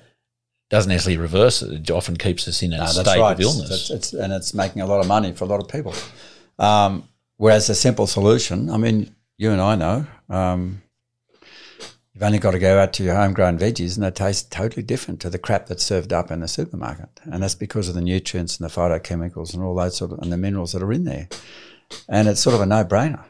doesn't 0.71 0.91
necessarily 0.91 1.17
reverse 1.17 1.63
it 1.63 1.73
it 1.73 1.91
often 1.93 2.17
keeps 2.17 2.49
us 2.49 2.65
in 2.65 2.73
a 2.73 2.79
no, 2.79 2.87
state 2.87 3.21
right. 3.21 3.35
of 3.35 3.41
illness 3.41 3.71
it's, 3.71 3.91
it's, 3.91 4.13
and 4.13 4.33
it's 4.33 4.53
making 4.53 4.83
a 4.83 4.87
lot 4.87 4.99
of 5.01 5.07
money 5.07 5.31
for 5.31 5.45
a 5.45 5.47
lot 5.47 5.61
of 5.61 5.69
people 5.69 5.95
um, 6.59 7.09
whereas 7.37 7.71
a 7.71 7.77
simple 7.77 8.09
solution 8.09 8.71
i 8.71 8.77
mean 8.77 9.15
you 9.39 9.53
and 9.53 9.61
i 9.61 9.77
know 9.77 10.05
um, 10.29 10.83
You've 12.15 12.23
only 12.23 12.39
got 12.39 12.53
to 12.53 12.61
go 12.61 12.79
out 12.79 12.93
to 12.95 13.03
your 13.03 13.17
homegrown 13.17 13.59
veggies 13.59 13.97
and 13.97 14.05
they 14.05 14.11
taste 14.13 14.53
totally 14.53 14.85
different 14.85 15.21
to 15.21 15.31
the 15.31 15.39
crap 15.39 15.67
that's 15.67 15.83
served 15.83 16.13
up 16.13 16.31
in 16.31 16.41
the 16.41 16.49
supermarket. 16.49 17.09
And 17.25 17.43
that's 17.43 17.57
because 17.57 17.89
of 17.89 17.97
the 17.97 18.01
nutrients 18.01 18.57
and 18.57 18.65
the 18.65 18.73
phytochemicals 18.73 19.53
and 19.53 19.65
all 19.65 19.75
those 19.75 19.97
sort 19.97 20.13
of, 20.13 20.21
and 20.21 20.33
the 20.33 20.37
minerals 20.37 20.73
that 20.73 20.83
are 20.83 20.93
in 20.93 21.05
there. 21.05 21.29
And 22.09 22.29
it's 22.29 22.41
sort 22.41 22.55
of 22.55 22.61
a 22.61 22.67
no 22.67 22.85
brainer. 22.85 23.25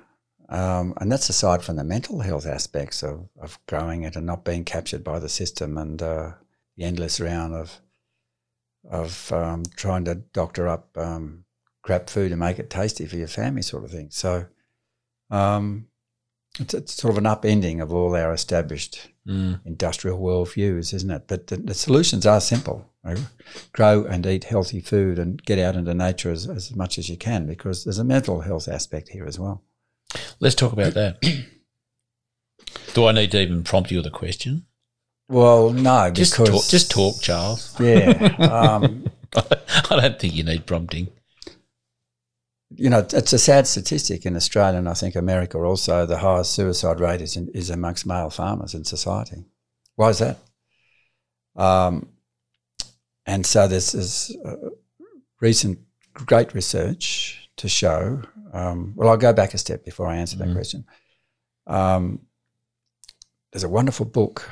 Um, 0.50 0.92
and 1.00 1.10
that's 1.10 1.30
aside 1.30 1.62
from 1.62 1.76
the 1.76 1.84
mental 1.84 2.20
health 2.20 2.46
aspects 2.46 3.02
of, 3.02 3.26
of 3.40 3.58
growing 3.66 4.02
it 4.02 4.16
and 4.16 4.26
not 4.26 4.44
being 4.44 4.64
captured 4.64 5.02
by 5.02 5.18
the 5.18 5.30
system 5.30 5.78
and 5.78 6.02
uh, 6.02 6.32
the 6.76 6.84
endless 6.84 7.20
round 7.20 7.54
of 7.54 7.80
of 8.90 9.32
um, 9.32 9.62
trying 9.76 10.04
to 10.04 10.14
doctor 10.14 10.68
up 10.68 10.96
um, 10.98 11.46
crap 11.82 12.10
food 12.10 12.32
and 12.32 12.40
make 12.40 12.58
it 12.58 12.68
tasty 12.68 13.06
for 13.06 13.16
your 13.16 13.28
family, 13.28 13.62
sort 13.62 13.82
of 13.82 13.90
thing. 13.90 14.08
So, 14.10 14.46
um, 15.30 15.86
it's, 16.58 16.74
it's 16.74 16.94
sort 16.94 17.12
of 17.12 17.18
an 17.18 17.24
upending 17.24 17.82
of 17.82 17.92
all 17.92 18.14
our 18.14 18.32
established 18.32 19.08
mm. 19.26 19.60
industrial 19.64 20.18
worldviews, 20.18 20.94
isn't 20.94 21.10
it? 21.10 21.24
But 21.26 21.48
the, 21.48 21.56
the 21.56 21.74
solutions 21.74 22.26
are 22.26 22.40
simple. 22.40 22.90
Right? 23.02 23.18
Grow 23.72 24.04
and 24.04 24.24
eat 24.24 24.44
healthy 24.44 24.80
food 24.80 25.18
and 25.18 25.42
get 25.44 25.58
out 25.58 25.76
into 25.76 25.92
nature 25.92 26.30
as, 26.30 26.48
as 26.48 26.74
much 26.74 26.96
as 26.96 27.10
you 27.10 27.18
can 27.18 27.46
because 27.46 27.84
there's 27.84 27.98
a 27.98 28.04
mental 28.04 28.40
health 28.40 28.66
aspect 28.66 29.10
here 29.10 29.26
as 29.26 29.38
well. 29.38 29.62
Let's 30.40 30.54
talk 30.54 30.72
about 30.72 30.94
that. 30.94 31.20
Do 32.94 33.06
I 33.06 33.12
need 33.12 33.30
to 33.32 33.42
even 33.42 33.62
prompt 33.62 33.90
you 33.90 33.98
with 33.98 34.06
a 34.06 34.10
question? 34.10 34.64
Well, 35.28 35.70
no, 35.70 36.10
just 36.10 36.32
because 36.32 36.48
talk, 36.48 36.68
just 36.68 36.90
talk, 36.90 37.20
Charles. 37.20 37.78
Yeah, 37.80 38.36
um, 38.38 39.10
I 39.34 40.00
don't 40.00 40.18
think 40.18 40.34
you 40.34 40.44
need 40.44 40.66
prompting 40.66 41.08
you 42.76 42.90
know, 42.90 43.06
it's 43.12 43.32
a 43.32 43.38
sad 43.38 43.66
statistic 43.66 44.26
in 44.26 44.36
Australia, 44.36 44.78
and 44.78 44.88
I 44.88 44.94
think 44.94 45.14
America 45.14 45.58
also. 45.58 46.06
The 46.06 46.18
highest 46.18 46.52
suicide 46.52 47.00
rate 47.00 47.20
is, 47.20 47.36
in, 47.36 47.48
is 47.54 47.70
amongst 47.70 48.06
male 48.06 48.30
farmers 48.30 48.74
in 48.74 48.84
society. 48.84 49.44
Why 49.96 50.10
is 50.10 50.18
that? 50.18 50.38
Um, 51.56 52.08
and 53.26 53.46
so 53.46 53.68
there's, 53.68 53.92
there's 53.92 54.36
uh, 54.44 54.70
recent 55.40 55.78
great 56.12 56.54
research 56.54 57.50
to 57.56 57.68
show. 57.68 58.22
Um, 58.52 58.92
well, 58.96 59.08
I'll 59.08 59.16
go 59.16 59.32
back 59.32 59.54
a 59.54 59.58
step 59.58 59.84
before 59.84 60.06
I 60.06 60.16
answer 60.16 60.36
mm-hmm. 60.36 60.48
that 60.48 60.54
question. 60.54 60.84
Um, 61.66 62.20
there's 63.52 63.64
a 63.64 63.68
wonderful 63.68 64.06
book, 64.06 64.48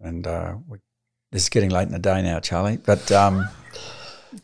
and 0.00 0.26
uh, 0.26 0.56
we, 0.68 0.78
this 1.30 1.44
is 1.44 1.48
getting 1.48 1.70
late 1.70 1.86
in 1.86 1.92
the 1.92 1.98
day 1.98 2.22
now, 2.22 2.40
Charlie, 2.40 2.78
but. 2.78 3.10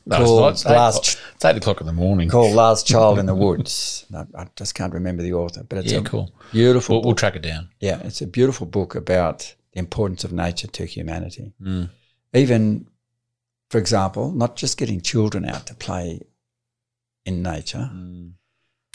No, 0.04 0.16
called 0.16 0.52
it's, 0.52 0.64
last, 0.64 1.18
it's 1.34 1.44
eight 1.44 1.56
o'clock 1.56 1.80
in 1.80 1.86
the 1.86 1.92
morning. 1.92 2.28
Called 2.28 2.54
Last 2.54 2.86
Child 2.88 3.18
in 3.18 3.26
the 3.26 3.34
Woods. 3.34 4.06
No, 4.10 4.26
I 4.36 4.46
just 4.56 4.74
can't 4.74 4.92
remember 4.92 5.22
the 5.22 5.32
author, 5.32 5.64
but 5.64 5.78
it's 5.78 5.92
yeah, 5.92 5.98
a 5.98 6.02
cool. 6.02 6.32
beautiful. 6.52 6.96
We'll, 6.96 7.04
we'll, 7.04 7.14
track 7.14 7.36
it 7.36 7.42
down. 7.42 7.68
Yeah, 7.80 8.00
it's 8.02 8.20
a 8.20 8.26
beautiful 8.26 8.66
book 8.66 8.94
about 8.94 9.54
the 9.72 9.78
importance 9.78 10.24
of 10.24 10.32
nature 10.32 10.66
to 10.66 10.84
humanity. 10.86 11.52
Mm. 11.62 11.90
Even, 12.34 12.88
for 13.70 13.78
example, 13.78 14.32
not 14.32 14.56
just 14.56 14.76
getting 14.76 15.00
children 15.00 15.44
out 15.44 15.66
to 15.66 15.74
play 15.74 16.20
in 17.24 17.42
nature. 17.42 17.90
Mm. 17.92 18.32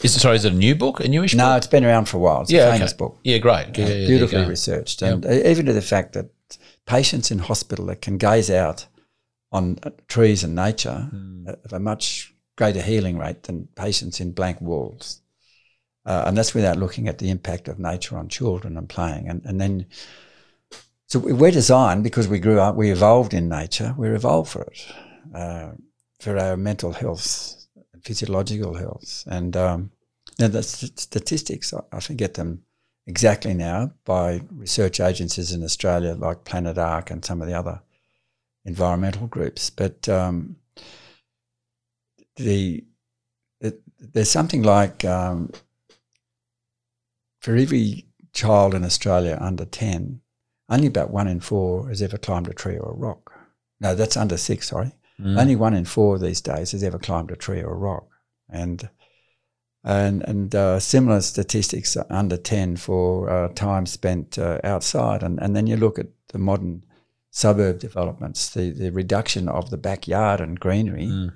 Is 0.04 0.16
it, 0.16 0.20
sorry, 0.20 0.36
is 0.36 0.46
it 0.46 0.54
a 0.54 0.56
new 0.56 0.76
book, 0.76 1.00
a 1.00 1.08
newish 1.08 1.36
no, 1.36 1.46
book? 1.46 1.58
it's 1.58 1.68
been 1.68 1.86
around 1.86 2.06
for 2.06 2.18
a 2.18 2.20
while. 2.20 2.42
It's 2.42 2.52
yeah, 2.52 2.70
a 2.70 2.72
famous 2.72 2.92
okay. 2.92 2.98
book. 2.98 3.20
Yeah, 3.24 3.38
great. 3.38 3.78
Yeah, 3.78 3.88
yeah, 3.88 4.08
beautifully 4.08 4.46
researched. 4.46 5.02
And 5.04 5.24
yep. 5.24 5.46
even 5.46 5.68
to 5.68 5.74
the 5.74 5.82
fact 5.82 6.14
that 6.14 6.32
patients 6.86 7.30
in 7.30 7.40
hospital 7.40 7.86
that 7.86 8.02
can 8.02 8.18
gaze 8.18 8.50
out 8.50 8.88
on 9.52 9.78
trees 10.08 10.44
and 10.44 10.56
nature 10.56 11.10
mm. 11.14 11.46
have 11.48 11.74
a 11.74 11.80
much 11.80 12.34
greater 12.56 12.82
healing 12.82 13.18
rate 13.18 13.44
than 13.44 13.68
patients 13.76 14.20
in 14.20 14.32
blank 14.32 14.62
walls. 14.62 15.22
Uh, 16.06 16.24
and 16.26 16.38
that's 16.38 16.54
without 16.54 16.78
looking 16.78 17.08
at 17.08 17.20
the 17.20 17.30
impact 17.30 17.68
of 17.68 17.80
nature 17.80 18.18
on 18.18 18.28
children 18.28 18.78
and 18.78 18.90
playing. 18.90 19.28
And, 19.30 19.44
and 19.46 19.62
then, 19.62 19.86
so 21.08 21.20
we're 21.20 21.52
designed 21.52 22.04
because 22.04 22.28
we 22.28 22.40
grew 22.40 22.60
up, 22.60 22.76
we 22.76 22.92
evolved 22.92 23.34
in 23.34 23.50
nature, 23.50 23.94
we're 23.98 24.16
evolved 24.16 24.50
for 24.50 24.64
it, 24.64 24.88
uh, 25.36 25.72
for 26.20 26.38
our 26.38 26.58
mental 26.58 26.92
health, 26.92 27.68
physiological 28.04 28.74
health. 28.76 29.24
And 29.28 29.56
um, 29.56 29.92
now 30.40 30.48
the 30.48 30.64
statistics, 30.64 31.74
I 31.92 32.00
forget 32.00 32.34
them 32.34 32.64
exactly 33.06 33.54
now 33.54 33.92
by 34.06 34.42
research 34.50 35.00
agencies 35.00 35.52
in 35.52 35.64
Australia 35.64 36.16
like 36.16 36.46
Planet 36.46 36.78
Ark 36.78 37.12
and 37.12 37.24
some 37.24 37.42
of 37.42 37.48
the 37.48 37.54
other 37.54 37.82
environmental 38.66 39.28
groups. 39.28 39.70
But 39.70 40.08
um, 40.10 40.58
the 42.36 42.84
it, 43.60 43.82
there's 44.00 44.32
something 44.32 44.64
like 44.64 45.06
um, 45.06 45.52
for 47.40 47.56
every 47.56 48.06
child 48.34 48.74
in 48.74 48.84
Australia 48.84 49.38
under 49.42 49.66
ten, 49.66 50.22
only 50.70 50.88
about 50.88 51.12
one 51.12 51.28
in 51.28 51.40
four 51.40 51.90
has 51.90 52.02
ever 52.02 52.18
climbed 52.18 52.48
a 52.48 52.54
tree 52.54 52.78
or 52.78 52.92
a 52.92 52.96
rock. 52.96 53.34
No, 53.80 53.96
that's 53.96 54.18
under 54.18 54.38
six. 54.38 54.70
Sorry, 54.70 54.92
mm. 55.20 55.40
only 55.40 55.56
one 55.56 55.74
in 55.74 55.86
four 55.86 56.20
these 56.20 56.42
days 56.42 56.72
has 56.72 56.84
ever 56.84 57.00
climbed 57.00 57.32
a 57.32 57.36
tree 57.36 57.62
or 57.62 57.74
a 57.74 57.78
rock, 57.78 58.08
and 58.50 58.90
and 59.84 60.22
and 60.24 60.54
uh, 60.54 60.80
similar 60.80 61.22
statistics 61.22 61.98
under 62.10 62.38
ten 62.38 62.78
for 62.78 63.30
uh, 63.30 63.48
time 63.50 63.86
spent 63.86 64.38
uh, 64.38 64.60
outside, 64.64 65.24
and 65.24 65.42
and 65.42 65.56
then 65.56 65.68
you 65.68 65.78
look 65.78 65.98
at 66.00 66.08
the 66.30 66.38
modern 66.38 66.84
suburb 67.32 67.80
developments, 67.80 68.50
the, 68.50 68.70
the 68.70 68.92
reduction 68.92 69.48
of 69.48 69.70
the 69.70 69.78
backyard 69.78 70.42
and 70.42 70.60
greenery 70.60 71.08
mm. 71.08 71.34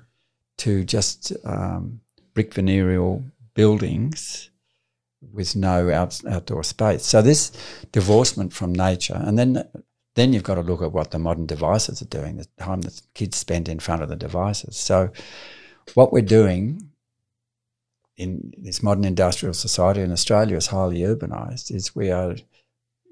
to 0.58 0.84
just 0.84 1.32
um, 1.44 2.00
brick 2.34 2.54
venereal 2.54 3.24
buildings 3.54 4.50
with 5.32 5.56
no 5.56 5.90
out, 5.90 6.20
outdoor 6.28 6.62
space. 6.62 7.04
So 7.04 7.22
this 7.22 7.50
divorcement 7.92 8.52
from 8.52 8.72
nature, 8.72 9.20
and 9.24 9.38
then 9.38 9.66
then 10.14 10.32
you've 10.32 10.42
got 10.42 10.54
to 10.54 10.62
look 10.62 10.80
at 10.80 10.92
what 10.92 11.10
the 11.10 11.18
modern 11.18 11.44
devices 11.44 12.00
are 12.00 12.06
doing, 12.06 12.36
the 12.36 12.46
time 12.58 12.80
that 12.82 13.02
kids 13.12 13.36
spend 13.36 13.68
in 13.68 13.78
front 13.78 14.02
of 14.02 14.08
the 14.08 14.16
devices. 14.16 14.76
So 14.76 15.10
what 15.92 16.10
we're 16.10 16.22
doing 16.22 16.90
in 18.16 18.54
this 18.56 18.82
modern 18.82 19.04
industrial 19.04 19.52
society 19.52 20.00
in 20.00 20.12
Australia 20.12 20.56
is 20.56 20.68
highly 20.68 21.00
urbanized, 21.00 21.70
is 21.70 21.94
we 21.94 22.10
are 22.10 22.34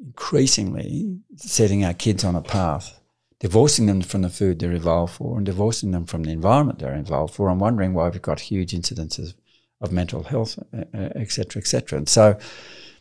increasingly 0.02 1.18
setting 1.36 1.84
our 1.84 1.94
kids 1.94 2.24
on 2.24 2.36
a 2.36 2.42
path, 2.42 3.00
divorcing 3.40 3.86
them 3.86 4.02
from 4.02 4.22
the 4.22 4.30
food 4.30 4.58
they're 4.58 4.72
evolved 4.72 5.14
for 5.14 5.36
and 5.36 5.46
divorcing 5.46 5.90
them 5.90 6.06
from 6.06 6.24
the 6.24 6.32
environment 6.32 6.78
they're 6.78 6.94
involved 6.94 7.34
for. 7.34 7.48
I'm 7.48 7.58
wondering 7.58 7.94
why 7.94 8.08
we've 8.08 8.22
got 8.22 8.40
huge 8.40 8.72
incidences 8.72 9.34
of 9.80 9.92
mental 9.92 10.22
health, 10.22 10.58
etc., 10.94 11.60
etc. 11.60 11.98
And 11.98 12.08
so 12.08 12.38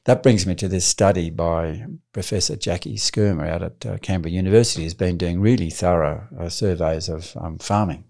that 0.05 0.21
brings 0.21 0.45
me 0.45 0.53
to 0.55 0.67
this 0.67 0.85
study 0.85 1.29
by 1.29 1.85
Professor 2.11 2.55
Jackie 2.55 2.97
Schirmer 2.97 3.45
out 3.45 3.63
at 3.63 3.85
uh, 3.85 3.97
Canberra 3.99 4.31
University, 4.31 4.83
who's 4.83 4.93
been 4.93 5.17
doing 5.17 5.39
really 5.39 5.69
thorough 5.69 6.27
uh, 6.37 6.49
surveys 6.49 7.07
of 7.07 7.35
um, 7.37 7.57
farming. 7.57 8.03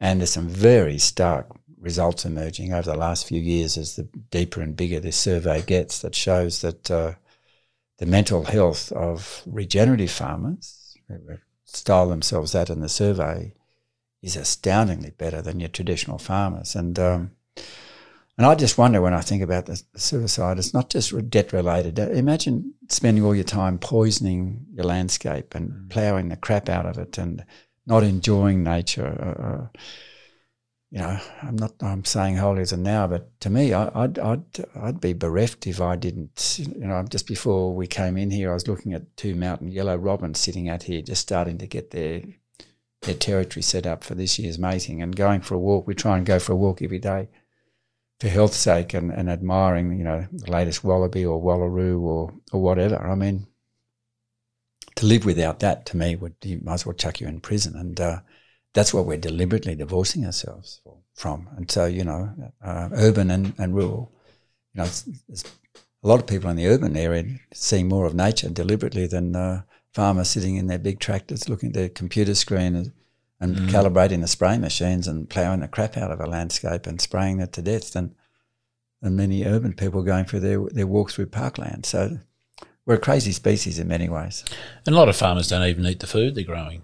And 0.00 0.20
there's 0.20 0.32
some 0.32 0.48
very 0.48 0.98
stark 0.98 1.46
results 1.80 2.24
emerging 2.24 2.72
over 2.72 2.90
the 2.90 2.98
last 2.98 3.26
few 3.26 3.40
years 3.40 3.78
as 3.78 3.96
the 3.96 4.08
deeper 4.30 4.60
and 4.60 4.76
bigger 4.76 5.00
this 5.00 5.16
survey 5.16 5.62
gets 5.62 6.00
that 6.00 6.14
shows 6.14 6.60
that 6.60 6.90
uh, 6.90 7.14
the 7.98 8.06
mental 8.06 8.44
health 8.44 8.92
of 8.92 9.42
regenerative 9.46 10.10
farmers, 10.10 10.96
who 11.08 11.38
style 11.64 12.08
themselves 12.08 12.52
that 12.52 12.70
in 12.70 12.80
the 12.80 12.88
survey, 12.88 13.54
is 14.22 14.36
astoundingly 14.36 15.10
better 15.10 15.42
than 15.42 15.60
your 15.60 15.68
traditional 15.68 16.18
farmers. 16.18 16.74
And 16.74 16.98
um, 16.98 17.30
and 18.38 18.46
I 18.46 18.54
just 18.54 18.78
wonder 18.78 19.02
when 19.02 19.14
I 19.14 19.20
think 19.20 19.42
about 19.42 19.66
the, 19.66 19.82
suicide, 19.96 20.58
it's 20.58 20.72
not 20.72 20.90
just 20.90 21.12
debt 21.28 21.52
related. 21.52 21.98
Imagine 21.98 22.72
spending 22.88 23.24
all 23.24 23.34
your 23.34 23.42
time 23.42 23.78
poisoning 23.78 24.64
your 24.72 24.84
landscape 24.84 25.56
and 25.56 25.72
mm. 25.72 25.90
ploughing 25.90 26.28
the 26.28 26.36
crap 26.36 26.68
out 26.68 26.86
of 26.86 26.98
it 26.98 27.18
and 27.18 27.44
not 27.84 28.04
enjoying 28.04 28.62
nature. 28.62 29.06
Uh, 29.08 29.42
uh, 29.42 29.66
you 30.90 31.00
know, 31.00 31.18
I'm 31.42 31.56
not. 31.56 31.74
I'm 31.82 32.04
saying 32.04 32.36
than 32.36 32.82
now, 32.82 33.06
but 33.06 33.38
to 33.40 33.50
me, 33.50 33.74
I, 33.74 33.90
I'd, 33.94 34.18
I'd 34.18 34.44
I'd 34.74 35.00
be 35.00 35.12
bereft 35.12 35.66
if 35.66 35.82
I 35.82 35.96
didn't. 35.96 36.58
You 36.58 36.86
know, 36.86 37.02
just 37.02 37.26
before 37.26 37.74
we 37.74 37.86
came 37.86 38.16
in 38.16 38.30
here, 38.30 38.50
I 38.50 38.54
was 38.54 38.68
looking 38.68 38.94
at 38.94 39.16
two 39.16 39.34
mountain 39.34 39.68
yellow 39.68 39.96
robins 39.96 40.38
sitting 40.40 40.68
out 40.68 40.84
here, 40.84 41.02
just 41.02 41.20
starting 41.20 41.58
to 41.58 41.66
get 41.66 41.90
their 41.90 42.22
their 43.02 43.14
territory 43.14 43.62
set 43.62 43.86
up 43.86 44.02
for 44.02 44.14
this 44.14 44.38
year's 44.38 44.58
mating, 44.58 45.02
and 45.02 45.14
going 45.14 45.42
for 45.42 45.54
a 45.54 45.58
walk. 45.58 45.86
We 45.86 45.94
try 45.94 46.16
and 46.16 46.24
go 46.24 46.38
for 46.38 46.52
a 46.52 46.56
walk 46.56 46.80
every 46.80 46.98
day 46.98 47.28
for 48.18 48.28
health's 48.28 48.56
sake, 48.56 48.94
and, 48.94 49.12
and 49.12 49.28
admiring, 49.28 49.98
you 49.98 50.04
know, 50.04 50.26
the 50.32 50.50
latest 50.50 50.84
wallaby 50.84 51.24
or 51.24 51.40
wallaroo 51.40 52.00
or 52.00 52.32
or 52.50 52.62
whatever. 52.62 52.96
I 52.96 53.14
mean, 53.14 53.46
to 54.96 55.04
live 55.04 55.26
without 55.26 55.60
that 55.60 55.84
to 55.86 55.98
me 55.98 56.16
would 56.16 56.34
you 56.42 56.60
might 56.62 56.74
as 56.74 56.86
well 56.86 56.94
chuck 56.94 57.20
you 57.20 57.26
in 57.28 57.40
prison, 57.40 57.76
and 57.76 58.00
uh, 58.00 58.20
that's 58.74 58.92
what 58.92 59.06
we're 59.06 59.18
deliberately 59.18 59.74
divorcing 59.74 60.24
ourselves 60.24 60.80
from. 61.14 61.48
And 61.56 61.70
so, 61.70 61.86
you 61.86 62.04
know, 62.04 62.32
uh, 62.62 62.88
urban 62.92 63.30
and, 63.30 63.54
and 63.58 63.74
rural, 63.74 64.12
you 64.72 64.78
know, 64.80 64.84
it's, 64.84 65.08
it's 65.28 65.44
a 66.02 66.08
lot 66.08 66.20
of 66.20 66.26
people 66.26 66.50
in 66.50 66.56
the 66.56 66.68
urban 66.68 66.96
area 66.96 67.24
see 67.52 67.82
more 67.82 68.06
of 68.06 68.14
nature 68.14 68.48
deliberately 68.48 69.06
than 69.06 69.34
uh, 69.34 69.62
farmers 69.92 70.30
sitting 70.30 70.56
in 70.56 70.66
their 70.66 70.78
big 70.78 71.00
tractors 71.00 71.48
looking 71.48 71.70
at 71.70 71.74
their 71.74 71.88
computer 71.88 72.34
screen 72.34 72.74
and, 72.76 72.92
and 73.40 73.56
mm. 73.56 73.68
calibrating 73.68 74.20
the 74.20 74.28
spray 74.28 74.58
machines 74.58 75.08
and 75.08 75.28
ploughing 75.30 75.60
the 75.60 75.68
crap 75.68 75.96
out 75.96 76.10
of 76.10 76.20
a 76.20 76.26
landscape 76.26 76.86
and 76.86 77.00
spraying 77.00 77.40
it 77.40 77.52
to 77.52 77.62
death 77.62 77.92
than, 77.92 78.14
than 79.00 79.16
many 79.16 79.44
urban 79.44 79.72
people 79.72 80.02
going 80.02 80.24
for 80.24 80.38
their, 80.38 80.60
their 80.70 80.86
walk 80.86 81.10
through 81.10 81.26
parkland. 81.26 81.86
So 81.86 82.18
we're 82.84 82.94
a 82.94 82.98
crazy 82.98 83.32
species 83.32 83.78
in 83.78 83.88
many 83.88 84.08
ways. 84.08 84.44
And 84.86 84.94
a 84.94 84.98
lot 84.98 85.08
of 85.08 85.16
farmers 85.16 85.48
don't 85.48 85.66
even 85.68 85.86
eat 85.86 86.00
the 86.00 86.06
food 86.06 86.34
they're 86.34 86.44
growing. 86.44 86.82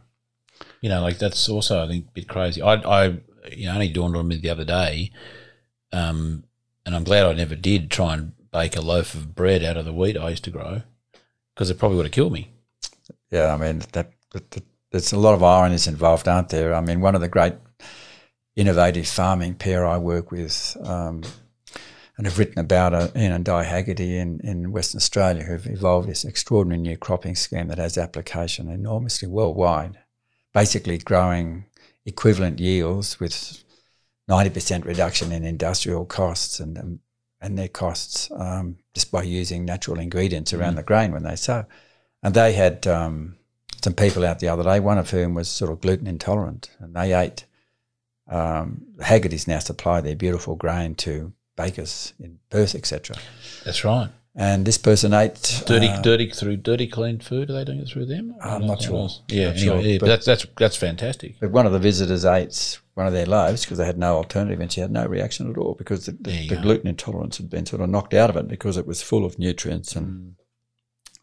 You 0.85 0.90
know, 0.90 1.01
like 1.01 1.16
that's 1.16 1.49
also 1.49 1.83
I 1.83 1.88
think 1.88 2.09
a 2.09 2.12
bit 2.12 2.29
crazy. 2.29 2.61
I, 2.61 2.75
I 2.75 3.05
you 3.51 3.64
know, 3.64 3.73
only 3.73 3.88
dawned 3.88 4.16
on 4.16 4.29
me 4.29 4.37
the 4.37 4.51
other 4.51 4.66
day, 4.66 5.12
um, 5.92 6.44
and 6.85 6.94
I'm 6.94 7.05
glad 7.05 7.25
I 7.25 7.33
never 7.33 7.55
did 7.55 7.90
try 7.90 8.12
and 8.12 8.33
bake 8.53 8.77
a 8.77 8.83
loaf 8.83 9.14
of 9.14 9.35
bread 9.35 9.64
out 9.64 9.79
of 9.79 9.87
the 9.87 9.94
wheat 9.94 10.18
I 10.18 10.29
used 10.29 10.44
to 10.44 10.51
grow, 10.51 10.83
because 11.55 11.70
it 11.70 11.79
probably 11.79 11.97
would 11.97 12.05
have 12.05 12.12
killed 12.12 12.35
me. 12.35 12.51
Yeah, 13.31 13.55
I 13.55 13.57
mean 13.57 13.81
that, 13.92 14.12
that, 14.33 14.62
there's 14.90 15.11
a 15.14 15.18
lot 15.18 15.33
of 15.33 15.42
ironies 15.42 15.87
involved, 15.87 16.29
aren't 16.29 16.51
there? 16.51 16.75
I 16.75 16.83
mean, 16.83 17.01
one 17.01 17.14
of 17.14 17.23
the 17.23 17.29
great 17.29 17.55
innovative 18.55 19.09
farming 19.09 19.55
pair 19.55 19.87
I 19.87 19.97
work 19.97 20.31
with. 20.31 20.77
Um, 20.85 21.23
and 22.18 22.27
have 22.27 22.38
written 22.38 22.59
about 22.59 22.94
uh, 22.94 23.09
Ian 23.16 23.33
and 23.33 23.44
Di 23.44 23.64
Haggerty 23.64 24.18
in, 24.18 24.38
in 24.44 24.70
Western 24.70 24.99
Australia, 24.99 25.44
who've 25.44 25.66
evolved 25.66 26.09
this 26.09 26.25
extraordinary 26.25 26.81
new 26.81 26.97
cropping 26.97 27.35
scheme 27.35 27.68
that 27.68 27.79
has 27.79 27.99
application 27.99 28.68
enormously 28.68 29.27
worldwide 29.27 29.99
basically 30.54 30.98
growing 30.98 31.66
equivalent 32.06 32.60
yields 32.60 33.20
with 33.20 33.62
90% 34.30 34.84
reduction 34.84 35.32
in 35.32 35.44
industrial 35.44 36.06
costs 36.06 36.60
and 36.60 36.78
um, 36.78 37.00
and 37.44 37.58
their 37.58 37.68
costs 37.68 38.30
um, 38.34 38.78
just 38.94 39.12
by 39.12 39.22
using 39.22 39.66
natural 39.66 40.00
ingredients 40.00 40.54
around 40.54 40.72
mm. 40.72 40.76
the 40.76 40.82
grain 40.82 41.12
when 41.12 41.24
they 41.24 41.36
sow. 41.36 41.66
And 42.22 42.34
they 42.34 42.54
had 42.54 42.86
um, 42.86 43.36
some 43.82 43.92
people 43.92 44.24
out 44.24 44.38
the 44.38 44.48
other 44.48 44.62
day, 44.62 44.80
one 44.80 44.96
of 44.96 45.10
whom 45.10 45.34
was 45.34 45.48
sort 45.50 45.70
of 45.70 45.82
gluten 45.82 46.06
intolerant, 46.06 46.70
and 46.78 46.96
they 46.96 47.12
ate. 47.12 47.44
Um, 48.26 48.86
Haggerty's 49.02 49.46
now 49.46 49.58
supply 49.58 50.00
their 50.00 50.16
beautiful 50.16 50.56
grain 50.56 50.94
to 50.96 51.34
bakers 51.56 52.14
in 52.18 52.38
Perth, 52.48 52.74
etc. 52.74 53.16
That's 53.66 53.84
right. 53.84 54.08
And 54.37 54.66
this 54.66 54.79
person 54.79 55.14
ate 55.14 55.62
dirty, 55.64 55.87
uh, 55.87 56.03
dirty 56.03 56.29
through 56.29 56.57
dirty 56.57 56.88
clean 56.88 57.20
food. 57.20 57.51
Are 57.51 57.53
they 57.53 57.64
doing 57.64 57.79
it 57.79 57.88
through 57.88 58.07
them? 58.07 58.35
I'm 58.40 58.66
not 58.66 58.83
sure. 58.83 59.09
Yeah, 59.29 59.51
not 59.51 59.57
anyway, 59.57 59.64
sure. 59.64 59.81
yeah, 59.81 59.99
but, 59.99 60.01
but, 60.01 60.07
that's 60.09 60.27
that's 60.27 60.47
that's 60.59 60.77
fantastic. 60.77 61.37
But 61.38 61.53
one 61.53 61.66
of 61.66 61.73
the 61.73 61.79
visitors 61.79 62.25
ate 62.25 62.81
one 62.94 63.07
of 63.07 63.12
their 63.12 63.27
loaves 63.27 63.64
because 63.64 63.79
they 63.79 63.87
had 63.87 63.97
no 63.97 64.16
alternative, 64.16 64.59
and 64.59 64.73
she 64.73 64.81
had 64.81 64.90
no 64.90 65.07
reaction 65.07 65.49
at 65.49 65.57
all 65.57 65.75
because 65.75 66.07
the, 66.07 66.12
the, 66.20 66.49
the 66.49 66.57
gluten 66.57 66.88
intolerance 66.88 67.37
had 67.37 67.49
been 67.49 67.64
sort 67.64 67.81
of 67.81 67.88
knocked 67.90 68.12
out 68.12 68.29
of 68.29 68.37
it 68.37 68.49
because 68.49 68.77
it 68.77 68.88
was 68.88 69.03
full 69.03 69.25
of 69.25 69.38
nutrients 69.38 69.94
and 69.94 70.07
mm. 70.07 70.33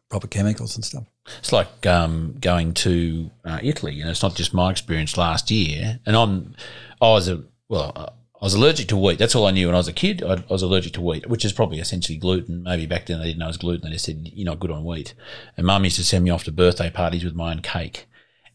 proper 0.10 0.28
chemicals 0.28 0.78
and 0.78 0.86
stuff. 0.86 1.04
It's 1.39 1.52
like 1.52 1.86
um, 1.86 2.38
going 2.39 2.74
to 2.76 3.30
uh, 3.43 3.60
Italy, 3.62 4.00
and 4.00 4.10
it's 4.10 4.24
not 4.24 4.36
just 4.36 4.54
my 4.54 4.71
experience 4.71 5.17
last 5.17 5.52
year. 5.52 6.00
And 6.06 6.15
I'm, 6.15 6.56
I 7.02 7.10
was 7.10 7.28
a 7.28 7.43
well. 7.67 8.17
I 8.41 8.45
was 8.45 8.56
allergic 8.56 8.88
to 8.88 8.97
wheat. 8.97 9.19
That's 9.19 9.36
all 9.36 9.45
I 9.45 9.51
knew 9.51 9.67
when 9.67 9.75
I 9.75 9.77
was 9.77 9.88
a 9.88 9.93
kid. 9.93 10.23
I, 10.23 10.43
was 10.49 10.63
allergic 10.63 10.93
to 10.93 11.01
wheat, 11.01 11.30
which 11.30 11.45
is 11.45 11.54
probably 11.54 11.80
essentially 11.80 12.17
gluten. 12.17 12.63
Maybe 12.63 12.88
back 12.88 13.06
then 13.06 13.19
they 13.19 13.25
didn't 13.25 13.38
know 13.38 13.45
it 13.45 13.49
was 13.49 13.58
gluten. 13.58 13.86
They 13.86 13.93
just 13.93 14.06
said, 14.06 14.32
you're 14.34 14.47
not 14.47 14.60
good 14.60 14.71
on 14.71 14.84
wheat. 14.84 15.13
And 15.56 15.67
mum 15.67 15.84
used 15.84 15.97
to 15.97 16.04
send 16.04 16.23
me 16.23 16.32
off 16.32 16.43
to 16.45 16.51
birthday 16.51 16.89
parties 16.89 17.23
with 17.23 17.36
my 17.36 17.51
own 17.51 17.62
cake. 17.62 18.08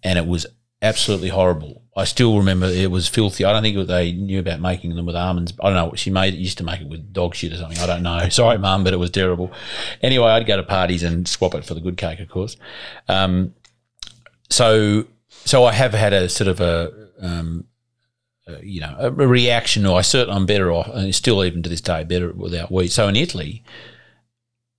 And 0.02 0.18
it 0.18 0.26
was 0.26 0.44
absolutely 0.82 1.28
horrible. 1.28 1.84
I 1.96 2.04
still 2.04 2.36
remember 2.36 2.66
it 2.66 2.90
was 2.90 3.06
filthy. 3.06 3.44
I 3.44 3.52
don't 3.52 3.62
think 3.62 3.86
they 3.86 4.10
knew 4.10 4.40
about 4.40 4.60
making 4.60 4.96
them 4.96 5.06
with 5.06 5.14
almonds. 5.14 5.52
I 5.60 5.70
don't 5.70 5.74
know. 5.74 5.94
She 5.94 6.10
made 6.10 6.34
it, 6.34 6.38
used 6.38 6.58
to 6.58 6.64
make 6.64 6.80
it 6.80 6.88
with 6.88 7.12
dog 7.12 7.36
shit 7.36 7.52
or 7.52 7.56
something. 7.56 7.78
I 7.78 7.86
don't 7.86 8.02
know. 8.02 8.28
Sorry, 8.28 8.58
mum, 8.58 8.82
but 8.82 8.92
it 8.92 8.98
was 8.98 9.10
terrible. 9.10 9.52
Anyway, 10.02 10.26
I'd 10.26 10.46
go 10.46 10.56
to 10.56 10.64
parties 10.64 11.04
and 11.04 11.28
swap 11.28 11.54
it 11.54 11.64
for 11.64 11.74
the 11.74 11.80
good 11.80 11.96
cake, 11.96 12.18
of 12.18 12.28
course. 12.28 12.56
Um, 13.08 13.54
so, 14.50 15.06
so 15.28 15.64
I 15.64 15.72
have 15.72 15.94
had 15.94 16.12
a 16.12 16.28
sort 16.28 16.48
of 16.48 16.60
a, 16.60 17.08
um, 17.20 17.66
uh, 18.48 18.58
you 18.62 18.80
know, 18.80 18.94
a, 18.98 19.10
reaction, 19.10 19.86
or 19.86 19.98
I 19.98 20.02
certainly 20.02 20.36
I'm 20.36 20.46
better 20.46 20.70
off, 20.70 20.88
and 20.88 21.14
still 21.14 21.44
even 21.44 21.62
to 21.62 21.68
this 21.68 21.80
day 21.80 22.04
better 22.04 22.32
without 22.32 22.70
wheat. 22.70 22.92
So 22.92 23.08
in 23.08 23.16
Italy, 23.16 23.64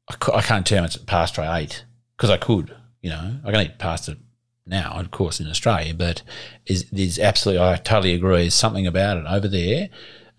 I, 0.09 0.15
I 0.35 0.41
can't 0.41 0.65
tell 0.65 0.81
much 0.81 1.05
pasta 1.05 1.41
I 1.41 1.59
ate 1.59 1.85
because 2.15 2.29
I 2.29 2.37
could, 2.37 2.75
you 3.01 3.09
know, 3.09 3.39
I 3.43 3.51
can 3.51 3.61
eat 3.65 3.77
pasta 3.77 4.17
now, 4.65 4.93
of 4.99 5.11
course, 5.11 5.39
in 5.39 5.47
Australia, 5.47 5.93
but 5.93 6.23
is 6.65 6.89
there's 6.91 7.19
absolutely, 7.19 7.63
I 7.63 7.75
totally 7.77 8.13
agree. 8.13 8.41
There's 8.41 8.53
something 8.53 8.87
about 8.87 9.17
it 9.17 9.25
over 9.27 9.47
there. 9.47 9.89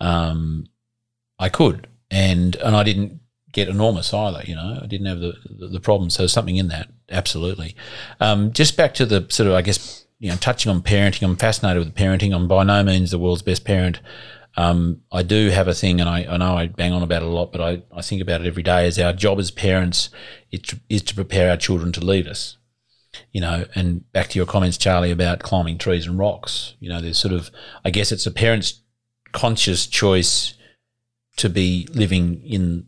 Um, 0.01 0.67
I 1.39 1.49
could, 1.49 1.87
and 2.11 2.57
and 2.57 2.75
I 2.75 2.83
didn't 2.83 3.21
get 3.53 3.69
enormous 3.69 4.13
either. 4.13 4.43
You 4.45 4.55
know, 4.55 4.81
I 4.83 4.87
didn't 4.87 5.07
have 5.07 5.21
the 5.21 5.35
the, 5.45 5.69
the 5.69 5.81
problem. 5.81 6.11
So 6.11 6.27
something 6.27 6.57
in 6.57 6.69
that, 6.69 6.89
absolutely. 7.11 7.77
Um, 8.21 8.53
just 8.53 8.77
back 8.77 8.95
to 8.95 9.07
the 9.07 9.27
sort 9.29 9.49
of, 9.49 9.55
I 9.55 9.63
guess, 9.63 10.07
you 10.19 10.31
know, 10.31 10.37
touching 10.37 10.71
on 10.71 10.83
parenting, 10.83 11.23
I'm 11.23 11.37
fascinated 11.37 11.85
with 11.85 11.95
parenting. 11.95 12.35
I'm 12.35 12.49
by 12.49 12.65
no 12.65 12.83
means 12.83 13.11
the 13.11 13.19
world's 13.19 13.43
best 13.43 13.65
parent. 13.65 14.01
Um, 14.57 15.03
I 15.13 15.23
do 15.23 15.51
have 15.51 15.69
a 15.69 15.75
thing, 15.75 16.01
and 16.01 16.11
I, 16.11 16.25
I, 16.29 16.37
know 16.37 16.57
I 16.57 16.67
bang 16.67 16.93
on 16.93 17.05
about 17.05 17.23
it 17.23 17.29
a 17.29 17.31
lot, 17.31 17.53
but 17.53 17.61
I, 17.61 17.83
I 17.95 18.03
think 18.03 18.21
about 18.21 18.41
it 18.41 18.47
every 18.47 18.65
day. 18.65 18.89
Is 18.89 18.99
our 18.99 19.13
job 19.13 19.39
as 19.39 19.53
parents 19.53 20.11
is 20.51 20.61
to, 20.63 20.81
is 20.89 21.03
to 21.03 21.15
prepare 21.15 21.51
our 21.51 21.57
children 21.57 21.93
to 21.93 22.05
leave 22.05 22.27
us. 22.27 22.57
You 23.33 23.41
know, 23.41 23.67
and 23.75 24.11
back 24.13 24.29
to 24.31 24.39
your 24.39 24.47
comments, 24.47 24.77
Charlie, 24.77 25.13
about 25.13 25.41
climbing 25.41 25.79
trees 25.79 26.07
and 26.07 26.19
rocks. 26.19 26.75
You 26.81 26.89
know, 26.89 27.01
there's 27.01 27.19
sort 27.19 27.35
of, 27.35 27.51
I 27.85 27.91
guess 27.91 28.11
it's 28.11 28.27
a 28.27 28.33
parent's 28.33 28.83
conscious 29.33 29.87
choice 29.87 30.55
to 31.37 31.49
be 31.49 31.87
living 31.93 32.43
in 32.45 32.88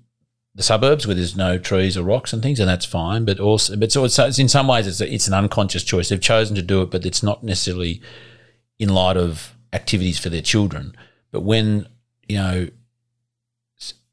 the 0.60 0.64
suburbs 0.64 1.06
where 1.06 1.16
there's 1.16 1.34
no 1.34 1.56
trees 1.56 1.96
or 1.96 2.02
rocks 2.02 2.34
and 2.34 2.42
things, 2.42 2.60
and 2.60 2.68
that's 2.68 2.84
fine. 2.84 3.24
But 3.24 3.40
also, 3.40 3.76
but 3.76 3.90
so 3.90 4.04
it's, 4.04 4.18
it's 4.18 4.38
in 4.38 4.46
some 4.46 4.68
ways 4.68 4.86
it's 4.86 5.00
a, 5.00 5.10
it's 5.10 5.26
an 5.26 5.32
unconscious 5.32 5.82
choice. 5.82 6.10
They've 6.10 6.20
chosen 6.20 6.54
to 6.54 6.60
do 6.60 6.82
it, 6.82 6.90
but 6.90 7.06
it's 7.06 7.22
not 7.22 7.42
necessarily 7.42 8.02
in 8.78 8.90
light 8.90 9.16
of 9.16 9.54
activities 9.72 10.18
for 10.18 10.28
their 10.28 10.42
children. 10.42 10.94
But 11.30 11.44
when 11.44 11.88
you 12.28 12.36
know, 12.36 12.68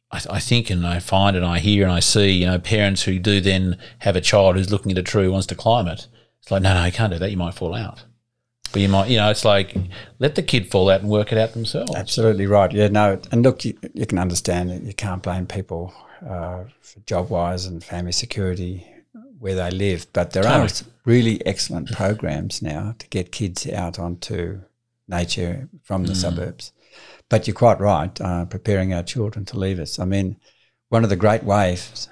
I, 0.09 0.21
I 0.29 0.39
think 0.39 0.69
and 0.69 0.87
I 0.87 0.99
find 0.99 1.35
and 1.35 1.45
I 1.45 1.59
hear 1.59 1.83
and 1.83 1.91
I 1.91 1.99
see 1.99 2.31
you 2.31 2.45
know 2.45 2.59
parents 2.59 3.03
who 3.03 3.19
do 3.19 3.41
then 3.41 3.77
have 3.99 4.15
a 4.15 4.21
child 4.21 4.55
who's 4.55 4.71
looking 4.71 4.93
at 4.93 4.97
a 4.97 5.03
tree 5.03 5.25
who 5.25 5.33
wants 5.33 5.47
to 5.47 5.55
climb 5.55 5.89
it. 5.89 6.07
It's 6.41 6.49
like 6.49 6.61
no, 6.61 6.73
no, 6.73 6.85
you 6.85 6.93
can't 6.93 7.11
do 7.11 7.19
that. 7.19 7.29
You 7.29 7.35
might 7.35 7.55
fall 7.55 7.75
out. 7.75 8.05
But 8.71 8.81
you 8.81 8.87
might, 8.87 9.09
you 9.09 9.17
know, 9.17 9.29
it's 9.29 9.43
like 9.43 9.75
let 10.19 10.35
the 10.35 10.43
kid 10.43 10.71
fall 10.71 10.89
out 10.89 11.01
and 11.01 11.09
work 11.09 11.33
it 11.33 11.37
out 11.37 11.51
themselves. 11.51 11.93
Absolutely 11.93 12.47
right. 12.47 12.71
Yeah, 12.71 12.87
no, 12.87 13.19
and 13.33 13.43
look, 13.43 13.65
you, 13.65 13.77
you 13.93 14.05
can 14.05 14.17
understand 14.17 14.71
it. 14.71 14.83
You 14.83 14.93
can't 14.93 15.21
blame 15.21 15.45
people 15.45 15.93
uh, 16.27 16.63
job 17.05 17.29
wise 17.29 17.65
and 17.65 17.83
family 17.83 18.11
security 18.11 18.87
where 19.39 19.55
they 19.55 19.71
live. 19.71 20.07
But 20.13 20.31
there 20.31 20.43
totally. 20.43 20.65
are 20.65 20.93
really 21.05 21.45
excellent 21.45 21.91
programs 21.91 22.61
now 22.61 22.95
to 22.99 23.07
get 23.07 23.31
kids 23.31 23.67
out 23.69 23.99
onto 23.99 24.61
nature 25.07 25.69
from 25.83 26.05
the 26.05 26.13
mm. 26.13 26.17
suburbs. 26.17 26.71
But 27.29 27.47
you're 27.47 27.53
quite 27.55 27.79
right, 27.79 28.19
uh, 28.21 28.45
preparing 28.45 28.93
our 28.93 29.03
children 29.03 29.45
to 29.45 29.59
leave 29.59 29.79
us. 29.79 29.99
I 29.99 30.05
mean, 30.05 30.37
one 30.89 31.03
of 31.03 31.09
the 31.09 31.15
great 31.15 31.43
ways 31.43 32.07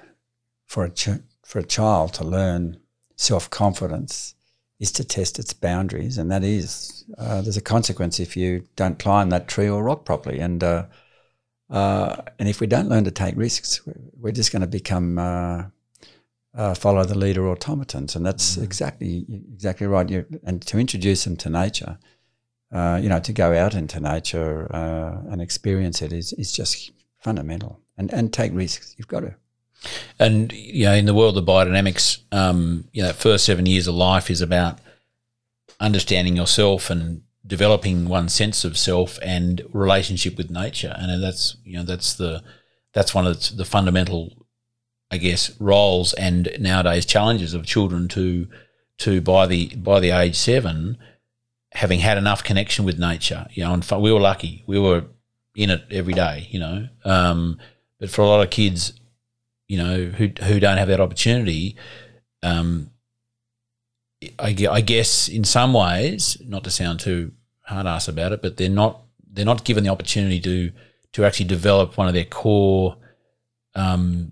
for 0.66 0.84
a 0.84 0.90
ch- 0.90 1.22
for 1.44 1.60
a 1.60 1.64
child 1.64 2.14
to 2.16 2.24
learn 2.24 2.78
self 3.16 3.50
confidence 3.50 4.36
is 4.80 4.92
to 4.92 5.04
test 5.06 5.40
its 5.40 5.54
boundaries, 5.54 6.18
and 6.18 6.30
that 6.32 6.44
is 6.44 7.06
uh, 7.18 7.42
there's 7.42 7.58
a 7.58 7.62
consequence 7.62 8.20
if 8.20 8.36
you 8.36 8.68
don't 8.76 9.00
climb 9.00 9.30
that 9.30 9.48
tree 9.48 9.70
or 9.70 9.84
rock 9.84 10.04
properly. 10.04 10.40
And 10.40 10.62
uh, 11.70 12.22
and 12.40 12.48
if 12.48 12.60
we 12.60 12.68
don't 12.68 12.90
learn 12.90 13.04
to 13.06 13.12
take 13.12 13.36
risks, 13.36 13.82
we're 14.18 14.32
just 14.32 14.52
going 14.52 14.62
to 14.62 14.68
become 14.68 15.18
uh, 15.18 15.64
uh, 16.56 16.74
follow 16.74 17.04
the 17.04 17.18
leader 17.18 17.48
automatons, 17.50 18.16
and 18.16 18.26
that's 18.26 18.58
mm. 18.58 18.64
exactly 18.64 19.26
exactly 19.54 19.88
right. 19.88 20.10
You, 20.10 20.26
and 20.44 20.62
to 20.68 20.78
introduce 20.80 21.24
them 21.24 21.36
to 21.38 21.50
nature, 21.50 21.98
uh, 22.72 23.00
you 23.02 23.10
know, 23.10 23.20
to 23.20 23.34
go 23.34 23.54
out 23.54 23.74
into 23.74 24.00
nature 24.00 24.74
uh, 24.74 25.22
and 25.32 25.42
experience 25.42 26.02
it 26.02 26.14
is 26.14 26.34
is 26.34 26.52
just 26.52 26.92
fundamental. 27.18 27.82
And 27.98 28.14
and 28.14 28.32
take 28.32 28.54
risks. 28.54 28.94
You've 28.98 29.08
got 29.08 29.22
to. 29.22 29.36
And 30.20 30.52
you 30.52 30.86
know, 30.86 30.94
in 30.94 31.06
the 31.06 31.14
world 31.14 31.38
of 31.38 31.46
biodynamics, 31.46 32.20
um, 32.32 32.88
you 32.92 33.02
know, 33.04 33.14
first 33.14 33.46
seven 33.46 33.66
years 33.66 33.88
of 33.88 33.96
life 33.96 34.30
is 34.30 34.42
about 34.42 34.80
understanding 35.80 36.36
yourself 36.36 36.90
and 36.90 37.22
developing 37.46 38.08
one's 38.08 38.34
sense 38.34 38.64
of 38.64 38.78
self 38.78 39.20
and 39.22 39.62
relationship 39.72 40.38
with 40.38 40.50
nature, 40.50 40.96
and 40.98 41.24
that's 41.24 41.58
you 41.64 41.78
know 41.78 41.84
that's 41.84 42.14
the 42.14 42.44
that's 42.94 43.14
one 43.14 43.28
of 43.28 43.58
the 43.58 43.66
fundamental, 43.66 44.48
I 45.12 45.18
guess, 45.18 45.60
roles 45.60 46.14
and 46.14 46.50
nowadays 46.60 47.06
challenges 47.06 47.54
of 47.54 47.66
children 47.66 48.08
to 48.10 48.48
to 49.00 49.22
by 49.22 49.46
the 49.46 49.76
by 49.76 50.00
the 50.00 50.12
age 50.12 50.36
seven, 50.36 50.98
having 51.74 52.00
had 52.00 52.18
enough 52.18 52.44
connection 52.44 52.86
with 52.86 53.00
nature. 53.00 53.48
You 53.52 53.64
know, 53.64 53.74
and 53.74 54.02
we 54.02 54.12
were 54.12 54.20
lucky; 54.20 54.64
we 54.66 54.80
were 54.80 55.06
in 55.56 55.70
it 55.70 55.84
every 55.92 56.14
day. 56.14 56.48
You 56.50 56.60
know, 56.60 56.88
um, 57.04 57.60
but 58.00 58.10
for 58.10 58.22
a 58.22 58.28
lot 58.28 58.44
of 58.44 58.50
kids, 58.50 58.94
you 59.68 59.78
know, 59.78 60.06
who 60.06 60.30
who 60.44 60.60
don't 60.60 60.78
have 60.78 60.88
that 60.88 61.02
opportunity. 61.02 61.76
Um, 62.42 62.92
I, 64.40 64.56
I 64.70 64.82
guess 64.82 65.28
in 65.28 65.44
some 65.44 65.74
ways, 65.74 66.38
not 66.46 66.64
to 66.64 66.72
sound 66.72 67.00
too 67.00 67.34
hard 67.64 67.86
ass 67.86 68.08
about 68.08 68.32
it, 68.32 68.42
but 68.42 68.58
they're 68.58 68.70
not 68.70 69.02
they're 69.32 69.46
not 69.46 69.66
given 69.66 69.84
the 69.84 69.90
opportunity 69.90 70.40
to 70.42 70.72
to 71.14 71.26
actually 71.26 71.48
develop 71.48 71.98
one 71.98 72.08
of 72.08 72.14
their 72.14 72.26
core 72.26 72.98
um, 73.76 74.32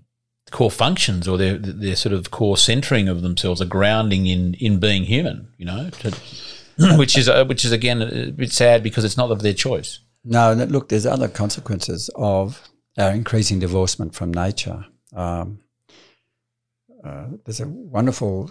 core 0.50 0.70
functions 0.70 1.28
or 1.28 1.36
their 1.36 1.58
their 1.58 1.96
sort 1.96 2.12
of 2.12 2.30
core 2.30 2.56
centering 2.56 3.08
of 3.08 3.22
themselves, 3.22 3.60
a 3.60 3.66
grounding 3.66 4.26
in 4.26 4.54
in 4.54 4.80
being 4.80 5.04
human. 5.04 5.48
You 5.58 5.66
know, 5.66 5.90
to, 5.90 6.10
which 6.96 7.16
is 7.18 7.28
uh, 7.28 7.44
which 7.44 7.64
is 7.64 7.72
again 7.72 8.02
a 8.02 8.30
bit 8.30 8.52
sad 8.52 8.82
because 8.82 9.04
it's 9.04 9.16
not 9.16 9.30
of 9.30 9.42
their 9.42 9.54
choice. 9.54 10.00
No, 10.24 10.54
look, 10.54 10.88
there's 10.88 11.04
other 11.04 11.28
consequences 11.28 12.08
of 12.14 12.68
our 12.96 13.10
increasing 13.10 13.58
divorcement 13.58 14.14
from 14.14 14.32
nature. 14.32 14.86
Um, 15.14 15.60
uh, 17.04 17.26
there's 17.44 17.60
a 17.60 17.68
wonderful 17.68 18.50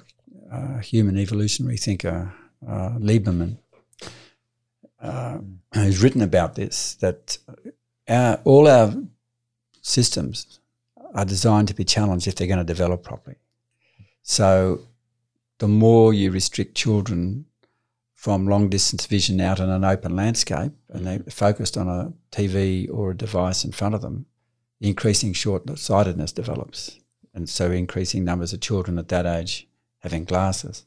uh, 0.53 0.77
human 0.79 1.17
evolutionary 1.17 1.77
thinker, 1.77 2.31
uh, 2.67 2.91
Lieberman, 2.99 3.57
uh, 5.01 5.39
who's 5.73 6.03
written 6.03 6.21
about 6.21 6.55
this 6.55 6.95
that 6.95 7.37
our, 8.07 8.39
all 8.43 8.67
our 8.67 8.93
systems 9.81 10.59
are 11.15 11.25
designed 11.25 11.67
to 11.67 11.73
be 11.73 11.83
challenged 11.83 12.27
if 12.27 12.35
they're 12.35 12.47
going 12.47 12.59
to 12.59 12.63
develop 12.63 13.03
properly. 13.03 13.37
So, 14.21 14.87
the 15.57 15.67
more 15.67 16.13
you 16.13 16.31
restrict 16.31 16.75
children 16.75 17.45
from 18.15 18.47
long 18.47 18.69
distance 18.69 19.05
vision 19.05 19.41
out 19.41 19.59
in 19.59 19.69
an 19.69 19.83
open 19.83 20.15
landscape 20.15 20.71
and 20.89 21.05
they're 21.05 21.19
focused 21.29 21.77
on 21.77 21.87
a 21.87 22.13
TV 22.31 22.89
or 22.91 23.11
a 23.11 23.17
device 23.17 23.65
in 23.65 23.71
front 23.71 23.95
of 23.95 24.01
them, 24.01 24.25
increasing 24.79 25.33
short 25.33 25.67
sightedness 25.77 26.31
develops. 26.31 26.99
And 27.33 27.49
so, 27.49 27.71
increasing 27.71 28.23
numbers 28.23 28.53
of 28.53 28.61
children 28.61 28.99
at 28.99 29.07
that 29.09 29.25
age 29.25 29.67
having 30.03 30.25
glasses. 30.25 30.83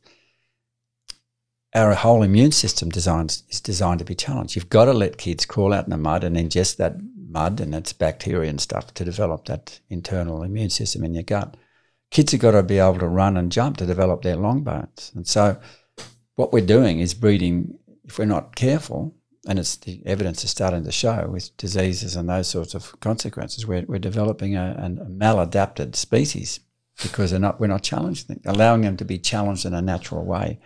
Our 1.75 1.95
whole 1.95 2.23
immune 2.23 2.53
system 2.53 2.91
is 2.95 3.61
designed 3.63 3.99
to 3.99 4.05
be 4.05 4.15
challenged. 4.15 4.55
You've 4.55 4.71
got 4.71 4.85
to 4.85 4.93
let 4.93 5.19
kids 5.19 5.45
crawl 5.45 5.73
out 5.73 5.85
in 5.85 5.91
the 5.91 5.97
mud 5.97 6.23
and 6.23 6.37
ingest 6.37 6.77
that 6.77 6.97
mud 7.29 7.61
and 7.61 7.75
its 7.75 7.93
bacteria 7.93 8.49
and 8.49 8.61
stuff 8.61 8.95
to 8.95 9.05
develop 9.05 9.47
that 9.47 9.81
internal 9.91 10.43
immune 10.43 10.71
system 10.71 11.03
in 11.03 11.15
your 11.15 11.23
gut. 11.23 11.57
Kids 12.11 12.33
have 12.33 12.41
got 12.41 12.53
to 12.53 12.63
be 12.63 12.79
able 12.79 12.99
to 12.99 13.09
run 13.09 13.37
and 13.37 13.51
jump 13.51 13.79
to 13.79 13.87
develop 13.87 14.23
their 14.23 14.37
long 14.37 14.63
bones. 14.63 15.13
And 15.15 15.27
so, 15.27 15.59
what 16.37 16.53
we're 16.53 16.65
doing 16.65 17.01
is 17.01 17.15
breeding, 17.15 17.79
if 18.05 18.19
we're 18.19 18.27
not 18.27 18.55
careful, 18.55 19.15
and 19.49 19.59
it's 19.59 19.77
the 19.77 20.03
evidence 20.07 20.45
is 20.45 20.51
starting 20.51 20.85
to 20.85 20.93
show 20.93 21.29
with 21.29 21.57
diseases 21.57 22.17
and 22.17 22.29
those 22.29 22.49
sorts 22.49 22.75
of 22.75 22.99
consequences, 23.01 23.67
we're, 23.67 23.85
we're 23.87 23.99
developing 23.99 24.57
a, 24.57 24.75
a 24.79 25.05
maladapted 25.07 25.95
species 25.95 26.61
because 27.03 27.31
they're 27.31 27.41
not, 27.41 27.61
we're 27.61 27.67
not 27.67 27.83
challenging 27.83 28.27
them, 28.29 28.41
allowing 28.47 28.83
them 28.83 28.97
to 28.97 29.05
be 29.05 29.19
challenged 29.19 29.65
in 29.65 29.75
a 29.75 29.83
natural 29.83 30.25
way. 30.25 30.59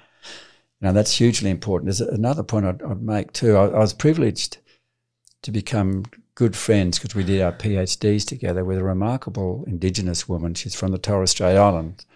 Now, 0.81 0.93
that's 0.93 1.19
hugely 1.19 1.51
important. 1.51 1.87
There's 1.87 2.01
another 2.01 2.43
point 2.43 2.67
I'd, 2.67 2.83
I'd 2.83 3.03
make 3.03 3.33
too. 3.33 3.57
I, 3.57 3.67
I, 3.67 3.79
was 3.79 3.93
privileged 3.93 4.59
to 5.43 5.51
become 5.51 6.05
good 6.35 6.57
friends 6.57 6.99
because 6.99 7.15
we 7.15 7.25
did 7.25 7.43
our 7.43 7.53
PhDs 7.53 8.27
together 8.27 8.65
with 8.65 8.79
a 8.79 8.85
remarkable 8.85 9.65
Indigenous 9.67 10.29
woman. 10.29 10.55
She's 10.55 10.75
from 10.75 10.93
the 10.93 10.99
Torres 10.99 11.33
Strait 11.33 11.57
Islands 11.57 12.07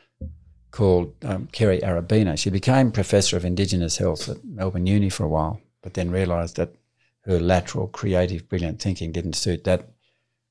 called 0.71 1.15
um, 1.25 1.49
Kerry 1.53 1.81
Arabena. 1.81 2.39
She 2.39 2.51
became 2.51 2.91
Professor 2.91 3.37
of 3.37 3.45
Indigenous 3.45 3.99
Health 3.99 4.29
at 4.29 4.45
Melbourne 4.45 4.87
Uni 4.87 5.09
for 5.09 5.25
a 5.25 5.29
while, 5.29 5.61
but 5.83 5.95
then 5.95 6.11
realised 6.11 6.57
that 6.57 6.75
her 7.27 7.39
lateral, 7.39 7.89
creative, 7.89 8.49
brilliant 8.49 8.81
thinking 8.81 9.13
didn't 9.13 9.35
suit 9.35 9.65
that 9.65 9.94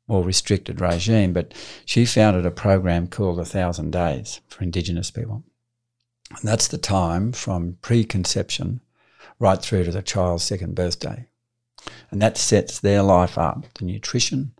more 0.07 0.23
restricted 0.23 0.81
regime. 0.81 1.33
But 1.33 1.53
she 1.85 2.05
founded 2.05 2.45
a 2.45 2.51
program 2.51 3.07
called 3.07 3.39
A 3.39 3.45
Thousand 3.45 3.91
Days 3.91 4.41
for 4.47 4.63
Indigenous 4.63 5.11
people. 5.11 5.43
And 6.29 6.47
that's 6.47 6.67
the 6.67 6.77
time 6.77 7.31
from 7.31 7.77
preconception 7.81 8.81
right 9.39 9.61
through 9.61 9.85
to 9.85 9.91
the 9.91 10.01
child's 10.01 10.43
second 10.43 10.75
birthday. 10.75 11.27
And 12.11 12.21
that 12.21 12.37
sets 12.37 12.79
their 12.79 13.03
life 13.03 13.37
up, 13.37 13.65
the 13.75 13.85
nutrition 13.85 14.53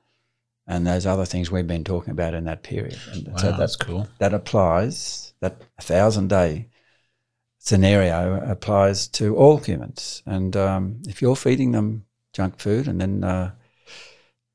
and 0.68 0.88
those 0.88 1.06
other 1.06 1.26
things 1.26 1.52
we've 1.52 1.68
been 1.68 1.84
talking 1.84 2.12
about 2.12 2.34
in 2.34 2.46
that 2.46 2.64
period. 2.64 2.98
And 3.12 3.28
wow, 3.28 3.38
so 3.38 3.52
that, 3.52 3.58
that's 3.58 3.76
cool. 3.76 4.08
That 4.20 4.34
applies, 4.34 5.34
that 5.40 5.62
a 5.78 5.82
thousand 5.82 6.30
day 6.30 6.70
scenario 7.60 8.42
applies 8.50 9.08
to 9.08 9.36
all 9.36 9.58
humans. 9.58 10.22
And 10.26 10.56
um, 10.56 11.02
if 11.08 11.22
you're 11.22 11.36
feeding 11.36 11.72
them 11.72 12.06
junk 12.34 12.60
food 12.60 12.88
and 12.88 13.00
then, 13.00 13.24
uh, 13.24 13.52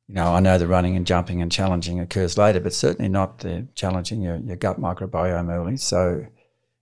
you 0.09 0.14
know, 0.14 0.35
I 0.35 0.40
know 0.40 0.57
the 0.57 0.66
running 0.66 0.97
and 0.97 1.07
jumping 1.07 1.42
and 1.42 1.53
challenging 1.53 2.01
occurs 2.01 2.38
later, 2.38 2.61
but 2.61 2.73
certainly 2.73 3.11
not 3.11 3.40
the 3.40 3.68
challenging 3.75 4.23
your, 4.23 4.37
your 4.37 4.57
gut 4.57 4.81
microbiome 4.81 5.53
early. 5.53 5.77
So 5.77 6.27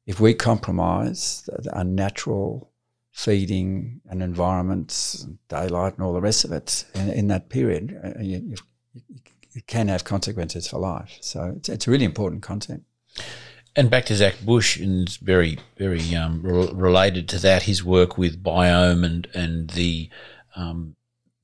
if 0.07 0.21
we 0.21 0.33
compromise 0.33 1.49
a 1.73 1.83
natural 1.83 2.71
feeding 3.11 4.01
and 4.09 4.23
environments, 4.23 5.27
daylight 5.49 5.95
and 5.95 6.05
all 6.05 6.12
the 6.12 6.21
rest 6.21 6.45
of 6.45 6.53
it 6.53 6.85
in, 6.95 7.11
in 7.11 7.29
that 7.29 7.49
period, 7.49 8.01
uh, 8.05 8.21
you, 8.21 8.43
you, 8.45 8.57
it 9.55 9.67
can 9.67 9.89
have 9.89 10.05
consequences 10.05 10.69
for 10.69 10.79
life. 10.79 11.19
So 11.21 11.55
it's, 11.57 11.69
it's 11.69 11.89
really 11.89 12.05
important 12.05 12.43
concept. 12.43 12.83
And 13.75 13.91
back 13.91 14.07
to 14.07 14.17
Zach 14.17 14.37
Bush, 14.43 14.79
and 14.79 15.07
it's 15.07 15.17
very, 15.17 15.59
very 15.77 16.15
um, 16.15 16.43
re- 16.43 16.71
related 16.73 17.29
to 17.31 17.39
that, 17.41 17.65
his 17.65 17.85
work 17.85 18.17
with 18.17 18.43
biome 18.43 19.05
and 19.05 19.29
and 19.35 19.69
the 19.71 20.09
um, 20.55 20.95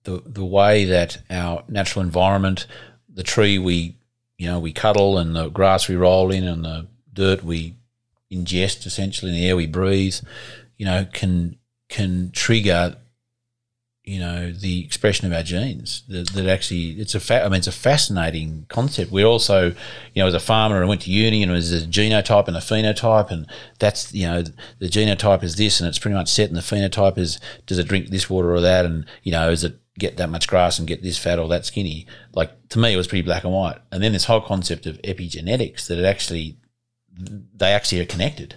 the 0.05 0.23
the 0.27 0.45
way 0.45 0.85
that 0.85 1.19
our 1.31 1.65
natural 1.69 2.05
environment, 2.05 2.67
the 3.13 3.23
tree 3.23 3.59
we 3.59 3.97
you 4.39 4.47
know 4.47 4.59
we 4.59 4.73
cuddle, 4.73 5.19
and 5.19 5.35
the 5.35 5.49
grass 5.49 5.89
we 5.89 5.97
roll 5.97 6.31
in, 6.31 6.45
and 6.45 6.65
the 6.65 6.87
dirt 7.13 7.45
we 7.45 7.77
ingest, 8.31 8.87
essentially, 8.87 9.31
in 9.31 9.37
the 9.37 9.49
air 9.49 9.57
we 9.57 9.67
breathe, 9.67 10.17
you 10.77 10.87
know, 10.87 11.07
can 11.13 11.59
can 11.89 12.31
trigger 12.33 12.97
you 14.05 14.19
know 14.19 14.51
the 14.51 14.85
expression 14.85 15.27
of 15.29 15.33
our 15.33 15.45
genes 15.45 16.03
that, 16.09 16.29
that 16.31 16.49
actually 16.49 16.91
it's 16.93 17.15
a 17.15 17.21
fa- 17.21 17.45
I 17.45 17.49
mean 17.49 17.59
it's 17.59 17.69
a 17.69 17.73
fascinating 17.73 18.67
concept. 18.69 19.13
We're 19.13 19.27
also 19.27 19.69
you 19.69 19.77
know 20.17 20.27
as 20.27 20.35
a 20.35 20.41
farmer 20.41 20.81
and 20.81 20.89
went 20.89 21.03
to 21.03 21.11
uni 21.11 21.43
and 21.43 21.53
it 21.53 21.55
was 21.55 21.73
a 21.73 21.87
genotype 21.87 22.49
and 22.49 22.57
a 22.57 22.61
phenotype 22.61 23.31
and 23.31 23.47
that's 23.79 24.13
you 24.13 24.27
know 24.27 24.43
the 24.81 24.89
genotype 24.89 25.45
is 25.45 25.55
this 25.55 25.79
and 25.79 25.89
it's 25.89 26.01
pretty 26.01 26.17
much 26.17 26.29
set 26.29 26.49
and 26.49 26.57
the 26.57 26.63
phenotype 26.63 27.17
is 27.17 27.39
does 27.67 27.79
it 27.79 27.87
drink 27.87 28.09
this 28.09 28.29
water 28.29 28.53
or 28.53 28.61
that 28.61 28.85
and 28.85 29.07
you 29.23 29.31
know 29.31 29.51
is 29.51 29.63
it 29.63 29.77
get 29.99 30.17
that 30.17 30.31
much 30.31 30.49
grass 30.49 30.79
and 30.79 30.89
get 30.89 31.03
this 31.03 31.19
fat 31.19 31.39
or 31.39 31.49
that 31.49 31.67
skinny 31.67 32.07
like 32.35 32.69
to 32.69 32.79
me 32.79 32.95
it 32.95 32.97
was 32.97 33.07
pretty 33.07 33.23
black 33.23 33.45
and 33.45 33.53
white 33.53 33.79
and 33.91 34.03
then 34.03 34.13
this 34.13 34.25
whole 34.25 34.41
concept 34.41 34.87
of 34.87 35.01
epigenetics 35.03 35.87
that 35.87 35.99
it 35.99 36.05
actually 36.05 36.57
they 37.55 37.73
actually 37.73 38.01
are 38.01 38.07
connected 38.07 38.57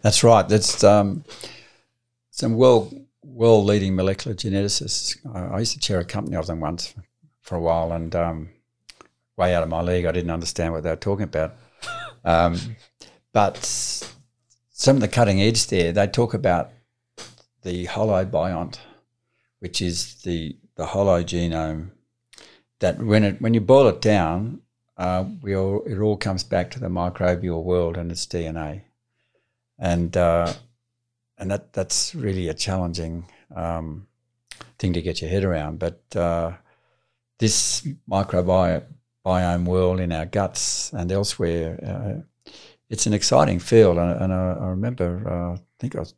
that's 0.00 0.24
right 0.24 0.48
that's 0.48 0.82
um, 0.82 1.22
some 2.30 2.56
well 2.56 2.90
world 3.36 3.66
leading 3.66 3.94
molecular 3.94 4.34
geneticists. 4.34 5.16
I, 5.34 5.56
I, 5.56 5.58
used 5.58 5.74
to 5.74 5.78
chair 5.78 6.00
a 6.00 6.04
company 6.04 6.36
of 6.36 6.46
them 6.46 6.60
once 6.60 6.94
for 7.42 7.56
a 7.56 7.60
while, 7.60 7.92
and 7.92 8.14
um, 8.16 8.48
way 9.36 9.54
out 9.54 9.62
of 9.62 9.68
my 9.68 9.82
league, 9.82 10.06
I 10.06 10.12
didn't 10.12 10.30
understand 10.30 10.72
what 10.72 10.82
they 10.82 10.90
were 10.90 10.96
talking 10.96 11.24
about. 11.24 11.54
Um, 12.24 12.58
but 13.32 13.64
some 14.72 14.96
of 14.96 15.00
the 15.00 15.06
cutting 15.06 15.40
edge 15.40 15.68
there, 15.68 15.92
they 15.92 16.08
talk 16.08 16.34
about 16.34 16.72
the 17.62 17.86
holobiont, 17.86 18.78
which 19.60 19.80
is 19.80 20.22
the 20.22 20.56
the 20.76 20.86
hologenome. 20.86 21.90
That 22.80 23.02
when 23.02 23.24
it 23.24 23.40
when 23.40 23.54
you 23.54 23.60
boil 23.60 23.88
it 23.88 24.00
down, 24.00 24.60
uh, 24.96 25.24
we 25.42 25.54
all, 25.56 25.82
it 25.84 25.98
all 25.98 26.16
comes 26.16 26.44
back 26.44 26.70
to 26.72 26.80
the 26.80 26.88
microbial 26.88 27.62
world 27.62 27.96
and 27.96 28.10
its 28.10 28.26
DNA, 28.26 28.82
and 29.78 30.16
uh, 30.16 30.52
and 31.38 31.50
that 31.50 31.72
that's 31.72 32.14
really 32.14 32.48
a 32.48 32.54
challenging 32.54 33.26
um, 33.54 34.06
thing 34.78 34.92
to 34.92 35.02
get 35.02 35.20
your 35.20 35.30
head 35.30 35.44
around. 35.44 35.78
But 35.78 36.02
uh, 36.14 36.52
this 37.38 37.86
microbiome 38.08 39.64
world 39.64 40.00
in 40.00 40.12
our 40.12 40.26
guts 40.26 40.92
and 40.92 41.10
elsewhere, 41.12 41.78
uh, 41.84 42.52
it's 42.88 43.06
an 43.06 43.12
exciting 43.12 43.58
field. 43.58 43.98
And, 43.98 44.22
and 44.22 44.32
I, 44.32 44.52
I, 44.52 44.66
remember, 44.68 45.22
uh, 45.28 45.54
I 45.54 45.60
think 45.78 45.96
I 45.96 46.00
was, 46.00 46.14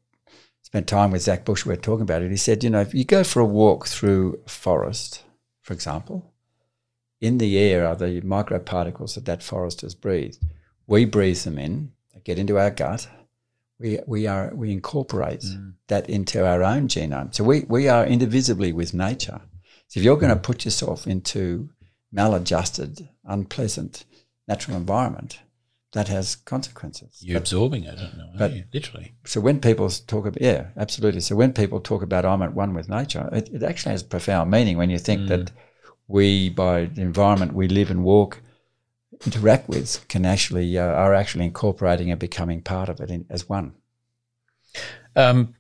spent 0.68 0.86
time 0.86 1.10
with 1.10 1.22
Zach 1.22 1.46
Bush. 1.46 1.64
We 1.64 1.72
were 1.72 1.80
talking 1.80 2.02
about 2.02 2.20
it. 2.20 2.30
He 2.30 2.36
said, 2.36 2.62
you 2.62 2.68
know, 2.68 2.82
if 2.82 2.92
you 2.92 3.02
go 3.02 3.24
for 3.24 3.40
a 3.40 3.44
walk 3.46 3.86
through 3.86 4.38
a 4.44 4.50
forest, 4.50 5.24
for 5.62 5.72
example, 5.72 6.30
in 7.22 7.38
the 7.38 7.58
air 7.58 7.86
are 7.86 7.96
the 7.96 8.20
microparticles 8.20 9.14
that 9.14 9.24
that 9.24 9.42
forest 9.42 9.80
has 9.80 9.94
breathed. 9.94 10.44
We 10.86 11.06
breathe 11.06 11.38
them 11.38 11.58
in, 11.58 11.92
they 12.12 12.20
get 12.20 12.38
into 12.38 12.58
our 12.58 12.70
gut, 12.70 13.08
We 13.78 14.00
we 14.06 14.26
are 14.26 14.52
we 14.54 14.70
incorporate 14.70 15.40
mm. 15.40 15.72
that 15.86 16.10
into 16.10 16.46
our 16.46 16.62
own 16.62 16.88
genome. 16.88 17.34
So 17.34 17.44
we 17.44 17.64
we 17.66 17.88
are 17.88 18.04
indivisibly 18.04 18.70
with 18.74 18.92
nature. 18.92 19.40
So 19.86 20.00
if 20.00 20.04
you're 20.04 20.18
going 20.22 20.34
to 20.34 20.36
mm. 20.36 20.48
put 20.48 20.66
yourself 20.66 21.06
into 21.06 21.70
maladjusted, 22.12 23.08
unpleasant 23.24 24.04
natural 24.46 24.76
environment, 24.76 25.40
that 25.92 26.08
has 26.08 26.36
consequences. 26.36 27.22
You're 27.22 27.38
absorbing 27.38 27.84
it, 27.84 27.98
you? 27.98 28.08
but- 28.36 28.52
literally. 28.72 29.14
So 29.24 29.40
when 29.40 29.60
people 29.60 29.88
talk 29.88 30.26
about 30.26 30.42
yeah, 30.42 30.68
absolutely. 30.76 31.20
So 31.20 31.36
when 31.36 31.52
people 31.52 31.80
talk 31.80 32.02
about 32.02 32.24
I'm 32.24 32.42
at 32.42 32.54
one 32.54 32.74
with 32.74 32.88
nature, 32.88 33.28
it, 33.32 33.48
it 33.52 33.62
actually 33.62 33.92
has 33.92 34.02
profound 34.02 34.50
meaning 34.50 34.76
when 34.76 34.90
you 34.90 34.98
think 34.98 35.28
that 35.28 35.50
we, 36.06 36.48
by 36.48 36.86
the 36.86 37.02
environment 37.02 37.52
we 37.52 37.68
live 37.68 37.90
and 37.90 38.02
walk, 38.02 38.40
interact 39.24 39.68
with, 39.68 40.06
can 40.08 40.24
actually 40.24 40.78
uh, 40.78 40.84
are 40.84 41.14
actually 41.14 41.44
incorporating 41.44 42.10
and 42.10 42.18
becoming 42.20 42.62
part 42.62 42.88
of 42.88 43.00
it 43.00 43.10
in, 43.10 43.26
as 43.30 43.48
one. 43.48 43.74
Um, 45.16 45.54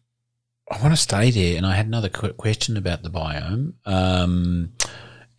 I 0.70 0.80
want 0.82 0.94
to 0.94 1.00
stay 1.00 1.30
there, 1.30 1.56
and 1.56 1.66
I 1.66 1.74
had 1.74 1.86
another 1.86 2.08
qu- 2.08 2.34
question 2.34 2.76
about 2.76 3.02
the 3.02 3.10
biome, 3.10 3.74
um, 3.86 4.72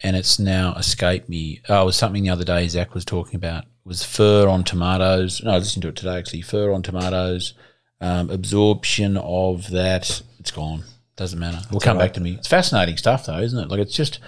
and 0.01 0.15
it's 0.15 0.39
now 0.39 0.73
escaped 0.73 1.29
me. 1.29 1.61
Oh, 1.69 1.83
it 1.83 1.85
was 1.85 1.95
something 1.95 2.23
the 2.23 2.29
other 2.29 2.43
day 2.43 2.67
Zach 2.67 2.93
was 2.93 3.05
talking 3.05 3.35
about. 3.35 3.65
Was 3.89 4.03
fur 4.03 4.47
on 4.47 4.63
tomatoes? 4.63 5.41
No, 5.43 5.49
I 5.49 5.57
listened 5.57 5.81
to 5.81 5.87
it 5.87 5.95
today 5.95 6.19
actually. 6.19 6.43
Fur 6.43 6.71
on 6.71 6.83
tomatoes, 6.83 7.55
um, 7.99 8.29
absorption 8.29 9.17
of 9.17 9.71
that. 9.71 10.21
It's 10.39 10.51
gone. 10.51 10.83
Doesn't 11.15 11.39
matter. 11.39 11.59
We'll 11.71 11.79
come 11.79 11.97
right. 11.97 12.05
back 12.05 12.13
to 12.13 12.21
me. 12.21 12.35
It's 12.35 12.47
fascinating 12.47 12.97
stuff, 12.97 13.25
though, 13.25 13.39
isn't 13.39 13.57
it? 13.57 13.67
Like 13.67 13.79
it's 13.79 13.95
just 13.95 14.19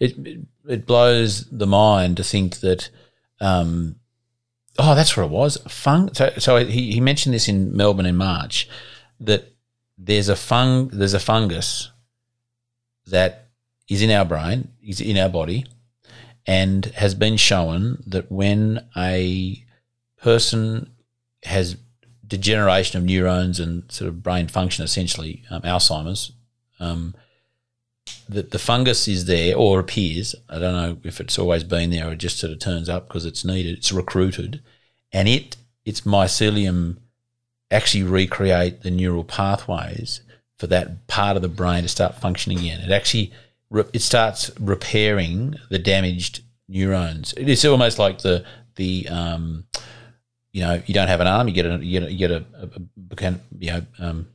it 0.00 0.18
it, 0.18 0.40
it 0.68 0.86
blows 0.86 1.44
the 1.44 1.66
mind 1.66 2.16
to 2.16 2.24
think 2.24 2.56
that. 2.56 2.90
Um, 3.40 4.00
oh, 4.80 4.96
that's 4.96 5.16
what 5.16 5.26
it 5.26 5.30
was. 5.30 5.58
Fung. 5.68 6.12
So, 6.12 6.32
so 6.38 6.56
he, 6.66 6.90
he 6.90 7.00
mentioned 7.00 7.36
this 7.36 7.46
in 7.46 7.76
Melbourne 7.76 8.06
in 8.06 8.16
March 8.16 8.68
that 9.20 9.54
there's 9.96 10.28
a 10.28 10.34
fung 10.34 10.88
there's 10.88 11.14
a 11.14 11.20
fungus 11.20 11.92
that 13.06 13.48
is 13.88 14.02
in 14.02 14.10
our 14.10 14.24
brain, 14.24 14.72
is 14.82 15.00
in 15.00 15.16
our 15.18 15.28
body, 15.28 15.66
and 16.46 16.86
has 16.86 17.14
been 17.14 17.36
shown 17.36 18.02
that 18.06 18.30
when 18.30 18.86
a 18.96 19.64
person 20.20 20.90
has 21.44 21.76
degeneration 22.26 22.98
of 22.98 23.04
neurons 23.04 23.60
and 23.60 23.90
sort 23.90 24.08
of 24.08 24.22
brain 24.22 24.48
function, 24.48 24.84
essentially 24.84 25.42
um, 25.50 25.62
Alzheimer's, 25.62 26.32
um, 26.80 27.14
that 28.28 28.50
the 28.50 28.58
fungus 28.58 29.06
is 29.06 29.26
there 29.26 29.56
or 29.56 29.80
appears. 29.80 30.34
I 30.48 30.58
don't 30.58 30.74
know 30.74 30.98
if 31.04 31.20
it's 31.20 31.38
always 31.38 31.64
been 31.64 31.90
there 31.90 32.08
or 32.08 32.14
just 32.14 32.38
sort 32.38 32.52
of 32.52 32.58
turns 32.58 32.88
up 32.88 33.08
because 33.08 33.24
it's 33.24 33.44
needed. 33.44 33.76
It's 33.78 33.92
recruited, 33.92 34.62
and 35.12 35.28
it 35.28 35.56
its 35.84 36.02
mycelium 36.02 36.98
actually 37.70 38.04
recreate 38.04 38.82
the 38.82 38.90
neural 38.90 39.24
pathways 39.24 40.20
for 40.58 40.66
that 40.68 41.06
part 41.06 41.36
of 41.36 41.42
the 41.42 41.48
brain 41.48 41.82
to 41.82 41.88
start 41.88 42.14
functioning 42.14 42.58
again. 42.58 42.80
It 42.80 42.90
actually 42.90 43.32
it 43.70 44.02
starts 44.02 44.50
repairing 44.60 45.56
the 45.70 45.78
damaged 45.78 46.42
neurons. 46.68 47.34
It 47.36 47.48
is 47.48 47.64
almost 47.64 47.98
like 47.98 48.18
the 48.18 48.44
the 48.76 49.08
um, 49.08 49.64
you 50.52 50.62
know 50.62 50.82
you 50.86 50.94
don't 50.94 51.08
have 51.08 51.20
an 51.20 51.26
arm, 51.26 51.48
you 51.48 51.54
get 51.54 51.66
a 51.66 51.84
you 51.84 52.00
get 52.00 52.08
a, 52.08 52.12
you 52.12 52.18
get 52.18 52.30
a, 52.30 52.44
a, 52.54 53.26
a 53.26 53.40
you 53.58 53.70
know 53.72 53.82
um, 53.98 54.28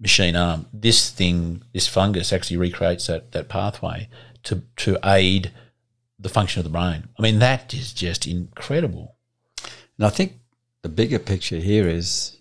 machine 0.00 0.36
arm. 0.36 0.66
This 0.72 1.10
thing, 1.10 1.62
this 1.72 1.88
fungus, 1.88 2.32
actually 2.32 2.56
recreates 2.56 3.06
that 3.06 3.32
that 3.32 3.48
pathway 3.48 4.08
to 4.44 4.62
to 4.76 4.98
aid 5.04 5.52
the 6.18 6.28
function 6.28 6.60
of 6.60 6.64
the 6.64 6.70
brain. 6.70 7.08
I 7.18 7.22
mean 7.22 7.38
that 7.40 7.74
is 7.74 7.92
just 7.92 8.26
incredible. 8.26 9.16
And 9.98 10.06
I 10.06 10.10
think 10.10 10.38
the 10.82 10.88
bigger 10.88 11.18
picture 11.18 11.58
here 11.58 11.88
is 11.88 12.38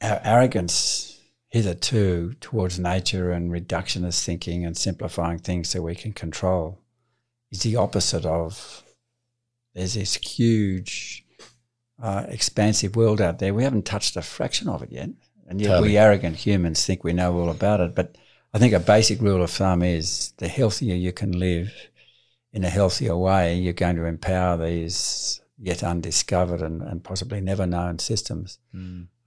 our 0.00 0.20
arrogance 0.24 1.13
hitherto 1.54 2.34
towards 2.40 2.80
nature 2.80 3.30
and 3.30 3.52
reductionist 3.52 4.24
thinking 4.24 4.66
and 4.66 4.76
simplifying 4.76 5.38
things 5.38 5.68
so 5.68 5.80
we 5.80 5.94
can 5.94 6.12
control 6.12 6.80
is 7.52 7.62
the 7.62 7.76
opposite 7.76 8.26
of 8.26 8.82
there's 9.72 9.94
this 9.94 10.16
huge, 10.16 11.24
uh, 12.02 12.24
expansive 12.26 12.96
world 12.96 13.20
out 13.20 13.38
there. 13.38 13.54
We 13.54 13.62
haven't 13.62 13.86
touched 13.86 14.16
a 14.16 14.22
fraction 14.22 14.68
of 14.68 14.82
it 14.82 14.90
yet. 14.90 15.10
And 15.46 15.60
yet 15.60 15.68
Totally. 15.68 15.90
we 15.90 15.96
arrogant 15.96 16.34
humans 16.34 16.84
think 16.84 17.04
we 17.04 17.12
know 17.12 17.38
all 17.38 17.50
about 17.50 17.78
it. 17.78 17.94
But 17.94 18.18
I 18.52 18.58
think 18.58 18.72
a 18.72 18.80
basic 18.80 19.20
rule 19.20 19.40
of 19.40 19.50
thumb 19.50 19.84
is 19.84 20.32
the 20.38 20.48
healthier 20.48 20.96
you 20.96 21.12
can 21.12 21.38
live 21.38 21.72
in 22.52 22.64
a 22.64 22.68
healthier 22.68 23.16
way, 23.16 23.56
you're 23.56 23.74
going 23.74 23.94
to 23.94 24.06
empower 24.06 24.56
these 24.56 25.40
yet 25.56 25.84
undiscovered 25.84 26.62
and, 26.62 26.82
and 26.82 27.04
possibly 27.04 27.40
never 27.40 27.64
known 27.64 28.00
systems 28.00 28.58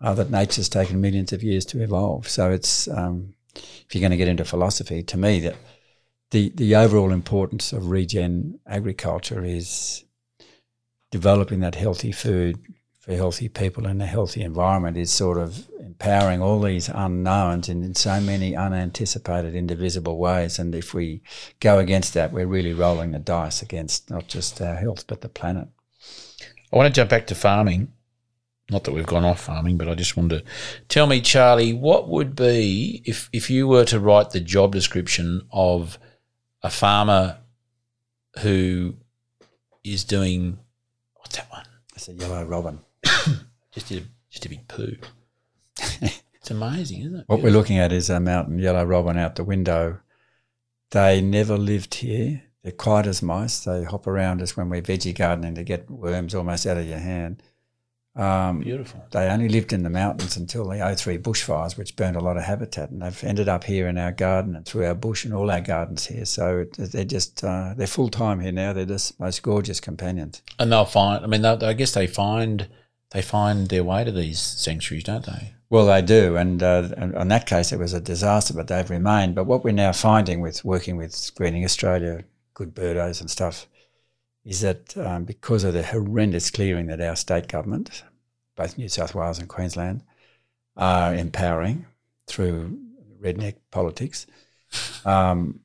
uh, 0.02 0.14
that 0.14 0.30
nature's 0.30 0.70
taken 0.70 1.02
millions 1.02 1.34
of 1.34 1.44
years 1.44 1.66
to 1.66 1.82
evolve. 1.82 2.28
So 2.28 2.52
it's 2.52 2.88
um, 2.88 3.34
if 3.56 3.88
you're 3.94 4.02
going 4.02 4.12
to 4.12 4.18
get 4.18 4.28
into 4.28 4.46
philosophy, 4.46 5.04
to 5.04 5.18
me 5.18 5.40
that 5.42 5.56
the 6.32 6.50
the 6.56 6.76
overall 6.76 7.12
importance 7.12 7.74
of 7.74 7.90
regen 7.90 8.60
agriculture 8.68 9.44
is 9.44 10.04
developing 11.12 11.62
that 11.62 11.76
healthy 11.76 12.12
food 12.12 12.60
for 13.00 13.16
healthy 13.16 13.48
people 13.48 13.88
in 13.88 14.02
a 14.02 14.06
healthy 14.06 14.42
environment 14.42 14.98
is 14.98 15.10
sort 15.10 15.38
of 15.38 15.70
empowering 15.80 16.42
all 16.42 16.60
these 16.60 16.90
unknowns 16.90 17.70
in, 17.70 17.82
in 17.82 17.96
so 17.96 18.20
many 18.20 18.54
unanticipated, 18.54 19.56
indivisible 19.56 20.18
ways. 20.18 20.60
And 20.60 20.76
if 20.76 20.94
we 20.94 21.22
go 21.62 21.80
against 21.80 22.14
that, 22.16 22.34
we're 22.34 22.46
really 22.46 22.74
rolling 22.74 23.12
the 23.12 23.20
dice 23.20 23.62
against 23.62 24.10
not 24.10 24.28
just 24.28 24.62
our 24.62 24.76
health 24.76 25.06
but 25.08 25.22
the 25.22 25.30
planet. 25.30 25.70
I 26.72 26.76
want 26.76 26.94
to 26.94 27.00
jump 27.00 27.10
back 27.10 27.28
to 27.28 27.36
farming. 27.36 27.94
Not 28.70 28.84
that 28.84 28.92
we've 28.92 29.06
gone 29.06 29.24
off 29.24 29.42
farming, 29.42 29.78
but 29.78 29.88
I 29.88 29.96
just 29.96 30.18
wanted 30.18 30.40
to 30.40 30.46
tell 30.90 31.08
me, 31.08 31.22
Charlie, 31.22 31.72
what 31.74 32.10
would 32.10 32.36
be 32.36 33.02
if 33.06 33.30
if 33.32 33.50
you 33.50 33.68
were 33.68 33.86
to 33.86 34.00
write 34.00 34.32
the 34.32 34.42
job 34.42 34.74
description 34.74 35.48
of 35.52 35.98
a 36.62 36.70
farmer 36.70 37.38
who 38.40 38.96
is 39.84 40.04
doing 40.04 40.60
what's 41.16 41.38
that 41.38 41.50
one? 41.50 41.66
It's 41.96 42.10
a 42.10 42.14
yellow 42.14 42.44
robin. 42.44 42.80
Just 43.72 43.90
did 43.90 44.04
a, 44.04 44.06
just 44.30 44.46
a 44.46 44.50
big 44.50 44.68
poo. 44.68 44.96
it's 46.02 46.50
amazing, 46.50 47.02
isn't 47.02 47.16
it? 47.16 47.24
What 47.28 47.42
we're 47.42 47.52
looking 47.52 47.78
at 47.78 47.92
is 47.92 48.10
a 48.10 48.20
mountain 48.20 48.58
yellow 48.60 48.84
robin 48.84 49.18
out 49.18 49.36
the 49.36 49.44
window. 49.44 50.00
They 50.92 51.22
never 51.22 51.58
lived 51.58 51.96
here. 51.96 52.44
They're 52.64 52.72
quiet 52.72 53.06
as 53.06 53.22
mice. 53.22 53.60
They 53.60 53.84
hop 53.84 54.08
around 54.08 54.42
us 54.42 54.58
when 54.58 54.70
we're 54.70 54.82
veggie 54.82 55.16
gardening 55.16 55.56
to 55.56 55.64
get 55.64 55.92
worms 55.92 56.34
almost 56.34 56.66
out 56.66 56.78
of 56.78 56.88
your 56.88 56.98
hand. 56.98 57.44
Um, 58.18 58.62
beautiful. 58.62 59.06
they 59.12 59.28
only 59.28 59.48
lived 59.48 59.74
in 59.74 59.84
the 59.84 59.92
mountains 59.92 60.38
until 60.38 60.68
the 60.68 60.96
03 60.98 61.20
bushfires, 61.20 61.78
which 61.78 61.96
burned 61.96 62.16
a 62.16 62.20
lot 62.20 62.36
of 62.36 62.44
habitat, 62.44 62.90
and 62.90 63.04
they've 63.04 63.24
ended 63.24 63.48
up 63.48 63.64
here 63.64 63.88
in 63.88 63.98
our 64.00 64.12
garden 64.12 64.56
and 64.56 64.66
through 64.66 64.88
our 64.88 64.96
bush 64.96 65.24
and 65.24 65.36
all 65.36 65.52
our 65.52 65.62
gardens 65.62 66.08
here. 66.08 66.26
So 66.26 66.66
they're 66.78 67.06
just 67.06 67.44
uh, 67.44 67.76
they're 67.78 67.86
full 67.86 68.10
time 68.10 68.40
here 68.40 68.52
now. 68.52 68.74
They're 68.74 68.86
just 68.86 69.20
most 69.20 69.44
gorgeous 69.44 69.80
companions. 69.80 70.42
And 70.58 70.72
they'll 70.72 70.86
find. 70.86 71.24
I 71.24 71.28
mean, 71.28 71.46
I 71.46 71.74
guess 71.74 71.94
they 71.94 72.08
find 72.08 72.68
they 73.12 73.22
find 73.22 73.70
their 73.70 73.84
way 73.84 74.04
to 74.04 74.12
these 74.12 74.40
sanctuaries, 74.40 75.04
don't 75.04 75.26
they? 75.26 75.54
Well, 75.70 75.86
they 75.86 76.02
do, 76.02 76.38
and 76.38 76.64
uh, 76.64 76.90
in 76.98 77.28
that 77.28 77.46
case, 77.46 77.74
it 77.74 77.80
was 77.80 77.94
a 77.94 78.00
disaster, 78.00 78.54
but 78.54 78.68
they've 78.68 78.90
remained. 78.90 79.36
But 79.36 79.46
what 79.48 79.64
we're 79.64 79.74
now 79.74 79.92
finding 79.92 80.40
with 80.40 80.64
working 80.64 80.96
with 80.96 81.32
Greening 81.36 81.66
Australia, 81.66 82.24
Good 82.54 82.74
Birdos 82.74 83.20
and 83.20 83.30
stuff, 83.30 83.68
is 84.46 84.62
that 84.62 84.96
um, 84.98 85.26
because 85.26 85.66
of 85.66 85.74
the 85.74 85.84
horrendous 85.84 86.50
clearing 86.50 86.88
that 86.88 87.02
our 87.02 87.18
state 87.18 87.50
government, 87.50 88.04
both 88.58 88.78
New 88.78 88.90
South 88.90 89.16
Wales 89.16 89.40
and 89.40 89.48
Queensland, 89.48 90.04
are 90.76 91.16
empowering 91.16 91.86
through 92.28 92.78
redneck 93.22 93.56
politics, 93.72 94.28
um, 95.06 95.62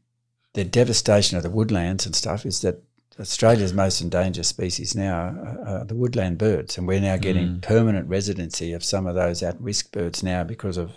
the 0.54 0.64
devastation 0.64 1.36
of 1.36 1.42
the 1.42 1.50
woodlands 1.50 2.06
and 2.06 2.14
stuff 2.14 2.46
is 2.46 2.60
that 2.60 2.82
Australia's 3.18 3.74
most 3.74 4.00
endangered 4.00 4.46
species 4.46 4.94
now 4.94 5.34
are, 5.66 5.84
the 5.84 5.94
woodland 5.94 6.38
birds, 6.38 6.78
and 6.78 6.86
we're 6.86 7.00
now 7.00 7.16
getting 7.16 7.60
permanent 7.60 8.08
residency 8.08 8.72
of 8.72 8.84
some 8.84 9.06
of 9.06 9.14
those 9.14 9.42
at-risk 9.42 9.92
birds 9.92 10.22
now 10.22 10.42
because 10.42 10.78
of, 10.78 10.92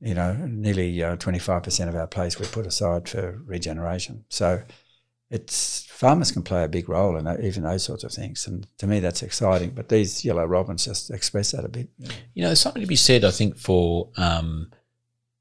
you 0.00 0.14
know, 0.14 0.34
nearly 0.48 1.02
uh, 1.02 1.16
25% 1.16 1.88
of 1.88 1.96
our 1.96 2.06
place 2.06 2.38
we 2.38 2.46
put 2.46 2.66
aside 2.66 3.08
for 3.08 3.40
regeneration. 3.46 4.24
So 4.28 4.62
it's 5.32 5.86
farmers 5.86 6.30
can 6.30 6.42
play 6.42 6.62
a 6.62 6.68
big 6.68 6.90
role 6.90 7.16
in 7.16 7.26
even 7.42 7.62
those 7.62 7.82
sorts 7.82 8.04
of 8.04 8.12
things, 8.12 8.46
and 8.46 8.66
to 8.76 8.86
me 8.86 9.00
that's 9.00 9.22
exciting. 9.22 9.70
But 9.70 9.88
these 9.88 10.24
yellow 10.26 10.44
robins 10.44 10.84
just 10.84 11.10
express 11.10 11.52
that 11.52 11.64
a 11.64 11.68
bit. 11.68 11.88
You 12.34 12.42
know, 12.42 12.48
there's 12.48 12.60
something 12.60 12.82
to 12.82 12.86
be 12.86 12.96
said, 12.96 13.24
I 13.24 13.30
think, 13.30 13.56
for 13.56 14.10
um, 14.18 14.70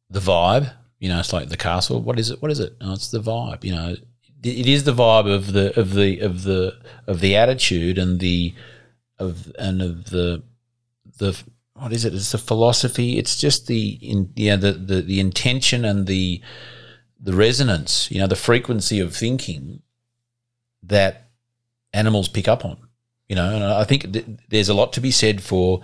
the 0.09 0.21
vibe. 0.21 0.71
You 0.99 1.09
know, 1.09 1.19
it's 1.19 1.33
like 1.33 1.49
the 1.49 1.57
castle. 1.57 2.01
What 2.01 2.17
is 2.17 2.29
it? 2.29 2.41
What 2.41 2.51
is 2.51 2.61
it? 2.61 2.77
No, 2.79 2.93
it's 2.93 3.11
the 3.11 3.19
vibe. 3.19 3.65
You 3.65 3.75
know, 3.75 3.95
it, 4.43 4.67
is 4.67 4.85
the 4.85 4.93
vibe 4.93 5.29
of 5.29 5.51
the 5.51 5.77
of 5.77 5.93
the 5.93 6.19
of 6.19 6.43
the 6.43 6.77
of 7.05 7.19
the 7.19 7.35
attitude 7.35 7.97
and 7.97 8.21
the 8.21 8.55
of 9.19 9.51
and 9.59 9.81
of 9.81 10.09
the 10.09 10.41
the 11.17 11.37
what 11.73 11.91
is 11.91 12.05
it? 12.05 12.13
It's 12.13 12.31
the 12.31 12.37
philosophy. 12.37 13.17
It's 13.17 13.35
just 13.35 13.67
the 13.67 13.99
in 14.01 14.31
yeah 14.37 14.55
the, 14.55 14.71
the 14.71 15.01
the 15.01 15.19
intention 15.19 15.83
and 15.83 16.07
the 16.07 16.41
the 17.21 17.33
resonance. 17.33 18.09
You 18.11 18.19
know, 18.19 18.27
the 18.27 18.35
frequency 18.35 18.99
of 18.99 19.15
thinking 19.15 19.81
that 20.83 21.29
animals 21.93 22.27
pick 22.27 22.47
up 22.47 22.65
on. 22.65 22.77
You 23.29 23.35
know, 23.35 23.55
and 23.55 23.63
I 23.63 23.83
think 23.83 24.11
th- 24.11 24.25
there's 24.49 24.69
a 24.69 24.73
lot 24.73 24.91
to 24.93 25.01
be 25.01 25.11
said 25.11 25.41
for 25.41 25.81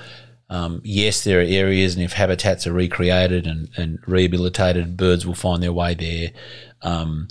Um, 0.49 0.81
yes, 0.83 1.23
there 1.23 1.39
are 1.39 1.43
areas, 1.43 1.95
and 1.95 2.03
if 2.03 2.13
habitats 2.13 2.65
are 2.65 2.71
recreated 2.73 3.47
and, 3.47 3.69
and 3.75 3.99
rehabilitated, 4.07 4.95
birds 4.95 5.25
will 5.25 5.35
find 5.35 5.61
their 5.61 5.73
way 5.73 5.93
there. 5.93 6.31
Um, 6.81 7.27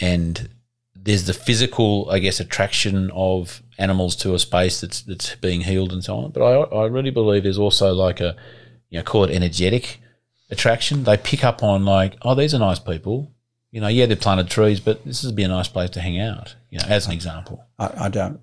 and 0.00 0.48
there's 0.94 1.26
the 1.26 1.32
physical, 1.32 2.10
I 2.10 2.18
guess, 2.18 2.40
attraction 2.40 3.10
of 3.12 3.62
animals 3.78 4.16
to 4.16 4.34
a 4.34 4.38
space 4.38 4.80
that's 4.80 5.02
that's 5.02 5.36
being 5.36 5.60
healed 5.62 5.92
and 5.92 6.02
so 6.02 6.16
on. 6.16 6.32
But 6.32 6.42
I, 6.42 6.82
I 6.82 6.86
really 6.86 7.12
believe 7.12 7.44
there's 7.44 7.58
also 7.58 7.92
like 7.94 8.20
a, 8.20 8.34
you 8.90 8.98
know, 8.98 9.04
call 9.04 9.24
it 9.24 9.30
energetic 9.30 10.00
attraction. 10.50 11.04
They 11.04 11.16
pick 11.16 11.44
up 11.44 11.62
on 11.62 11.84
like, 11.84 12.16
oh, 12.22 12.34
these 12.34 12.52
are 12.52 12.58
nice 12.58 12.80
people. 12.80 13.30
You 13.70 13.80
know, 13.80 13.88
yeah, 13.88 14.06
they 14.06 14.16
planted 14.16 14.48
trees, 14.48 14.80
but 14.80 15.04
this 15.04 15.22
would 15.24 15.36
be 15.36 15.42
a 15.42 15.48
nice 15.48 15.68
place 15.68 15.90
to 15.90 16.00
hang 16.00 16.18
out. 16.18 16.54
You 16.70 16.78
know, 16.78 16.86
as 16.88 17.06
an 17.06 17.12
example. 17.12 17.64
I, 17.78 18.04
I 18.04 18.08
don't 18.08 18.40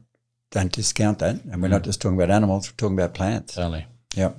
don't 0.51 0.71
discount 0.71 1.19
that, 1.19 1.43
and 1.45 1.61
we're 1.61 1.69
not 1.69 1.83
just 1.83 2.01
talking 2.01 2.17
about 2.17 2.29
animals; 2.29 2.69
we're 2.69 2.77
talking 2.77 2.97
about 2.97 3.13
plants. 3.13 3.55
Totally. 3.55 3.85
Yep. 4.15 4.37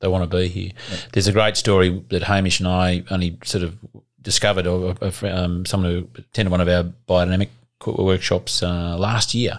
They 0.00 0.08
want 0.08 0.30
to 0.30 0.36
be 0.36 0.48
here. 0.48 0.70
There's 1.12 1.26
a 1.26 1.32
great 1.32 1.56
story 1.56 2.02
that 2.08 2.22
Hamish 2.22 2.60
and 2.60 2.68
I 2.68 3.04
only 3.10 3.38
sort 3.44 3.64
of 3.64 3.76
discovered, 4.22 4.66
or 4.66 4.96
um, 5.24 5.66
someone 5.66 5.90
who 5.90 6.08
attended 6.16 6.50
one 6.50 6.60
of 6.60 6.68
our 6.68 6.84
biodynamic 7.08 7.48
workshops 7.86 8.62
uh, 8.62 8.96
last 8.98 9.34
year. 9.34 9.58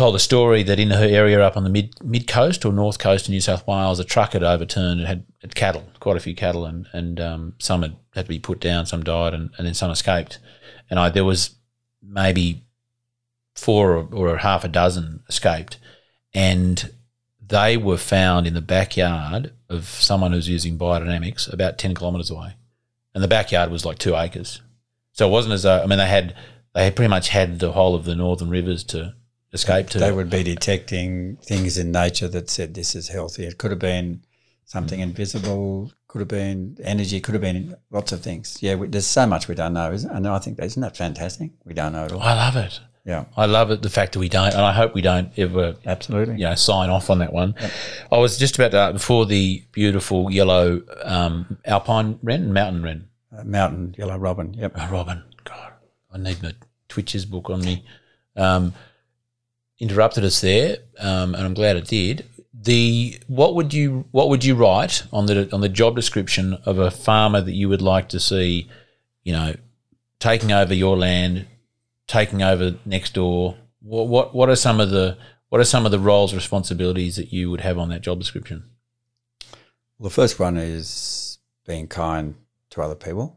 Told 0.00 0.16
a 0.16 0.18
story 0.18 0.62
that 0.62 0.80
in 0.80 0.92
her 0.92 1.04
area 1.04 1.42
up 1.42 1.58
on 1.58 1.62
the 1.62 1.68
mid 1.68 1.92
mid 2.02 2.26
coast 2.26 2.64
or 2.64 2.72
north 2.72 2.98
coast 2.98 3.26
of 3.26 3.32
New 3.32 3.40
South 3.42 3.66
Wales, 3.66 4.00
a 4.00 4.04
truck 4.04 4.32
had 4.32 4.42
overturned. 4.42 5.00
and 5.00 5.06
had, 5.06 5.26
had 5.42 5.54
cattle, 5.54 5.84
quite 6.00 6.16
a 6.16 6.20
few 6.20 6.34
cattle, 6.34 6.64
and 6.64 6.86
and 6.94 7.20
um, 7.20 7.54
some 7.58 7.82
had, 7.82 7.96
had 8.14 8.24
to 8.24 8.30
be 8.30 8.38
put 8.38 8.60
down, 8.60 8.86
some 8.86 9.02
died, 9.02 9.34
and, 9.34 9.50
and 9.58 9.66
then 9.66 9.74
some 9.74 9.90
escaped. 9.90 10.38
And 10.88 10.98
I 10.98 11.10
there 11.10 11.26
was 11.26 11.54
maybe 12.02 12.64
four 13.54 13.94
or, 13.94 14.08
or 14.14 14.36
half 14.38 14.64
a 14.64 14.68
dozen 14.68 15.22
escaped, 15.28 15.76
and 16.32 16.94
they 17.46 17.76
were 17.76 17.98
found 17.98 18.46
in 18.46 18.54
the 18.54 18.62
backyard 18.62 19.52
of 19.68 19.84
someone 19.84 20.32
who's 20.32 20.48
using 20.48 20.78
biodynamics 20.78 21.52
about 21.52 21.76
10 21.76 21.94
kilometres 21.94 22.30
away. 22.30 22.54
And 23.14 23.22
the 23.22 23.28
backyard 23.28 23.70
was 23.70 23.84
like 23.84 23.98
two 23.98 24.16
acres. 24.16 24.62
So 25.12 25.28
it 25.28 25.30
wasn't 25.30 25.52
as 25.52 25.64
though, 25.64 25.82
I 25.82 25.84
mean, 25.84 25.98
they 25.98 26.08
had, 26.08 26.34
they 26.74 26.84
had 26.84 26.96
pretty 26.96 27.10
much 27.10 27.28
had 27.28 27.58
the 27.58 27.72
whole 27.72 27.94
of 27.94 28.06
the 28.06 28.16
northern 28.16 28.48
rivers 28.48 28.82
to 28.84 29.14
escape 29.52 29.88
to. 29.90 29.98
They 29.98 30.12
would 30.12 30.30
be 30.30 30.42
detecting 30.42 31.36
things 31.36 31.78
in 31.78 31.92
nature 31.92 32.28
that 32.28 32.50
said 32.50 32.74
this 32.74 32.94
is 32.94 33.08
healthy. 33.08 33.44
It 33.44 33.58
could 33.58 33.70
have 33.70 33.80
been 33.80 34.22
something 34.64 35.00
invisible, 35.00 35.92
could 36.06 36.20
have 36.20 36.28
been 36.28 36.76
energy, 36.82 37.20
could 37.20 37.34
have 37.34 37.42
been 37.42 37.74
lots 37.90 38.12
of 38.12 38.22
things. 38.22 38.58
Yeah, 38.60 38.76
we, 38.76 38.86
there's 38.88 39.06
so 39.06 39.26
much 39.26 39.48
we 39.48 39.54
don't 39.54 39.72
know, 39.72 39.92
isn't 39.92 40.10
And 40.10 40.26
I 40.28 40.38
think, 40.38 40.60
isn't 40.60 40.80
that 40.80 40.96
fantastic? 40.96 41.50
We 41.64 41.74
don't 41.74 41.92
know 41.92 42.04
it 42.04 42.12
all. 42.12 42.22
I 42.22 42.34
love 42.34 42.56
it. 42.56 42.80
Yeah. 43.04 43.24
I 43.36 43.46
love 43.46 43.70
it, 43.70 43.82
the 43.82 43.90
fact 43.90 44.12
that 44.12 44.18
we 44.20 44.28
don't, 44.28 44.52
and 44.52 44.60
I 44.60 44.72
hope 44.72 44.94
we 44.94 45.02
don't 45.02 45.36
ever 45.36 45.74
Absolutely. 45.86 46.34
you 46.34 46.44
know, 46.44 46.54
sign 46.54 46.90
off 46.90 47.10
on 47.10 47.18
that 47.18 47.32
one. 47.32 47.54
I 48.12 48.18
was 48.18 48.38
just 48.38 48.56
about 48.58 48.70
to, 48.72 48.92
before 48.92 49.26
the 49.26 49.64
beautiful 49.72 50.30
yellow 50.30 50.82
um, 51.02 51.58
alpine 51.64 52.18
wren, 52.22 52.52
mountain 52.52 52.82
wren. 52.82 53.08
Uh, 53.36 53.44
mountain 53.44 53.94
yellow 53.98 54.18
robin. 54.18 54.54
Yep. 54.54 54.72
Oh, 54.76 54.88
Robin, 54.90 55.22
God, 55.44 55.72
I 56.12 56.18
need 56.18 56.42
my 56.42 56.52
Twitches 56.88 57.24
book 57.24 57.50
on 57.50 57.60
me. 57.60 57.84
Um, 58.36 58.74
interrupted 59.80 60.24
us 60.24 60.40
there, 60.40 60.78
um, 60.98 61.34
and 61.34 61.44
I'm 61.44 61.54
glad 61.54 61.76
it 61.76 61.86
did. 61.86 62.26
The 62.52 63.18
what 63.26 63.54
would 63.54 63.72
you 63.72 64.06
what 64.10 64.28
would 64.28 64.44
you 64.44 64.54
write 64.54 65.04
on 65.12 65.26
the 65.26 65.52
on 65.52 65.62
the 65.62 65.68
job 65.68 65.96
description 65.96 66.54
of 66.66 66.78
a 66.78 66.90
farmer 66.90 67.40
that 67.40 67.54
you 67.54 67.68
would 67.68 67.82
like 67.82 68.10
to 68.10 68.20
see, 68.20 68.68
you 69.24 69.32
know, 69.32 69.54
taking 70.18 70.52
over 70.52 70.74
your 70.74 70.96
land, 70.96 71.46
taking 72.06 72.42
over 72.42 72.76
next 72.84 73.14
door? 73.14 73.56
What 73.80 74.08
what 74.08 74.34
what 74.34 74.48
are 74.50 74.56
some 74.56 74.78
of 74.78 74.90
the 74.90 75.16
what 75.48 75.60
are 75.60 75.64
some 75.64 75.86
of 75.86 75.90
the 75.90 75.98
roles 75.98 76.34
responsibilities 76.34 77.16
that 77.16 77.32
you 77.32 77.50
would 77.50 77.62
have 77.62 77.78
on 77.78 77.88
that 77.88 78.02
job 78.02 78.18
description? 78.18 78.64
Well, 79.98 80.08
the 80.08 80.14
first 80.14 80.38
one 80.38 80.56
is 80.56 81.38
being 81.66 81.88
kind 81.88 82.34
to 82.70 82.82
other 82.82 82.94
people. 82.94 83.36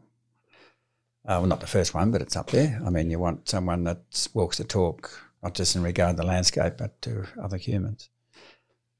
Uh, 1.26 1.39
well, 1.39 1.46
not 1.46 1.62
the 1.62 1.68
first 1.68 1.94
one, 1.94 2.12
but 2.12 2.22
it's 2.22 2.36
up 2.36 2.52
there. 2.52 2.82
I 2.86 2.89
mean, 2.89 3.10
you 3.10 3.18
want 3.18 3.48
someone 3.48 3.86
that 3.86 4.28
walks 4.34 4.58
the 4.58 4.66
talk, 4.66 5.10
not 5.44 5.54
just 5.54 5.76
in 5.76 5.84
regard 5.84 6.16
to 6.16 6.22
the 6.22 6.28
landscape, 6.28 6.74
but 6.78 7.02
to 7.02 7.28
other 7.41 7.58
humans. 7.58 8.10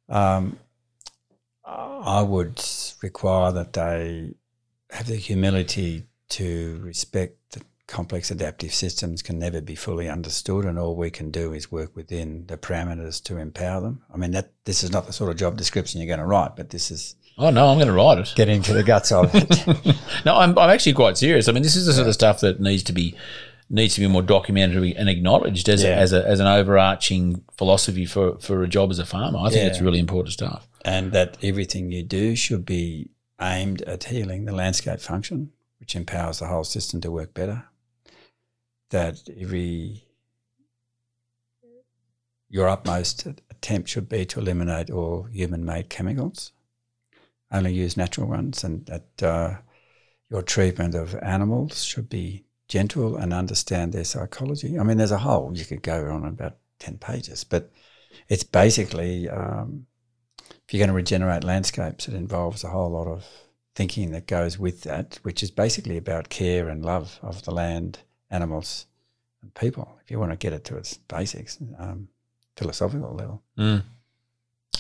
Um, 0.10 0.60
I 1.66 2.22
would 2.22 2.62
require 3.02 3.52
that 3.54 3.74
they 3.74 4.36
have 4.90 5.08
the 5.08 5.16
humility 5.16 6.04
to 6.30 6.80
respect 6.84 7.38
that 7.52 7.64
complex 7.88 8.30
adaptive 8.30 8.74
systems 8.74 9.22
can 9.22 9.40
never 9.40 9.62
be 9.62 9.76
fully 9.76 10.10
understood, 10.10 10.66
and 10.66 10.78
all 10.78 10.96
we 10.96 11.10
can 11.10 11.32
do 11.32 11.54
is 11.54 11.72
work 11.72 11.96
within 11.96 12.46
the 12.48 12.58
parameters 12.58 13.24
to 13.24 13.38
empower 13.38 13.82
them. 13.82 14.04
I 14.14 14.18
mean, 14.18 14.32
that 14.32 14.52
this 14.66 14.84
is 14.84 14.92
not 14.92 15.08
the 15.08 15.14
sort 15.14 15.32
of 15.32 15.38
job 15.38 15.56
description 15.56 16.02
you're 16.02 16.08
going 16.08 16.20
to 16.20 16.26
write, 16.26 16.56
but 16.58 16.70
this 16.70 16.92
is 16.92 17.16
Oh 17.38 17.50
no, 17.50 17.68
I'm 17.68 17.78
going 17.78 17.88
to 17.88 17.94
write 17.94 18.20
it. 18.20 18.34
Get 18.36 18.48
into 18.48 18.74
the 18.74 18.84
guts 18.84 19.12
of 19.12 19.32
it. 19.34 19.96
no, 20.26 20.38
I'm, 20.38 20.58
I'm 20.58 20.70
actually 20.70 20.94
quite 20.94 21.18
serious. 21.18 21.48
I 21.48 21.52
mean, 21.52 21.64
this 21.64 21.76
is 21.76 21.88
the 21.88 21.94
sort 21.94 22.08
of 22.08 22.14
stuff 22.14 22.42
that 22.42 22.60
needs 22.60 22.84
to 22.84 22.94
be 22.94 23.16
needs 23.74 23.96
to 23.96 24.02
be 24.02 24.08
more 24.08 24.22
documented 24.22 24.82
and 24.96 25.10
acknowledged 25.10 25.68
as, 25.68 25.84
a, 25.84 25.94
as, 25.94 26.14
a, 26.14 26.26
as 26.28 26.40
an 26.40 26.48
overarching 26.48 27.44
philosophy 27.58 28.06
for, 28.06 28.38
for 28.40 28.64
a 28.64 28.68
job 28.68 28.92
as 28.92 29.00
a 29.00 29.06
farmer. 29.06 29.40
I 29.40 29.50
think 29.50 29.64
Yeah. 29.64 29.68
it's 29.70 29.82
really 29.82 30.00
important 30.00 30.32
stuff. 30.34 30.68
and 30.86 31.12
that 31.12 31.38
everything 31.42 31.92
you 31.92 32.04
do 32.04 32.36
should 32.36 32.66
be 32.66 33.10
aimed 33.42 33.82
at 33.82 34.04
healing 34.06 34.46
the 34.46 34.52
landscape 34.54 35.00
function, 35.00 35.52
which 35.80 35.96
empowers 35.96 36.40
the 36.40 36.48
whole 36.48 36.64
system 36.64 37.02
to 37.02 37.12
work 37.12 37.34
better. 37.34 37.66
That 38.92 39.28
every 39.40 40.04
your 42.50 42.70
utmost 42.70 43.26
attempt 43.50 43.90
should 43.90 44.08
be 44.08 44.26
to 44.26 44.40
eliminate 44.40 44.92
all 44.92 45.24
human-made 45.24 45.90
chemicals. 45.90 46.52
Only 47.52 47.74
use 47.74 47.98
natural 47.98 48.28
ones, 48.28 48.64
and 48.64 48.86
that 48.86 49.24
uh, 49.24 49.58
your 50.30 50.44
treatment 50.44 50.94
of 50.96 51.16
animals 51.16 51.84
should 51.84 52.10
be 52.10 52.46
gentle 52.74 53.18
and 53.18 53.32
understand 53.32 53.94
their 53.94 54.04
psychology. 54.04 54.80
I 54.80 54.84
mean, 54.84 54.98
there's 54.98 55.12
a 55.12 55.20
whole 55.20 55.56
you 55.56 55.64
could 55.64 55.84
go 55.84 56.10
on 56.10 56.26
about 56.26 56.56
ten 56.80 56.98
pages, 56.98 57.44
but 57.44 57.70
it's 58.30 58.44
basically 58.44 59.30
um, 59.30 59.86
if 60.50 60.74
you're 60.74 60.80
going 60.80 60.88
to 60.88 60.96
regenerate 60.96 61.44
landscapes, 61.44 62.08
it 62.08 62.16
involves 62.16 62.64
a 62.64 62.70
whole 62.70 62.90
lot 62.90 63.06
of 63.06 63.28
thinking 63.76 64.10
that 64.14 64.26
goes 64.26 64.58
with 64.58 64.82
that, 64.82 65.20
which 65.22 65.44
is 65.44 65.52
basically 65.52 65.98
about 65.98 66.30
care 66.30 66.68
and 66.68 66.84
love 66.84 67.20
of 67.22 67.44
the 67.44 67.52
land, 67.52 68.00
animals, 68.32 68.88
and 69.44 69.54
people. 69.54 70.00
If 70.04 70.10
you 70.10 70.18
want 70.20 70.32
to 70.32 70.38
get 70.38 70.54
it 70.54 70.64
to 70.66 70.78
its 70.78 70.98
basics, 70.98 71.60
um, 71.78 72.08
philosophical 72.58 73.14
level. 73.14 73.44
Mm. 73.56 73.84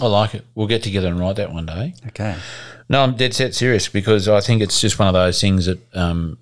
I 0.01 0.07
like 0.07 0.33
it. 0.33 0.45
We'll 0.55 0.65
get 0.65 0.81
together 0.81 1.09
and 1.09 1.19
write 1.19 1.35
that 1.35 1.53
one 1.53 1.67
day. 1.67 1.93
Okay. 2.07 2.35
No, 2.89 3.03
I'm 3.03 3.15
dead 3.15 3.35
set 3.35 3.53
serious 3.53 3.87
because 3.87 4.27
I 4.27 4.41
think 4.41 4.63
it's 4.63 4.81
just 4.81 4.97
one 4.97 5.07
of 5.07 5.13
those 5.13 5.39
things 5.39 5.67
that 5.67 5.79
um, 5.93 6.39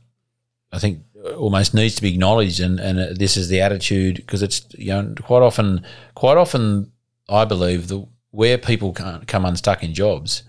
I 0.71 0.79
think 0.79 0.99
almost 1.37 1.73
needs 1.73 1.95
to 1.95 2.01
be 2.01 2.13
acknowledged, 2.13 2.59
and, 2.59 2.79
and 2.79 3.17
this 3.17 3.37
is 3.37 3.49
the 3.49 3.61
attitude 3.61 4.17
because 4.17 4.41
it's 4.41 4.65
you 4.77 4.91
know 4.91 5.13
quite 5.21 5.41
often, 5.41 5.85
quite 6.15 6.37
often 6.37 6.91
I 7.29 7.45
believe 7.45 7.87
that 7.87 8.05
where 8.31 8.57
people 8.57 8.93
can't 8.93 9.27
come 9.27 9.45
unstuck 9.45 9.83
in 9.83 9.93
jobs, 9.93 10.43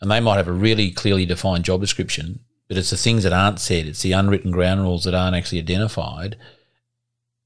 and 0.00 0.10
they 0.10 0.20
might 0.20 0.36
have 0.36 0.48
a 0.48 0.52
really 0.52 0.90
clearly 0.90 1.26
defined 1.26 1.64
job 1.64 1.80
description, 1.80 2.40
but 2.68 2.76
it's 2.76 2.90
the 2.90 2.96
things 2.96 3.22
that 3.22 3.32
aren't 3.32 3.60
said, 3.60 3.86
it's 3.86 4.02
the 4.02 4.12
unwritten 4.12 4.50
ground 4.50 4.82
rules 4.82 5.04
that 5.04 5.14
aren't 5.14 5.36
actually 5.36 5.58
identified, 5.58 6.36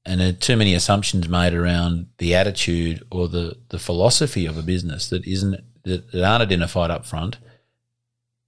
and 0.05 0.39
too 0.41 0.55
many 0.55 0.73
assumptions 0.73 1.27
made 1.29 1.53
around 1.53 2.07
the 2.17 2.33
attitude 2.35 3.03
or 3.11 3.27
the 3.27 3.57
the 3.69 3.79
philosophy 3.79 4.45
of 4.45 4.57
a 4.57 4.63
business 4.63 5.09
that 5.09 5.25
isn't 5.25 5.61
that, 5.83 6.11
that 6.11 6.23
aren't 6.23 6.43
identified 6.43 6.91
up 6.91 7.05
front 7.05 7.37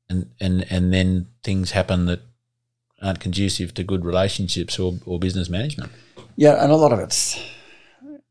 and 0.10 0.30
and 0.40 0.66
and 0.70 0.94
then 0.94 1.28
things 1.44 1.72
happen 1.72 2.06
that 2.06 2.22
aren't 3.04 3.20
conducive 3.20 3.74
to 3.74 3.84
good 3.84 4.06
relationships 4.06 4.80
or, 4.80 4.94
or 5.06 5.20
business 5.20 5.50
management. 5.50 5.92
Yeah, 6.36 6.64
and 6.64 6.72
a 6.72 6.76
lot 6.76 6.94
of 6.94 7.00
it's 7.00 7.40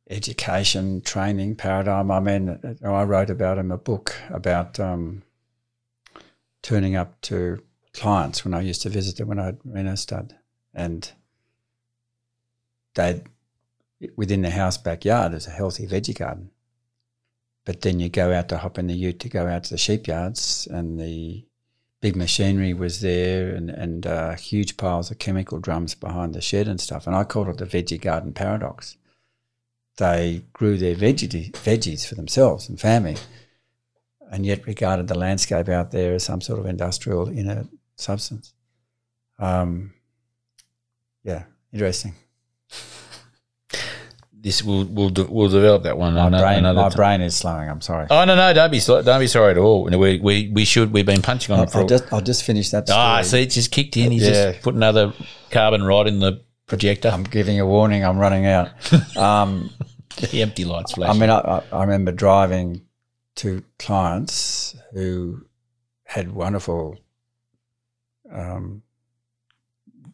education, 0.09 1.03
training, 1.03 1.57
paradigm. 1.57 2.11
I 2.11 2.21
mean, 2.21 2.59
I 2.83 3.03
wrote 3.03 3.31
about 3.31 3.59
in 3.59 3.71
a 3.71 3.77
book 3.77 4.15
about 4.31 4.81
um, 4.81 5.23
turning 6.63 6.97
up 6.97 7.21
to 7.23 7.63
clients 7.93 8.45
when 8.45 8.55
I 8.55 8.63
used 8.63 8.83
to 8.83 8.89
visit 8.89 9.17
them 9.17 9.29
when 9.29 9.39
I 9.39 9.91
I 9.91 9.95
stud, 9.95 10.35
and 10.75 11.11
they 12.95 13.23
within 14.17 14.43
the 14.43 14.51
house 14.51 14.79
backyard 14.79 15.35
is 15.35 15.47
a 15.47 15.51
healthy 15.51 15.87
veggie 15.87 16.19
garden. 16.19 16.51
But 17.65 17.83
then 17.83 18.01
you 18.01 18.09
go 18.09 18.33
out 18.33 18.49
to 18.49 18.59
hop 18.59 18.79
in 18.79 18.89
the 18.89 18.95
ute 18.95 19.21
to 19.21 19.29
go 19.29 19.47
out 19.47 19.65
to 19.65 19.71
the 19.71 19.79
sheep 19.79 20.09
yards, 20.09 20.67
and 20.71 20.99
the 20.99 21.45
big 22.03 22.17
machinery 22.17 22.75
was 22.75 23.01
there, 23.01 23.55
and 23.55 23.71
and 23.71 24.07
uh, 24.07 24.35
huge 24.35 24.77
piles 24.77 25.11
of 25.11 25.19
chemical 25.19 25.59
drums 25.59 25.95
behind 25.95 26.35
the 26.35 26.43
shed 26.43 26.69
and 26.69 26.79
stuff. 26.79 27.07
And 27.07 27.17
I 27.17 27.25
called 27.25 27.49
it 27.49 27.57
the 27.57 27.65
veggie 27.65 28.01
garden 28.01 28.35
paradox. 28.35 28.99
They 29.97 30.45
grew 30.53 30.77
their 30.77 30.97
veggie 30.97 31.53
veggies 31.53 32.07
for 32.07 32.17
themselves 32.17 32.69
and 32.69 32.79
family, 32.79 33.17
and 34.31 34.45
yet 34.45 34.67
regarded 34.67 35.09
the 35.09 35.19
landscape 35.19 35.71
out 35.71 35.93
there 35.93 36.15
as 36.15 36.25
some 36.25 36.43
sort 36.43 36.59
of 36.59 36.67
industrial 36.67 37.29
inert 37.29 37.69
substance. 37.97 38.53
Um, 39.39 39.95
yeah, 41.23 41.45
interesting. 41.73 42.15
This 44.43 44.61
we'll 44.63 44.85
we'll, 44.87 45.09
de- 45.09 45.25
we'll 45.25 45.49
develop 45.49 45.85
that 45.85 45.97
one. 45.97 46.15
My 46.15 46.27
another, 46.27 46.43
brain, 46.45 46.59
another 46.59 46.83
my 46.83 46.89
time. 46.89 46.97
brain 46.97 47.21
is 47.21 47.37
slowing. 47.37 47.69
I'm 47.71 47.81
sorry. 47.81 48.09
Oh 48.11 48.25
no 48.25 48.35
no 48.35 48.53
don't 48.53 48.71
be 48.73 48.81
don't 48.81 49.21
be 49.21 49.27
sorry 49.29 49.53
at 49.53 49.57
all. 49.59 49.85
We 49.85 50.19
we, 50.19 50.51
we 50.53 50.65
should 50.65 50.93
we've 50.93 51.07
been 51.07 51.23
punching 51.23 51.53
on 51.53 51.61
I'll, 51.61 51.65
it 51.67 51.71
for. 51.71 51.79
I'll 51.79 51.87
just, 51.87 52.13
I'll 52.13 52.21
just 52.21 52.43
finish 52.43 52.71
that. 52.71 52.89
Story. 52.89 52.99
ah, 53.01 53.23
see, 53.23 53.43
it 53.43 53.51
just 53.51 53.71
kicked 53.71 53.97
in. 53.97 54.11
He's 54.11 54.25
Yeah. 54.25 54.51
just 54.53 54.63
put 54.63 54.75
another 54.75 55.13
carbon 55.51 55.85
rod 55.85 56.09
in 56.09 56.19
the 56.19 56.43
projector. 56.67 57.09
I'm 57.09 57.23
giving 57.25 57.61
a 57.61 57.67
warning. 57.67 58.05
I'm 58.05 58.19
running 58.19 58.47
out. 58.47 58.71
Um, 59.17 59.71
the 60.21 60.43
empty 60.43 60.65
lights 60.65 60.93
flash. 60.93 61.15
I 61.15 61.19
mean, 61.19 61.31
I, 61.31 61.39
I, 61.39 61.63
I 61.73 61.81
remember 61.85 62.13
driving 62.13 62.83
to 63.37 63.63
clients 63.79 64.77
who 64.93 65.47
had 66.05 66.33
wonderful, 66.35 66.99
um, 68.31 68.83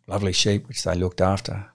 lovely 0.06 0.32
sheep, 0.32 0.68
which 0.68 0.84
they 0.84 0.94
looked 0.94 1.20
after. 1.20 1.70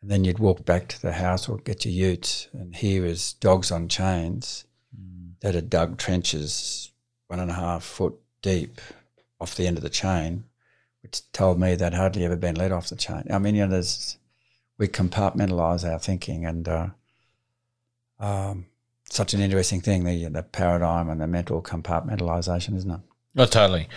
And 0.00 0.10
then 0.10 0.24
you'd 0.24 0.38
walk 0.38 0.64
back 0.64 0.88
to 0.88 1.02
the 1.02 1.12
house 1.12 1.48
or 1.48 1.58
get 1.58 1.84
your 1.84 2.10
ute, 2.10 2.48
and 2.52 2.74
here 2.74 3.04
is 3.04 3.32
dogs 3.34 3.72
on 3.72 3.88
chains 3.88 4.64
that 5.40 5.54
had 5.54 5.70
dug 5.70 5.98
trenches 5.98 6.92
one 7.26 7.40
and 7.40 7.50
a 7.50 7.54
half 7.54 7.84
foot 7.84 8.18
deep 8.42 8.80
off 9.40 9.54
the 9.54 9.66
end 9.66 9.76
of 9.76 9.82
the 9.82 9.90
chain, 9.90 10.44
which 11.02 11.20
told 11.32 11.60
me 11.60 11.74
they'd 11.74 11.94
hardly 11.94 12.24
ever 12.24 12.36
been 12.36 12.54
let 12.54 12.72
off 12.72 12.88
the 12.88 12.96
chain. 12.96 13.24
I 13.30 13.38
mean, 13.38 13.54
you 13.54 13.62
know, 13.62 13.72
there's, 13.72 14.18
we 14.78 14.88
compartmentalize 14.88 15.88
our 15.88 15.98
thinking, 15.98 16.46
and 16.46 16.68
uh, 16.68 16.88
um, 18.20 18.66
such 19.10 19.34
an 19.34 19.40
interesting 19.40 19.80
thing 19.80 20.04
the 20.04 20.28
the 20.28 20.42
paradigm 20.42 21.08
and 21.08 21.20
the 21.20 21.26
mental 21.26 21.62
compartmentalization, 21.62 22.76
isn't 22.76 22.90
it? 22.90 23.00
Oh, 23.36 23.46
totally. 23.46 23.88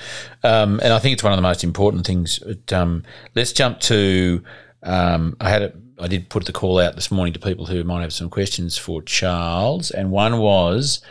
Um, 0.44 0.80
and 0.84 0.94
I 0.94 1.00
think 1.00 1.14
it's 1.14 1.24
one 1.24 1.34
of 1.34 1.38
the 1.38 1.44
most 1.44 1.64
important 1.64 2.06
things. 2.06 2.40
But, 2.40 2.74
um, 2.74 3.04
let's 3.36 3.54
jump 3.54 3.80
to. 3.82 4.44
Um, 4.84 5.38
I 5.40 5.50
had 5.50 5.62
a, 5.62 5.74
I 6.02 6.08
did 6.08 6.30
put 6.30 6.46
the 6.46 6.52
call 6.52 6.80
out 6.80 6.96
this 6.96 7.12
morning 7.12 7.34
to 7.34 7.40
people 7.40 7.68
who 7.68 7.84
might 7.84 8.02
have 8.02 8.14
some 8.14 8.30
questions 8.30 8.78
for 8.78 9.02
Charles, 9.02 9.92
and 9.92 10.12
one 10.12 10.40
was 10.40 11.02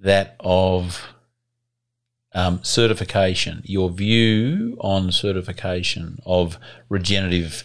that 0.00 0.36
of 0.40 1.06
um, 2.32 2.62
certification. 2.62 3.62
Your 3.64 3.90
view 3.90 4.76
on 4.80 5.12
certification 5.12 6.20
of 6.24 6.58
regenerative 6.88 7.64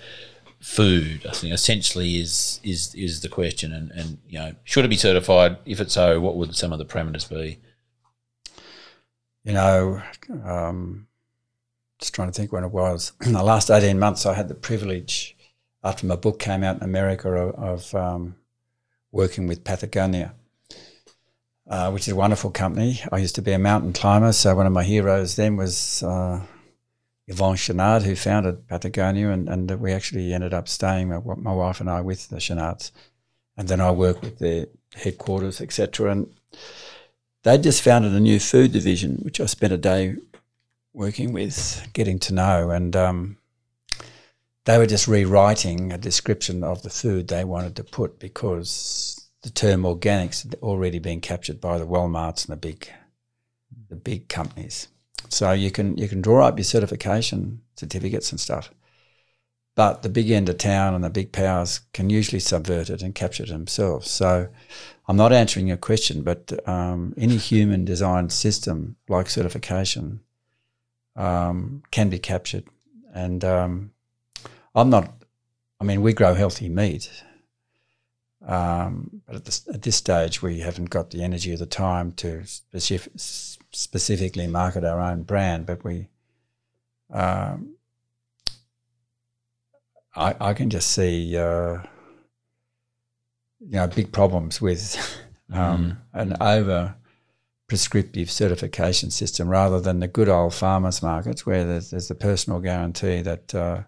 food, 0.60 1.26
I 1.28 1.32
think, 1.32 1.54
essentially 1.54 2.18
is 2.18 2.60
is 2.64 2.94
is 2.96 3.22
the 3.22 3.30
question. 3.30 3.72
And, 3.72 3.92
and 3.92 4.18
you 4.28 4.40
know, 4.40 4.56
should 4.64 4.86
it 4.86 4.90
be 4.90 4.98
certified? 4.98 5.58
If 5.66 5.80
it's 5.80 5.94
so, 5.94 6.20
what 6.20 6.36
would 6.36 6.56
some 6.56 6.74
of 6.74 6.80
the 6.80 6.86
parameters 6.86 7.30
be? 7.30 7.60
You 9.44 9.54
know, 9.54 10.02
um, 10.44 11.08
just 12.00 12.16
trying 12.16 12.32
to 12.32 12.34
think 12.34 12.52
when 12.52 12.64
it 12.64 12.72
was. 12.72 13.14
In 13.24 13.34
the 13.34 13.44
last 13.44 13.70
18 13.70 14.00
months, 14.00 14.26
I 14.26 14.34
had 14.34 14.48
the 14.48 14.56
privilege, 14.56 15.35
after 15.86 16.08
my 16.08 16.16
book 16.16 16.40
came 16.40 16.64
out 16.64 16.78
in 16.78 16.84
America, 16.84 17.30
of, 17.30 17.56
of 17.56 17.96
um, 17.96 18.36
working 19.12 19.48
with 19.48 19.64
Patagonia, 19.64 20.34
uh, 21.70 21.92
which 21.92 22.08
is 22.08 22.14
a 22.14 22.16
wonderful 22.16 22.50
company. 22.50 23.00
I 23.12 23.20
used 23.20 23.36
to 23.36 23.44
be 23.44 23.52
a 23.52 23.60
mountain 23.60 23.94
climber, 23.94 24.34
so 24.34 24.56
one 24.56 24.66
of 24.66 24.74
my 24.74 24.84
heroes 24.84 25.36
then 25.36 25.58
was 25.58 26.02
uh, 26.02 26.42
Yvon 27.30 27.56
Chouinard, 27.56 28.02
who 28.02 28.16
founded 28.16 28.68
Patagonia, 28.68 29.30
and, 29.30 29.48
and 29.48 29.80
we 29.80 29.92
actually 29.92 30.34
ended 30.34 30.56
up 30.56 30.68
staying, 30.68 31.10
my, 31.10 31.22
my 31.38 31.54
wife 31.54 31.80
and 31.80 31.90
I, 31.90 32.02
with 32.02 32.30
the 32.30 32.38
Chouinards. 32.38 32.92
And 33.56 33.68
then 33.68 33.80
I 33.80 33.92
worked 33.92 34.24
with 34.24 34.40
their 34.40 34.66
headquarters, 34.96 35.62
etc. 35.62 36.12
And 36.12 36.34
they 37.44 37.60
just 37.60 37.84
founded 37.84 38.12
a 38.14 38.20
new 38.20 38.40
food 38.40 38.72
division, 38.72 39.20
which 39.22 39.40
I 39.40 39.46
spent 39.46 39.72
a 39.72 39.78
day 39.78 40.16
working 40.94 41.32
with, 41.32 41.88
getting 41.94 42.18
to 42.20 42.34
know, 42.34 42.72
and 42.72 42.96
um, 42.96 43.38
they 44.66 44.78
were 44.78 44.88
just 44.88 45.08
rewriting 45.08 45.94
a 45.94 45.98
description 45.98 46.64
of 46.64 46.82
the 46.82 46.90
food 46.90 47.28
they 47.28 47.44
wanted 47.44 47.76
to 47.76 47.84
put 47.84 48.20
because 48.20 49.30
the 49.44 49.52
term 49.52 49.84
organics 49.84 50.44
had 50.44 50.56
already 50.62 51.00
been 51.00 51.22
captured 51.22 51.62
by 51.62 51.78
the 51.78 51.88
Walmarts 51.88 52.48
and 52.48 52.54
the 52.54 52.58
big, 52.58 52.90
the 53.90 53.96
big 53.96 54.28
companies. 54.28 54.88
So 55.30 55.52
you 55.52 55.72
can 55.72 55.98
you 55.98 56.08
can 56.08 56.22
draw 56.22 56.48
up 56.48 56.58
your 56.58 56.64
certification 56.64 57.62
certificates 57.76 58.32
and 58.32 58.40
stuff, 58.40 58.72
but 59.76 60.02
the 60.02 60.10
big 60.10 60.32
end 60.32 60.50
of 60.50 60.58
town 60.58 60.96
and 60.96 61.04
the 61.04 61.10
big 61.10 61.32
powers 61.32 61.82
can 61.94 62.10
usually 62.10 62.40
subvert 62.40 62.90
it 62.90 63.02
and 63.02 63.14
capture 63.14 63.44
it 63.44 63.50
themselves. 63.50 64.10
So 64.10 64.48
I'm 65.08 65.18
not 65.18 65.32
answering 65.32 65.68
your 65.68 65.78
question, 65.78 66.24
but 66.24 66.68
um, 66.68 67.14
any 67.18 67.38
human 67.38 67.86
designed 67.86 68.32
system 68.32 68.96
like 69.08 69.30
certification 69.30 70.22
um, 71.16 71.84
can 71.92 72.10
be 72.10 72.20
captured. 72.20 72.64
And 73.14 73.46
um, 73.46 73.92
I'm 74.76 74.90
not, 74.90 75.24
I 75.80 75.86
mean, 75.86 76.02
we 76.02 76.14
grow 76.14 76.34
healthy 76.34 76.70
meat. 76.70 77.10
Um, 78.46 79.22
but 79.26 79.38
at 79.38 79.46
this, 79.46 79.68
at 79.74 79.82
this 79.82 79.96
stage, 79.96 80.42
we 80.42 80.60
haven't 80.60 80.90
got 80.90 81.10
the 81.10 81.24
energy 81.24 81.54
or 81.54 81.58
the 81.58 81.66
time 81.66 82.12
to 82.14 82.46
specific, 82.46 83.14
specifically 83.16 84.48
market 84.48 84.84
our 84.84 85.00
own 85.00 85.24
brand. 85.24 85.66
But 85.66 85.84
we, 85.84 86.10
um, 87.12 87.76
I, 90.16 90.36
I 90.40 90.54
can 90.54 90.70
just 90.70 90.92
see, 90.92 91.38
uh, 91.38 91.78
you 93.60 93.78
know, 93.78 93.88
big 93.88 94.12
problems 94.12 94.62
with 94.62 94.96
um, 95.54 95.98
an 96.14 96.36
over 96.42 96.96
prescriptive 97.68 98.30
certification 98.30 99.10
system 99.10 99.50
rather 99.50 99.80
than 99.80 100.00
the 100.00 100.08
good 100.08 100.30
old 100.30 100.54
farmers 100.54 101.02
markets 101.02 101.48
where 101.48 101.66
there's, 101.66 101.90
there's 101.90 102.10
the 102.10 102.16
personal 102.16 102.60
guarantee 102.60 103.22
that 103.22 103.56
uh, 103.56 103.82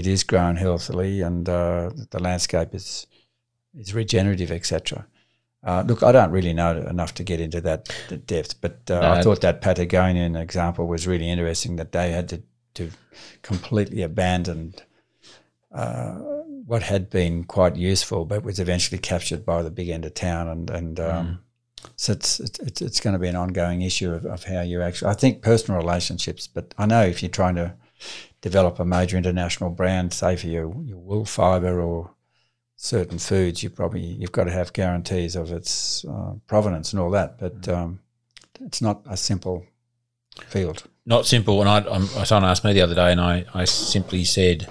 it 0.00 0.06
is 0.06 0.24
grown 0.24 0.56
healthily 0.56 1.20
and 1.20 1.48
uh, 1.48 1.90
the 2.10 2.18
landscape 2.18 2.74
is 2.74 3.06
is 3.78 3.94
regenerative, 3.94 4.50
etc. 4.50 5.06
Uh, 5.62 5.84
look, 5.86 6.02
I 6.02 6.10
don't 6.10 6.30
really 6.30 6.54
know 6.54 6.72
enough 6.88 7.12
to 7.14 7.22
get 7.22 7.38
into 7.38 7.60
that, 7.60 7.88
depth, 8.26 8.60
but 8.62 8.90
uh, 8.90 9.00
No, 9.00 9.12
I 9.12 9.22
thought 9.22 9.42
that 9.42 9.60
Patagonian 9.60 10.34
example 10.34 10.86
was 10.86 11.06
really 11.06 11.28
interesting 11.28 11.76
that 11.76 11.92
they 11.92 12.12
had 12.12 12.28
to, 12.30 12.42
to 12.74 12.90
completely 13.42 14.00
abandon 14.02 14.74
uh, 15.70 16.12
what 16.66 16.82
had 16.82 17.10
been 17.10 17.44
quite 17.44 17.76
useful, 17.76 18.24
but 18.24 18.42
was 18.42 18.58
eventually 18.58 18.98
captured 18.98 19.44
by 19.44 19.62
the 19.62 19.70
big 19.70 19.90
end 19.90 20.06
of 20.06 20.14
town, 20.14 20.48
and 20.48 20.70
and 20.70 20.98
um, 20.98 21.40
so 21.96 22.12
it's 22.12 22.40
it's 22.40 22.80
it's 22.80 23.00
going 23.00 23.12
to 23.12 23.20
be 23.20 23.28
an 23.28 23.36
ongoing 23.36 23.82
issue 23.82 24.12
of, 24.12 24.24
of 24.24 24.44
how 24.44 24.62
you 24.62 24.80
actually. 24.82 25.10
I 25.10 25.14
think 25.14 25.42
personal 25.42 25.80
relationships, 25.80 26.46
but 26.46 26.74
I 26.78 26.86
know 26.86 27.02
if 27.02 27.22
you're 27.22 27.30
trying 27.30 27.56
to 27.56 27.74
develop 28.40 28.78
a 28.78 28.84
major 28.84 29.16
international 29.16 29.70
brand, 29.70 30.12
say 30.12 30.36
for 30.36 30.46
your 30.46 30.74
your 30.84 30.98
wool 30.98 31.24
fibre 31.24 31.80
or 31.80 32.10
certain 32.76 33.18
foods, 33.18 33.62
you 33.62 33.70
probably 33.70 34.00
you've 34.00 34.32
got 34.32 34.44
to 34.44 34.50
have 34.50 34.72
guarantees 34.72 35.36
of 35.36 35.52
its 35.52 36.04
uh, 36.06 36.32
provenance 36.46 36.92
and 36.92 37.00
all 37.00 37.10
that, 37.10 37.38
but 37.38 37.68
um, 37.68 38.00
it's 38.60 38.80
not 38.80 39.02
a 39.08 39.16
simple 39.16 39.66
field. 40.48 40.84
not 41.06 41.26
simple. 41.26 41.60
And 41.60 41.68
I, 41.68 41.78
I'm, 41.90 42.06
someone 42.06 42.50
asked 42.50 42.64
me 42.64 42.72
the 42.72 42.82
other 42.82 42.94
day, 42.94 43.12
and 43.12 43.20
I, 43.20 43.44
I 43.52 43.64
simply 43.64 44.24
said 44.24 44.68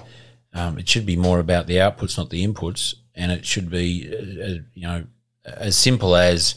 um, 0.52 0.78
it 0.78 0.88
should 0.88 1.06
be 1.06 1.16
more 1.16 1.38
about 1.38 1.66
the 1.66 1.76
outputs, 1.76 2.18
not 2.18 2.30
the 2.30 2.44
inputs, 2.44 2.94
and 3.14 3.30
it 3.30 3.46
should 3.46 3.70
be, 3.70 4.08
uh, 4.12 4.44
uh, 4.44 4.58
you 4.74 4.86
know, 4.86 5.04
as 5.44 5.76
simple 5.76 6.16
as 6.16 6.54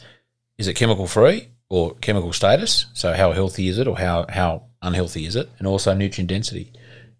is 0.57 0.67
it 0.67 0.75
chemical 0.75 1.07
free 1.07 1.49
or 1.69 1.95
chemical 1.95 2.33
status? 2.33 2.87
So 2.93 3.13
how 3.13 3.31
healthy 3.31 3.67
is 3.67 3.77
it, 3.77 3.87
or 3.87 3.97
how 3.97 4.25
how 4.29 4.63
unhealthy 4.83 5.25
is 5.25 5.35
it, 5.35 5.49
and 5.57 5.67
also 5.67 5.93
nutrient 5.93 6.29
density. 6.29 6.71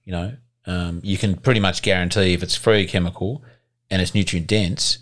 You 0.05 0.11
know, 0.11 0.33
um, 0.65 0.99
you 1.03 1.17
can 1.17 1.35
pretty 1.35 1.59
much 1.59 1.81
guarantee 1.81 2.33
if 2.33 2.43
it's 2.43 2.55
free 2.55 2.85
chemical 2.85 3.43
and 3.89 4.01
it's 4.01 4.13
nutrient 4.13 4.47
dense. 4.47 4.99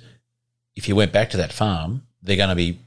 If 0.76 0.88
you 0.88 0.96
went 0.96 1.12
back 1.12 1.30
to 1.32 1.38
that 1.38 1.52
farm, 1.52 2.04
they're 2.24 2.38
going 2.38 2.50
to 2.50 2.56
be 2.56 2.80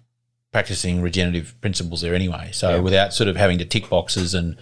practicing 0.53 1.03
regenerative 1.03 1.55
principles 1.61 2.01
there 2.01 2.15
anyway. 2.15 2.51
So 2.53 2.77
Yeah. 2.77 2.81
without 2.81 3.13
sort 3.13 3.29
of 3.29 3.37
having 3.37 3.59
to 3.59 3.65
tick 3.65 3.89
boxes 3.91 4.35
and 4.35 4.57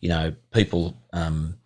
you 0.00 0.08
know 0.08 0.34
people 0.52 0.96
um, 1.12 1.56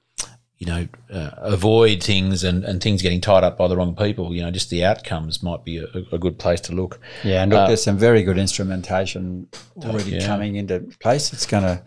you 0.59 0.67
know 0.67 0.87
uh, 1.11 1.31
avoid 1.39 2.03
things 2.03 2.45
and, 2.45 2.65
and 2.65 2.83
things 2.83 3.01
getting 3.03 3.21
tied 3.21 3.43
up 3.45 3.57
by 3.57 3.67
the 3.67 3.77
wrong 3.77 3.97
people, 3.97 4.35
you 4.35 4.43
know, 4.43 4.51
just 4.51 4.69
the 4.71 4.85
outcomes 4.85 5.43
might 5.43 5.65
be 5.65 5.79
a, 5.79 5.87
a 6.13 6.19
good 6.19 6.39
place 6.39 6.61
to 6.61 6.75
look. 6.75 7.01
Yeah, 7.25 7.43
and 7.43 7.51
look, 7.51 7.61
Uh, 7.63 7.67
there's 7.69 7.83
some 7.83 7.97
very 7.99 8.23
good 8.23 8.37
instrumentation 8.39 9.49
already 9.85 10.13
yeah. 10.13 10.27
coming 10.27 10.57
into 10.57 10.81
place. 11.01 11.33
It's 11.33 11.47
going 11.47 11.63
to 11.65 11.83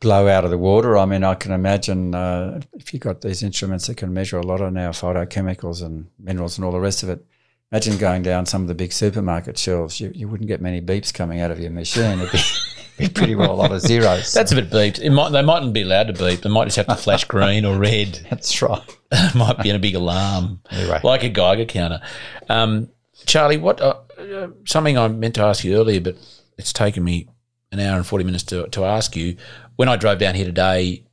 blow 0.00 0.28
out 0.28 0.44
of 0.44 0.50
the 0.50 0.58
water. 0.58 0.96
I 0.96 1.04
mean, 1.06 1.24
I 1.24 1.34
can 1.34 1.52
imagine 1.52 2.14
uh, 2.14 2.60
if 2.74 2.92
you've 2.92 3.02
got 3.02 3.20
these 3.20 3.42
instruments 3.42 3.86
that 3.86 3.96
can 3.96 4.12
measure 4.12 4.38
a 4.38 4.46
lot 4.46 4.60
of 4.60 4.72
now 4.72 4.90
phytochemicals 4.90 5.82
and 5.84 6.08
minerals 6.18 6.56
and 6.58 6.64
all 6.64 6.72
the 6.72 6.80
rest 6.80 7.02
of 7.02 7.08
it. 7.08 7.24
Imagine 7.72 7.98
going 7.98 8.22
down 8.22 8.46
some 8.46 8.62
of 8.62 8.68
the 8.68 8.74
big 8.74 8.92
supermarket 8.92 9.58
shelves. 9.58 10.00
You, 10.00 10.10
you 10.14 10.26
wouldn't 10.28 10.48
get 10.48 10.62
many 10.62 10.80
beeps 10.80 11.12
coming 11.12 11.40
out 11.40 11.50
of 11.50 11.60
your 11.60 11.70
machine. 11.70 12.18
It'd 12.18 12.32
be, 12.32 12.38
be 12.98 13.08
pretty 13.10 13.34
well 13.34 13.52
a 13.52 13.56
lot 13.56 13.72
of 13.72 13.82
zeros. 13.82 14.32
That's 14.32 14.52
a 14.52 14.54
bit 14.54 14.70
beeped. 14.70 15.00
It 15.00 15.10
might 15.10 15.32
they 15.32 15.42
mightn't 15.42 15.74
be 15.74 15.82
allowed 15.82 16.06
to 16.06 16.12
beep. 16.14 16.40
They 16.40 16.48
might 16.48 16.64
just 16.64 16.76
have 16.76 16.86
to 16.86 16.94
flash 16.96 17.24
green 17.24 17.66
or 17.66 17.76
red. 17.78 18.26
That's 18.30 18.62
right. 18.62 18.80
might 19.34 19.58
be 19.62 19.68
in 19.68 19.76
a 19.76 19.78
big 19.78 19.96
alarm, 19.96 20.60
Anyway. 20.70 21.00
like 21.04 21.24
a 21.24 21.28
Geiger 21.28 21.66
counter. 21.66 22.00
Um, 22.48 22.88
Charlie, 23.26 23.58
what 23.58 23.80
uh, 23.82 23.96
uh, 24.18 24.48
something 24.64 24.96
I 24.96 25.08
meant 25.08 25.34
to 25.34 25.42
ask 25.42 25.62
you 25.62 25.76
earlier, 25.76 26.00
but 26.00 26.16
it's 26.56 26.72
taken 26.72 27.04
me 27.04 27.28
an 27.70 27.80
hour 27.80 27.96
and 27.98 28.06
forty 28.06 28.24
minutes 28.24 28.44
to 28.44 28.66
to 28.68 28.84
ask 28.84 29.14
you. 29.14 29.36
When 29.78 29.88
I 29.88 29.94
drove 29.94 30.18
down 30.18 30.34
here 30.34 30.44
today, 30.44 31.04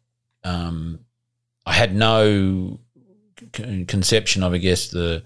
um, 0.43 1.01
I 1.67 1.73
had 1.73 1.95
no 1.95 2.79
con- 3.53 3.85
conception 3.85 4.41
of, 4.41 4.53
I 4.53 4.57
guess, 4.57 4.87
the 4.87 5.21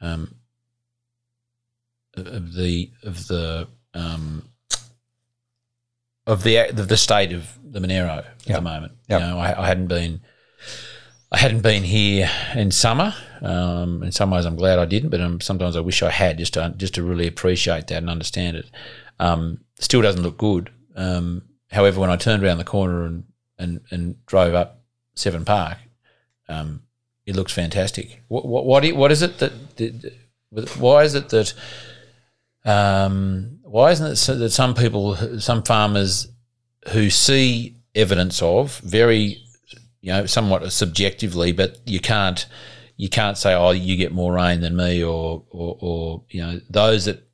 um, 0.00 0.34
of 2.16 2.52
the 2.52 2.90
of 3.04 3.28
the 3.28 3.68
um, 3.94 4.42
of 6.26 6.42
the 6.42 6.56
of 6.56 6.88
the 6.88 6.96
state 6.96 7.30
of 7.30 7.56
the 7.62 7.78
Monaro 7.78 8.24
at 8.24 8.26
Yep. 8.46 8.56
the 8.56 8.60
moment. 8.62 8.92
Yep. 9.08 9.20
You 9.20 9.26
know, 9.28 9.38
I, 9.38 9.62
I 9.62 9.66
hadn't 9.68 9.86
been 9.86 10.20
I 11.30 11.38
hadn't 11.38 11.60
been 11.62 11.84
here 11.84 12.28
in 12.56 12.72
summer. 12.72 13.14
Um, 13.40 14.02
in 14.02 14.10
some 14.10 14.32
ways, 14.32 14.44
I'm 14.46 14.56
glad 14.56 14.80
I 14.80 14.84
didn't, 14.84 15.10
but 15.10 15.20
um, 15.20 15.40
sometimes 15.40 15.76
I 15.76 15.80
wish 15.80 16.02
I 16.02 16.10
had 16.10 16.38
just 16.38 16.54
to 16.54 16.74
just 16.76 16.94
to 16.94 17.04
really 17.04 17.28
appreciate 17.28 17.86
that 17.86 17.98
and 17.98 18.10
understand 18.10 18.56
it. 18.56 18.68
Um, 19.20 19.60
still 19.78 20.02
doesn't 20.02 20.22
look 20.22 20.38
good. 20.38 20.72
Um, 20.96 21.42
however, 21.70 22.00
when 22.00 22.10
I 22.10 22.16
turned 22.16 22.42
around 22.44 22.58
the 22.58 22.64
corner 22.64 23.04
and 23.04 23.24
and, 23.58 23.80
and 23.90 24.26
drove 24.26 24.54
up 24.54 24.82
Severn 25.14 25.44
Park, 25.44 25.78
um, 26.48 26.82
it 27.26 27.36
looks 27.36 27.52
fantastic. 27.52 28.22
What 28.28 28.46
what 28.46 28.64
what, 28.64 29.12
is 29.12 29.22
it 29.22 29.38
that, 29.38 29.76
that 29.76 30.76
why 30.76 31.04
is 31.04 31.14
it 31.14 31.28
that 31.28 31.54
um, 32.64 33.60
why 33.62 33.92
isn't 33.92 34.12
it 34.12 34.16
so 34.16 34.34
that 34.36 34.50
some 34.50 34.74
people, 34.74 35.16
some 35.40 35.62
farmers 35.62 36.28
who 36.88 37.10
see 37.10 37.76
evidence 37.94 38.42
of 38.42 38.78
very, 38.78 39.38
you 40.00 40.12
know, 40.12 40.26
somewhat 40.26 40.70
subjectively, 40.72 41.52
but 41.52 41.78
you 41.86 42.00
can't 42.00 42.46
you 42.96 43.08
can't 43.08 43.38
say, 43.38 43.54
oh, 43.54 43.70
you 43.70 43.96
get 43.96 44.12
more 44.12 44.34
rain 44.34 44.60
than 44.60 44.76
me, 44.76 45.02
or 45.02 45.44
or, 45.50 45.78
or 45.80 46.22
you 46.30 46.42
know, 46.42 46.60
those 46.68 47.04
that 47.04 47.26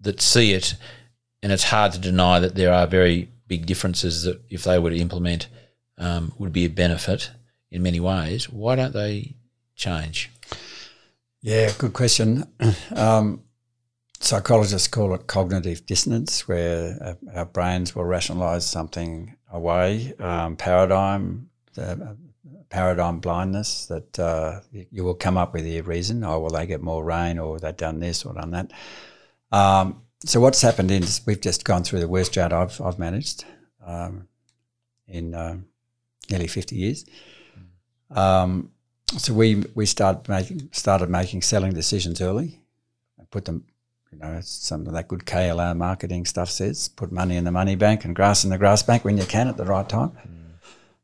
that 0.00 0.20
see 0.20 0.52
it, 0.52 0.74
and 1.42 1.52
it's 1.52 1.64
hard 1.64 1.92
to 1.92 1.98
deny 1.98 2.38
that 2.38 2.54
there 2.54 2.72
are 2.72 2.86
very 2.86 3.31
big 3.52 3.66
differences 3.66 4.22
that 4.22 4.40
if 4.48 4.64
they 4.64 4.78
were 4.78 4.88
to 4.88 4.96
implement 4.96 5.46
um, 5.98 6.32
would 6.38 6.54
be 6.54 6.64
a 6.64 6.70
benefit 6.70 7.30
in 7.70 7.82
many 7.82 8.00
ways. 8.00 8.48
Why 8.48 8.76
don't 8.76 8.94
they 8.94 9.34
change? 9.76 10.30
Yeah, 11.42 11.70
good 11.76 11.92
question. 11.92 12.44
Um, 12.96 13.42
psychologists 14.20 14.88
call 14.88 15.12
it 15.14 15.26
cognitive 15.26 15.84
dissonance, 15.84 16.48
where 16.48 16.96
uh, 17.02 17.14
our 17.38 17.44
brains 17.44 17.94
will 17.94 18.04
rationalize 18.04 18.64
something 18.64 19.36
away. 19.50 20.14
Um, 20.18 20.56
paradigm, 20.56 21.50
the, 21.74 22.16
paradigm 22.70 23.18
blindness, 23.18 23.86
that 23.86 24.18
uh, 24.18 24.60
you- 24.72 25.04
will 25.04 25.14
come 25.26 25.36
up 25.36 25.52
with 25.52 25.66
a 25.66 25.82
reason. 25.82 26.24
Oh, 26.24 26.38
well, 26.38 26.52
they 26.52 26.66
get 26.66 26.80
more 26.80 27.04
rain, 27.04 27.38
or 27.38 27.58
they've 27.58 27.76
done 27.76 28.00
this 28.00 28.24
or 28.24 28.32
done 28.32 28.52
that. 28.52 28.70
Um, 29.50 30.02
so 30.24 30.40
what's 30.40 30.62
happened 30.62 30.90
is 30.90 31.20
we've 31.26 31.40
just 31.40 31.64
gone 31.64 31.84
through 31.84 32.00
the 32.00 32.08
worst 32.08 32.32
drought 32.32 32.52
I've, 32.52 32.80
I've 32.80 32.98
managed 32.98 33.44
um, 33.86 34.28
in 35.06 35.34
um 35.34 35.66
nearly 36.30 36.46
50 36.46 36.76
years. 36.76 37.04
Um, 38.10 38.70
so 39.18 39.34
we 39.34 39.64
we 39.74 39.86
started 39.86 40.28
making 40.28 40.68
started 40.72 41.10
making 41.10 41.42
selling 41.42 41.72
decisions 41.72 42.20
early. 42.20 42.60
I 43.20 43.24
put 43.30 43.44
them, 43.44 43.64
you 44.10 44.18
know, 44.18 44.40
some 44.42 44.86
of 44.86 44.92
that 44.94 45.08
good 45.08 45.26
KLR 45.26 45.76
marketing 45.76 46.24
stuff 46.24 46.50
says 46.50 46.88
put 46.88 47.12
money 47.12 47.36
in 47.36 47.44
the 47.44 47.52
money 47.52 47.76
bank 47.76 48.04
and 48.04 48.16
grass 48.16 48.44
in 48.44 48.50
the 48.50 48.58
grass 48.58 48.82
bank 48.82 49.04
when 49.04 49.18
you 49.18 49.24
can 49.24 49.48
at 49.48 49.56
the 49.56 49.64
right 49.64 49.88
time. 49.88 50.12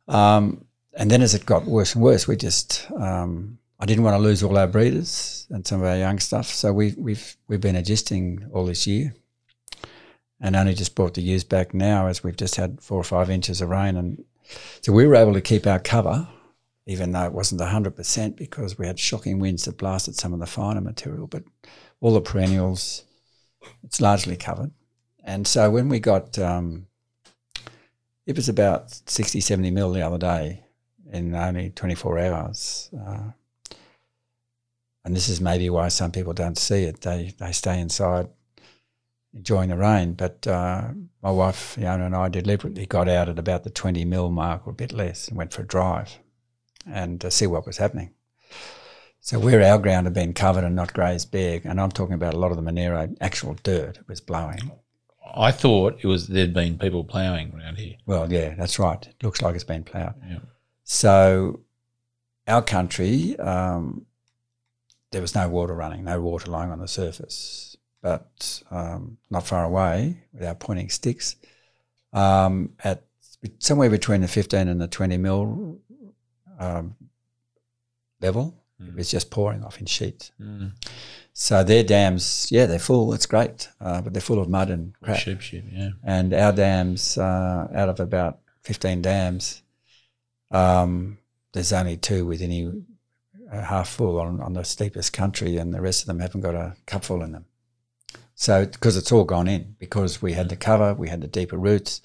Um, 0.09 0.65
and 0.95 1.11
then 1.11 1.21
as 1.21 1.35
it 1.35 1.45
got 1.45 1.67
worse 1.67 1.95
and 1.95 2.03
worse, 2.03 2.27
we 2.27 2.37
just 2.37 2.91
um, 2.97 3.59
I 3.81 3.87
didn't 3.87 4.05
want 4.05 4.17
to 4.17 4.23
lose 4.23 4.43
all 4.43 4.59
our 4.59 4.67
breeders 4.67 5.47
and 5.51 5.67
some 5.67 5.81
of 5.81 5.87
our 5.87 5.97
young 5.97 6.19
stuff, 6.19 6.47
so 6.47 6.73
we've 6.73 6.97
we've 6.97 7.37
we've 7.47 7.61
been 7.61 7.77
adjusting 7.77 8.49
all 8.53 8.67
this 8.67 8.87
year, 8.87 9.15
and 10.41 10.57
only 10.57 10.75
just 10.75 10.95
brought 10.95 11.15
the 11.15 11.23
ewes 11.23 11.45
back 11.45 11.75
now 11.75 12.07
as 12.07 12.25
we've 12.25 12.37
just 12.37 12.57
had 12.57 12.81
four 12.81 12.99
or 12.99 13.05
five 13.05 13.31
inches 13.31 13.61
of 13.61 13.69
rain, 13.69 13.97
and 13.97 14.25
so 14.81 14.93
we 14.93 15.07
were 15.07 15.15
able 15.15 15.35
to 15.35 15.41
keep 15.41 15.67
our 15.67 15.79
cover 15.79 16.29
even 16.89 17.13
though 17.13 17.25
it 17.25 17.35
wasn't 17.35 17.61
100% 17.61 18.35
because 18.35 18.79
we 18.79 18.87
had 18.87 18.99
shocking 18.99 19.39
winds 19.39 19.67
that 19.67 19.77
blasted 19.77 20.17
some 20.17 20.33
of 20.33 20.41
the 20.41 20.47
finer 20.47 20.81
material, 20.81 21.27
but 21.27 21.45
all 22.01 22.15
the 22.15 22.21
perennials, 22.21 23.05
it's 23.85 24.01
largely 24.01 24.37
covered. 24.37 24.71
And 25.23 25.47
so 25.47 25.71
when 25.71 25.91
we 25.91 26.01
got, 26.01 26.39
um, 26.39 26.87
it 28.25 28.35
was 28.35 28.49
about 28.49 28.91
60, 28.91 29.39
70 29.39 29.71
mil 29.71 29.93
the 29.93 30.01
other 30.01 30.17
day 30.17 30.65
in 31.13 31.35
only 31.35 31.69
24 31.69 32.19
hours. 32.21 32.89
Uh, 32.99 33.33
and 35.09 35.17
this 35.17 35.31
is 35.31 35.41
maybe 35.41 35.71
why 35.71 35.89
some 35.89 36.13
people 36.13 36.35
don't 36.35 36.59
see 36.59 36.83
it. 36.83 37.01
They, 37.01 37.33
they 37.39 37.53
stay 37.53 37.81
inside 37.81 38.29
enjoying 39.33 39.71
the 39.71 39.77
rain. 39.79 40.13
But 40.13 40.47
uh, 40.47 40.89
my 41.23 41.31
wife, 41.31 41.57
Fiona, 41.57 42.05
and 42.05 42.15
I 42.15 42.29
deliberately 42.29 42.85
got 42.85 43.09
out 43.09 43.31
at 43.31 43.39
about 43.39 43.65
the 43.65 43.71
20 43.71 44.05
mil 44.05 44.29
mark 44.29 44.67
or 44.67 44.71
a 44.73 44.75
bit 44.75 44.93
less 44.93 45.27
and 45.27 45.39
went 45.39 45.55
for 45.55 45.63
a 45.63 45.67
drive 45.67 46.19
and 46.87 47.19
to 47.23 47.31
see 47.31 47.47
what 47.47 47.65
was 47.65 47.79
happening. 47.79 48.11
So 49.21 49.39
where 49.39 49.63
our 49.63 49.79
ground 49.79 50.07
had 50.07 50.13
been 50.13 50.35
covered 50.35 50.63
and 50.63 50.77
not 50.77 50.93
grazed 50.93 51.31
big, 51.31 51.65
and 51.65 51.81
I'm 51.81 51.91
talking 51.91 52.15
about 52.15 52.35
a 52.35 52.39
lot 52.39 52.51
of 52.51 52.59
the 52.59 52.63
Monaro 52.63 53.09
actual 53.19 53.57
dirt 53.63 54.01
was 54.09 54.21
blowing. 54.21 54.73
I 55.35 55.53
thought 55.53 56.01
it 56.03 56.07
was 56.07 56.27
there'd 56.27 56.53
been 56.53 56.77
people 56.77 57.03
ploughing 57.03 57.55
around 57.55 57.79
here. 57.79 57.95
Well, 58.05 58.31
yeah, 58.31 58.55
that's 58.57 58.79
right. 58.79 59.07
It 59.07 59.25
looks 59.25 59.41
like 59.41 59.55
it's 59.55 59.65
been 59.65 59.85
ploughed. 59.85 60.17
Yeah. 60.29 60.41
So 60.85 61.61
our 62.47 62.61
country, 62.61 63.39
um, 63.39 64.05
there 65.11 65.21
was 65.21 65.35
no 65.35 65.49
water 65.49 65.75
running, 65.75 66.05
no 66.05 66.21
water 66.21 66.51
lying 66.51 66.71
on 66.71 66.81
the 66.81 66.89
surface, 66.89 67.77
but 68.03 68.63
um, 68.71 69.19
not 69.31 69.47
far 69.47 69.65
away, 69.65 70.19
without 70.33 70.61
pointing 70.61 70.91
sticks, 70.91 71.37
um, 72.13 72.73
at 72.85 73.05
somewhere 73.59 73.91
between 73.91 74.21
the 74.21 74.29
15 74.29 74.69
and 74.69 74.81
the 74.81 74.89
20 74.89 75.17
mil 75.17 75.79
um, 76.59 76.97
level, 78.21 78.55
it 78.81 78.95
was 78.95 79.11
just 79.11 79.31
pouring 79.31 79.65
off 79.65 79.81
in 79.81 79.87
sheets. 79.87 80.31
Mm. 80.41 80.73
So 81.33 81.65
their 81.65 81.83
dams, 81.83 82.49
yeah, 82.51 82.67
they're 82.67 82.79
full. 82.79 83.13
It's 83.13 83.27
great, 83.27 83.69
uh, 83.81 84.01
but 84.01 84.13
they're 84.13 84.23
full 84.23 84.41
of 84.41 84.49
mud 84.49 84.71
and 84.71 84.95
crap. 85.03 85.19
Sheep 85.19 85.41
shit, 85.41 85.65
yeah. 85.73 85.91
And 86.05 86.33
our 86.33 86.53
dams, 86.53 87.19
uh, 87.19 87.69
out 87.75 87.89
of 87.89 87.99
about 87.99 88.39
15 88.63 89.03
dams, 89.03 89.63
um, 90.51 91.19
there's 91.53 91.73
only 91.73 91.97
two 91.97 92.25
with 92.25 92.41
any 92.41 92.71
half 93.51 93.89
full 93.89 94.21
on, 94.21 94.41
on 94.41 94.53
the 94.53 94.65
steepest 94.65 95.13
country, 95.13 95.57
and 95.57 95.73
the 95.73 95.81
rest 95.81 96.03
of 96.03 96.07
them 96.07 96.21
haven't 96.21 96.43
got 96.43 96.55
a 96.55 96.77
cupful 96.87 97.23
in 97.23 97.33
them. 97.33 97.47
So, 98.35 98.67
because 98.67 98.97
it's 98.97 99.11
all 99.11 99.25
gone 99.25 99.49
in, 99.49 99.75
because 99.79 100.23
we 100.23 100.35
had 100.35 100.49
the 100.49 100.57
cover, 100.57 100.95
we 100.95 101.09
had 101.09 101.21
the 101.21 101.27
deeper 101.27 101.57
roots, 101.57 102.03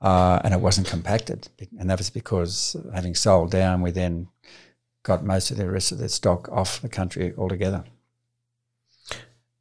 uh, 0.00 0.40
and 0.42 0.52
it 0.52 0.60
wasn't 0.60 0.88
compacted. 0.88 1.48
And 1.78 1.88
that 1.88 1.98
was 1.98 2.10
because 2.10 2.76
having 2.92 3.14
sold 3.14 3.52
down, 3.52 3.82
we 3.82 3.92
then 3.92 4.28
got 5.04 5.24
most 5.24 5.50
of 5.50 5.56
the 5.56 5.70
rest 5.70 5.92
of 5.92 5.98
the 5.98 6.08
stock 6.08 6.48
off 6.50 6.82
the 6.82 6.88
country 6.88 7.32
altogether. 7.36 7.84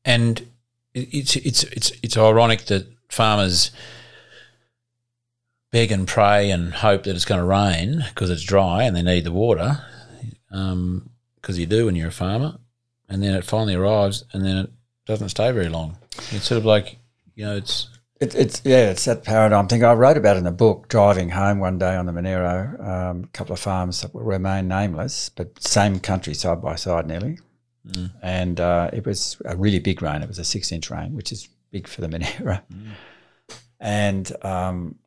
And 0.03 0.47
it's 0.93 1.35
it's 1.35 1.63
it's 1.63 1.91
it's 2.01 2.17
ironic 2.17 2.65
that 2.65 2.87
farmers 3.09 3.71
beg 5.71 5.91
and 5.91 6.07
pray 6.07 6.51
and 6.51 6.73
hope 6.73 7.03
that 7.03 7.15
it's 7.15 7.25
going 7.25 7.39
to 7.39 7.45
rain 7.45 8.03
because 8.09 8.29
it's 8.29 8.43
dry 8.43 8.83
and 8.83 8.95
they 8.95 9.01
need 9.01 9.23
the 9.23 9.31
water, 9.31 9.83
because 10.51 11.57
you 11.57 11.65
do 11.65 11.85
when 11.85 11.95
you're 11.95 12.09
a 12.09 12.11
farmer, 12.11 12.59
and 13.09 13.23
then 13.23 13.33
it 13.33 13.45
finally 13.45 13.75
arrives 13.75 14.25
and 14.33 14.45
then 14.45 14.57
it 14.57 14.69
doesn't 15.05 15.29
stay 15.29 15.51
very 15.51 15.69
long. 15.69 15.97
It's 16.31 16.45
sort 16.45 16.59
of 16.59 16.65
like 16.65 16.97
you 17.35 17.45
know 17.45 17.55
it's 17.55 17.87
It, 18.21 18.35
it's 18.35 18.61
yeah, 18.63 18.91
it's 18.91 19.05
that 19.05 19.23
paradigm 19.23 19.67
thing. 19.67 19.83
I 19.83 19.93
wrote 19.93 20.17
about 20.17 20.37
in 20.37 20.43
the 20.43 20.51
book. 20.51 20.87
Driving 20.89 21.31
home 21.31 21.59
one 21.59 21.79
day 21.79 21.95
on 21.95 22.05
the 22.05 22.11
Monaro, 22.11 22.77
um, 22.79 23.23
a 23.23 23.27
couple 23.37 23.53
of 23.53 23.59
farms 23.59 24.01
that 24.01 24.13
will 24.13 24.21
remain 24.21 24.67
nameless, 24.67 25.29
but 25.29 25.47
same 25.59 25.99
country 25.99 26.35
side 26.35 26.61
by 26.61 26.75
side 26.75 27.07
nearly. 27.07 27.39
And 28.21 28.59
uh, 28.59 28.91
it 28.93 29.07
was 29.07 29.41
a 29.45 29.55
really 29.55 29.79
big 29.79 30.03
rain. 30.03 30.21
It 30.21 30.27
was 30.27 30.37
a 30.37 30.43
six-inch 30.43 30.91
rain, 30.91 31.15
which 31.15 31.31
is 31.31 31.49
big 31.71 31.87
for 31.87 32.01
the 32.01 32.07
Monaro. 32.07 32.59
And 33.79 34.31
um, 34.43 34.99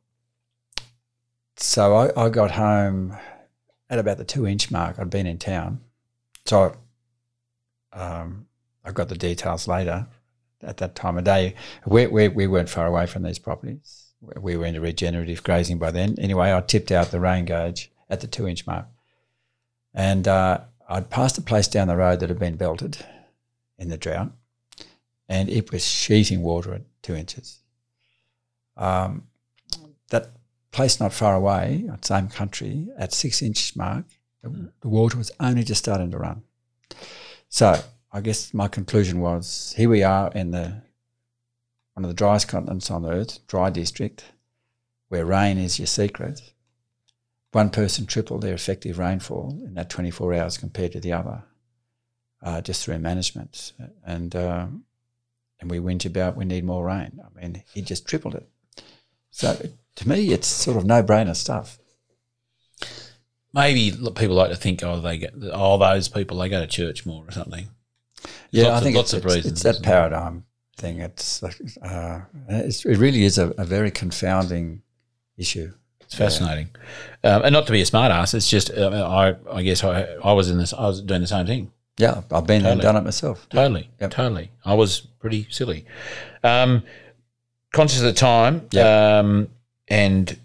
so 1.56 1.94
I, 1.94 2.24
I 2.24 2.28
got 2.30 2.50
home 2.50 3.16
at 3.94 4.00
about 4.00 4.18
the 4.18 4.24
two-inch 4.24 4.70
mark. 4.70 4.98
I'd 4.98 5.08
been 5.08 5.26
in 5.26 5.38
town, 5.38 5.80
so 6.44 6.76
um, 7.92 8.46
I 8.84 8.90
got 8.90 9.08
the 9.08 9.14
details 9.14 9.68
later 9.68 10.08
at 10.62 10.78
that 10.78 10.96
time 10.96 11.16
of 11.16 11.24
day. 11.24 11.54
We, 11.86 12.08
we, 12.08 12.28
we 12.28 12.46
weren't 12.48 12.68
far 12.68 12.86
away 12.86 13.06
from 13.06 13.22
these 13.22 13.38
properties. 13.38 14.12
We 14.20 14.56
were 14.56 14.66
into 14.66 14.80
regenerative 14.80 15.44
grazing 15.44 15.78
by 15.78 15.92
then. 15.92 16.16
Anyway, 16.18 16.52
I 16.52 16.60
tipped 16.60 16.90
out 16.90 17.10
the 17.12 17.20
rain 17.20 17.44
gauge 17.44 17.92
at 18.10 18.20
the 18.20 18.26
two 18.26 18.48
inch 18.48 18.66
mark. 18.66 18.86
And 19.94 20.26
uh, 20.26 20.62
I'd 20.88 21.08
passed 21.08 21.38
a 21.38 21.42
place 21.42 21.68
down 21.68 21.86
the 21.86 21.96
road 21.96 22.18
that 22.20 22.30
had 22.30 22.38
been 22.38 22.56
belted 22.56 22.98
in 23.78 23.90
the 23.90 23.96
drought, 23.96 24.32
and 25.28 25.48
it 25.48 25.70
was 25.70 25.86
sheeting 25.86 26.42
water 26.42 26.74
at 26.74 26.82
two 27.02 27.14
inches. 27.14 27.60
Um, 28.76 29.28
place 30.74 30.98
not 30.98 31.12
far 31.12 31.36
away, 31.36 31.88
same 32.02 32.28
country, 32.28 32.88
at 32.98 33.12
six 33.12 33.40
inch 33.40 33.76
mark, 33.76 34.04
the, 34.42 34.72
the 34.80 34.88
water 34.88 35.16
was 35.16 35.30
only 35.38 35.62
just 35.62 35.84
starting 35.84 36.10
to 36.10 36.18
run. 36.18 36.42
So 37.48 37.80
I 38.12 38.20
guess 38.20 38.52
my 38.52 38.66
conclusion 38.66 39.20
was 39.20 39.72
here 39.76 39.88
we 39.88 40.02
are 40.02 40.32
in 40.32 40.50
the 40.50 40.82
one 41.94 42.04
of 42.04 42.08
the 42.08 42.14
driest 42.14 42.48
continents 42.48 42.90
on 42.90 43.06
earth, 43.06 43.46
dry 43.46 43.70
district, 43.70 44.24
where 45.08 45.24
rain 45.24 45.58
is 45.58 45.78
your 45.78 45.86
secret. 45.86 46.40
One 47.52 47.70
person 47.70 48.04
tripled 48.04 48.42
their 48.42 48.54
effective 48.54 48.98
rainfall 48.98 49.62
in 49.64 49.74
that 49.74 49.90
24 49.90 50.34
hours 50.34 50.58
compared 50.58 50.90
to 50.92 51.00
the 51.00 51.12
other, 51.12 51.44
uh, 52.42 52.60
just 52.60 52.84
through 52.84 52.98
management. 52.98 53.72
And 54.04 54.34
um, 54.34 54.84
and 55.60 55.70
we 55.70 55.78
whinge 55.78 56.04
about 56.04 56.36
we 56.36 56.44
need 56.44 56.64
more 56.64 56.84
rain. 56.84 57.20
I 57.24 57.40
mean, 57.40 57.62
he 57.72 57.80
just 57.80 58.08
tripled 58.08 58.34
it. 58.34 58.48
So 59.36 59.68
to 59.96 60.08
me, 60.08 60.32
it's 60.32 60.46
sort 60.46 60.76
of 60.76 60.84
no-brainer 60.84 61.34
stuff. 61.34 61.78
Maybe 63.52 63.90
people 64.14 64.34
like 64.36 64.50
to 64.50 64.56
think, 64.56 64.82
oh, 64.84 65.00
they 65.00 65.18
get, 65.18 65.34
oh, 65.52 65.76
those 65.78 66.08
people 66.08 66.38
they 66.38 66.48
go 66.48 66.60
to 66.60 66.66
church 66.68 67.04
more 67.04 67.24
or 67.26 67.30
something. 67.32 67.68
Yeah, 68.50 68.64
Lots 68.64 68.72
I 68.74 68.76
of- 68.78 68.82
think 68.84 68.96
lots 68.96 69.12
it's, 69.12 69.12
of 69.14 69.18
it's- 69.26 69.34
reasons, 69.36 69.52
It's 69.52 69.62
that 69.64 69.70
isn't 69.70 69.84
it? 69.84 69.86
paradigm 69.86 70.44
thing. 70.76 71.00
It's, 71.00 71.42
uh, 71.42 72.20
it's 72.48 72.84
it 72.84 72.96
really 72.98 73.24
is 73.24 73.38
a, 73.38 73.48
a 73.58 73.64
very 73.64 73.90
confounding 73.90 74.82
issue. 75.36 75.72
It's 76.00 76.14
fascinating, 76.14 76.68
um, 77.24 77.42
and 77.44 77.52
not 77.52 77.66
to 77.66 77.72
be 77.72 77.80
a 77.80 77.86
smart 77.86 78.12
ass. 78.12 78.34
It's 78.34 78.48
just 78.48 78.70
uh, 78.70 79.08
I, 79.08 79.34
I 79.50 79.62
guess 79.62 79.82
I, 79.82 80.02
I 80.22 80.32
was 80.32 80.50
in 80.50 80.58
this. 80.58 80.72
I 80.74 80.86
was 80.86 81.00
doing 81.00 81.22
the 81.22 81.26
same 81.26 81.46
thing. 81.46 81.72
Yeah, 81.96 82.22
I've 82.30 82.46
been 82.46 82.62
there 82.62 82.72
and 82.72 82.80
done 82.80 82.96
it 82.96 83.04
myself. 83.04 83.48
Totally, 83.48 83.88
Yep. 84.00 84.10
totally. 84.10 84.50
I 84.66 84.74
was 84.74 85.00
pretty 85.00 85.46
silly. 85.50 85.86
Um, 86.42 86.82
conscious 87.74 87.98
of 87.98 88.04
the 88.06 88.12
time, 88.14 88.66
Yep. 88.72 88.86
um, 88.86 89.48
and 89.88 90.38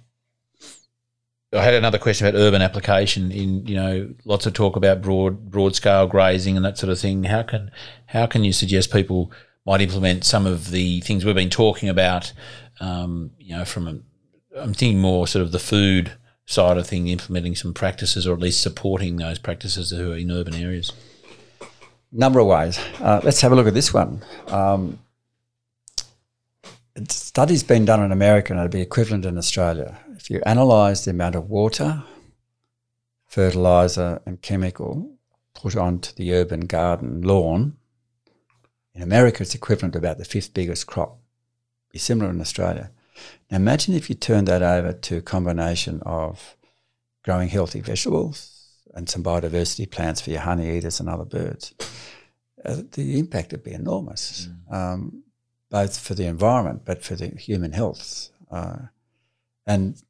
I 1.54 1.64
had 1.64 1.74
another 1.74 1.98
question 1.98 2.28
about 2.28 2.38
urban 2.38 2.62
application. 2.62 3.32
In 3.32 3.66
you 3.66 3.76
know, 3.76 4.10
lots 4.26 4.46
of 4.46 4.54
talk 4.54 4.76
about 4.76 5.02
broad 5.02 5.50
broad 5.50 5.76
scale 5.76 6.06
grazing 6.08 6.56
and 6.58 6.66
that 6.66 6.78
sort 6.78 6.92
of 6.92 7.00
thing. 7.00 7.24
How 7.24 7.44
can 7.44 7.72
how 8.08 8.26
can 8.26 8.44
you 8.44 8.54
suggest 8.54 8.92
people 8.92 9.32
might 9.66 9.82
implement 9.82 10.26
some 10.26 10.46
of 10.46 10.72
the 10.72 11.00
things 11.02 11.24
we've 11.26 11.36
been 11.36 11.50
talking 11.50 11.90
about? 11.90 12.34
Um, 12.80 13.32
you 13.40 13.56
know, 13.58 13.66
from 13.66 13.88
a, 13.88 14.60
I'm 14.60 14.74
thinking 14.74 15.00
more 15.00 15.28
sort 15.28 15.44
of 15.44 15.52
the 15.52 15.60
food 15.60 16.12
side 16.46 16.78
of 16.78 16.88
thing, 16.88 17.08
implementing 17.08 17.56
some 17.56 17.74
practices 17.74 18.26
or 18.28 18.34
at 18.34 18.40
least 18.40 18.62
supporting 18.62 19.18
those 19.18 19.38
practices 19.40 19.92
who 19.92 20.14
are 20.14 20.18
in 20.18 20.32
urban 20.32 20.56
areas. 20.56 20.92
Number 22.12 22.40
of 22.40 22.48
ways. 22.48 22.80
Uh, 23.00 23.22
let's 23.24 23.42
have 23.42 23.52
a 23.52 23.56
look 23.56 23.68
at 23.68 23.76
this 23.76 23.94
one. 23.94 24.24
Um, 24.48 24.98
studies 27.08 27.64
been 27.64 27.86
done 27.86 28.04
in 28.04 28.12
America 28.12 28.52
and 28.52 28.60
it'd 28.60 28.72
be 28.72 28.82
equivalent 28.82 29.26
in 29.26 29.38
Australia. 29.38 29.98
If 30.16 30.30
you 30.30 30.42
analyse 30.46 31.06
the 31.06 31.12
amount 31.12 31.36
of 31.36 31.50
water, 31.50 32.04
fertiliser, 33.26 34.22
and 34.26 34.42
chemical 34.42 35.16
put 35.54 35.76
onto 35.76 36.14
the 36.14 36.34
urban 36.34 36.62
garden 36.62 37.22
lawn, 37.22 37.78
in 38.94 39.02
America 39.02 39.44
it's 39.44 39.56
equivalent 39.56 39.94
to 39.94 40.00
about 40.00 40.18
the 40.18 40.26
fifth 40.26 40.54
biggest 40.54 40.88
crop. 40.88 41.20
Be 41.92 42.00
similar 42.00 42.30
in 42.30 42.42
Australia. 42.42 42.92
Now 43.50 43.58
imagine 43.58 43.94
if 43.94 44.10
you 44.10 44.16
turn 44.16 44.46
that 44.46 44.62
over 44.62 44.94
to 44.94 45.18
a 45.18 45.22
combination 45.22 46.02
of 46.06 46.56
growing 47.24 47.50
healthy 47.50 47.82
vegetables 47.82 48.60
and 48.94 49.10
some 49.10 49.24
biodiversity 49.24 49.90
plants 49.90 50.22
for 50.22 50.32
your 50.32 50.42
honey 50.42 50.78
eaters 50.78 51.00
and 51.00 51.10
other 51.10 51.26
birds. 51.26 51.74
Uh, 52.64 52.82
the 52.92 53.20
impact 53.20 53.52
would 53.52 53.64
be 53.64 53.72
enormous, 53.72 54.50
um, 54.70 55.24
both 55.70 56.00
for 56.00 56.16
the 56.16 56.26
environment 56.26 56.82
but 56.86 57.04
for 57.04 57.16
the 57.16 57.28
human 57.28 57.72
health. 57.72 58.30
Uh, 58.52 58.78
and 59.66 60.02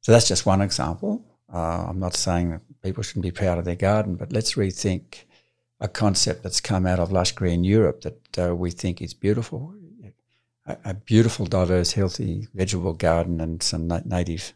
so 0.00 0.12
that's 0.12 0.28
just 0.28 0.46
one 0.46 0.60
example. 0.60 1.24
Uh, 1.52 1.86
I'm 1.88 1.98
not 1.98 2.14
saying 2.14 2.50
that 2.50 2.60
people 2.82 3.02
shouldn't 3.02 3.24
be 3.24 3.32
proud 3.32 3.58
of 3.58 3.64
their 3.64 3.76
garden, 3.76 4.14
but 4.16 4.32
let's 4.32 4.54
rethink 4.54 5.24
a 5.80 5.88
concept 5.88 6.42
that's 6.42 6.60
come 6.60 6.86
out 6.86 7.00
of 7.00 7.10
lush 7.10 7.32
green 7.32 7.64
Europe 7.64 8.02
that 8.02 8.38
uh, 8.38 8.54
we 8.54 8.70
think 8.70 9.00
is 9.02 9.14
beautiful. 9.14 9.74
A, 10.66 10.76
a 10.84 10.94
beautiful, 10.94 11.46
diverse, 11.46 11.92
healthy 11.92 12.46
vegetable 12.54 12.92
garden 12.92 13.40
and 13.40 13.62
some 13.62 13.88
na- 13.88 14.02
native 14.04 14.52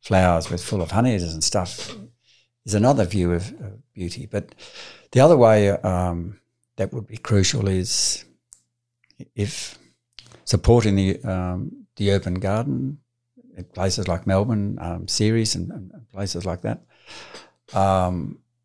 flowers 0.00 0.50
with 0.50 0.64
full 0.64 0.82
of 0.82 0.90
honey 0.90 1.14
eaters 1.14 1.34
and 1.34 1.44
stuff 1.44 1.94
is 2.64 2.74
another 2.74 3.04
view 3.04 3.32
of, 3.32 3.52
of 3.60 3.92
beauty. 3.92 4.26
But 4.26 4.54
the 5.12 5.20
other 5.20 5.36
way 5.36 5.70
um, 5.70 6.40
that 6.76 6.92
would 6.92 7.06
be 7.06 7.18
crucial 7.18 7.68
is 7.68 8.24
if 9.34 9.78
supporting 10.52 10.94
the 10.96 11.10
um, 11.24 11.58
the 11.96 12.12
urban 12.14 12.34
garden 12.34 12.98
in 13.56 13.64
places 13.64 14.06
like 14.12 14.26
Melbourne, 14.26 14.78
um, 14.86 15.08
Ceres, 15.08 15.54
and, 15.54 15.70
and 15.70 15.90
places 16.12 16.44
like 16.44 16.62
that. 16.62 16.78
Um, 17.84 18.14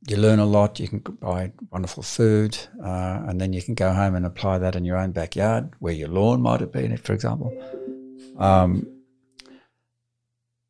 you 0.10 0.18
learn 0.18 0.40
a 0.40 0.46
lot. 0.58 0.80
You 0.80 0.88
can 0.90 1.00
buy 1.00 1.52
wonderful 1.72 2.04
food, 2.04 2.58
uh, 2.84 3.18
and 3.28 3.40
then 3.40 3.54
you 3.54 3.62
can 3.62 3.76
go 3.76 3.90
home 3.94 4.16
and 4.16 4.26
apply 4.26 4.56
that 4.60 4.76
in 4.76 4.84
your 4.86 4.98
own 4.98 5.12
backyard, 5.12 5.64
where 5.80 5.94
your 5.94 6.10
lawn 6.10 6.42
might 6.42 6.60
have 6.60 6.74
been, 6.74 6.96
for 6.98 7.14
example. 7.14 7.52
Um, 8.38 8.72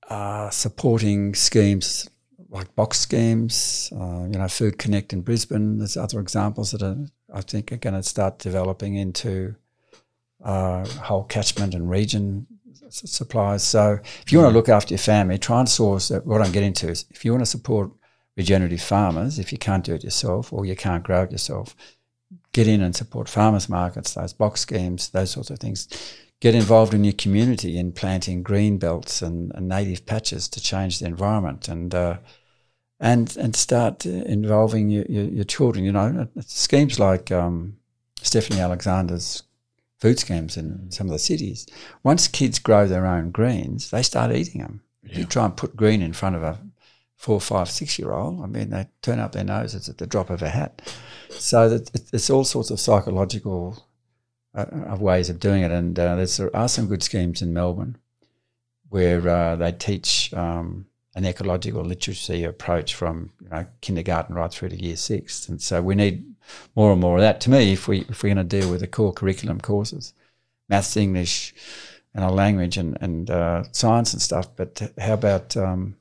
uh, 0.09 0.49
supporting 0.51 1.35
schemes 1.35 2.09
like 2.49 2.75
box 2.75 2.99
schemes, 2.99 3.91
uh, 3.93 4.23
you 4.31 4.37
know, 4.39 4.47
Food 4.47 4.77
Connect 4.77 5.13
in 5.13 5.21
Brisbane. 5.21 5.79
There's 5.79 5.97
other 5.97 6.19
examples 6.19 6.71
that 6.71 6.81
are, 6.81 6.97
I 7.33 7.41
think, 7.41 7.71
are 7.71 7.77
going 7.85 7.95
to 7.95 8.03
start 8.03 8.39
developing 8.39 8.95
into 8.95 9.55
uh, 10.43 10.85
whole 10.85 11.23
catchment 11.23 11.73
and 11.73 11.89
region 11.89 12.47
s- 12.85 13.09
supplies. 13.09 13.63
So 13.63 13.99
if 14.21 14.31
you 14.31 14.39
want 14.39 14.51
to 14.51 14.57
look 14.57 14.69
after 14.69 14.93
your 14.93 14.99
family, 14.99 15.37
try 15.37 15.59
and 15.59 15.69
source. 15.69 16.09
That. 16.09 16.25
What 16.25 16.41
I'm 16.41 16.51
getting 16.51 16.73
to 16.73 16.89
is 16.89 17.05
if 17.09 17.25
you 17.25 17.31
want 17.31 17.41
to 17.41 17.49
support 17.49 17.91
regenerative 18.35 18.81
farmers, 18.81 19.39
if 19.39 19.51
you 19.51 19.57
can't 19.57 19.83
do 19.83 19.95
it 19.95 20.03
yourself 20.03 20.53
or 20.53 20.65
you 20.65 20.75
can't 20.75 21.03
grow 21.03 21.23
it 21.23 21.31
yourself, 21.31 21.75
get 22.53 22.67
in 22.67 22.81
and 22.81 22.95
support 22.95 23.27
farmers 23.27 23.67
markets, 23.67 24.13
those 24.13 24.33
box 24.33 24.61
schemes, 24.61 25.09
those 25.09 25.31
sorts 25.31 25.49
of 25.49 25.59
things. 25.59 25.87
Get 26.39 26.53
involved 26.53 26.93
in 26.93 27.03
your 27.03 27.13
community 27.13 27.79
in 27.79 27.93
planting 27.93 28.43
green 28.43 28.77
belts 28.77 29.23
and, 29.23 29.51
and 29.55 29.67
native 29.67 30.05
patches 30.05 30.47
to 30.49 30.61
change 30.61 30.99
the 30.99 31.07
environment 31.07 31.67
and 31.67 31.95
uh, 31.95 32.17
and 32.99 33.35
and 33.37 33.55
start 33.55 34.05
uh, 34.05 34.09
involving 34.09 34.91
your, 34.91 35.05
your, 35.09 35.23
your 35.25 35.43
children. 35.43 35.83
You 35.83 35.93
know, 35.93 36.27
schemes 36.41 36.99
like 36.99 37.31
um, 37.31 37.77
Stephanie 38.21 38.59
Alexander's 38.59 39.43
food 39.99 40.19
schemes 40.19 40.57
in 40.57 40.91
some 40.91 41.07
of 41.07 41.13
the 41.13 41.19
cities. 41.19 41.67
Once 42.03 42.27
kids 42.27 42.59
grow 42.59 42.87
their 42.87 43.05
own 43.05 43.31
greens, 43.31 43.89
they 43.89 44.03
start 44.03 44.31
eating 44.31 44.61
them. 44.61 44.81
If 45.03 45.17
you 45.17 45.25
try 45.25 45.45
and 45.45 45.55
put 45.55 45.75
green 45.75 46.01
in 46.01 46.13
front 46.13 46.35
of 46.35 46.43
a 46.43 46.59
four, 47.15 47.41
five, 47.41 47.69
six 47.69 47.97
year 47.97 48.11
old, 48.11 48.41
I 48.41 48.45
mean, 48.45 48.69
they 48.69 48.87
turn 49.01 49.19
up 49.19 49.31
their 49.31 49.43
noses 49.43 49.89
at 49.89 49.97
the 49.97 50.07
drop 50.07 50.29
of 50.29 50.41
a 50.41 50.49
hat. 50.49 50.81
So 51.29 51.69
that 51.69 51.89
it's 52.13 52.29
all 52.29 52.43
sorts 52.43 52.69
of 52.69 52.79
psychological 52.79 53.83
uh, 54.53 54.97
ways 54.99 55.29
of 55.29 55.39
doing 55.39 55.63
it. 55.63 55.71
And 55.71 55.97
uh, 55.97 56.15
there's, 56.15 56.37
there 56.37 56.55
are 56.55 56.69
some 56.69 56.87
good 56.87 57.03
schemes 57.03 57.41
in 57.41 57.53
Melbourne 57.53 57.97
where 58.89 59.27
uh, 59.27 59.55
they 59.55 59.71
teach 59.71 60.33
um, 60.33 60.85
an 61.15 61.25
ecological 61.25 61.83
literacy 61.83 62.43
approach 62.43 62.93
from 62.93 63.31
you 63.41 63.49
know 63.49 63.65
kindergarten 63.81 64.35
right 64.35 64.51
through 64.51 64.69
to 64.69 64.81
year 64.81 64.95
six. 64.95 65.49
And 65.49 65.61
so 65.61 65.81
we 65.81 65.95
need 65.95 66.25
more 66.75 66.91
and 66.91 67.01
more 67.01 67.17
of 67.17 67.21
that. 67.21 67.41
To 67.41 67.49
me, 67.49 67.73
if 67.73 67.87
we 67.87 68.01
if 68.09 68.23
we're 68.23 68.33
going 68.33 68.47
to 68.47 68.59
deal 68.59 68.69
with 68.71 68.81
the 68.81 68.87
core 68.87 69.13
curriculum 69.13 69.59
courses, 69.61 70.13
maths, 70.69 70.95
English, 70.97 71.53
and 72.13 72.23
our 72.23 72.31
language 72.31 72.77
and 72.77 72.97
and 73.01 73.29
uh, 73.29 73.63
science 73.71 74.13
and 74.13 74.21
stuff, 74.21 74.47
but 74.55 74.81
how 74.99 75.13
about 75.13 75.55
um, 75.57 75.95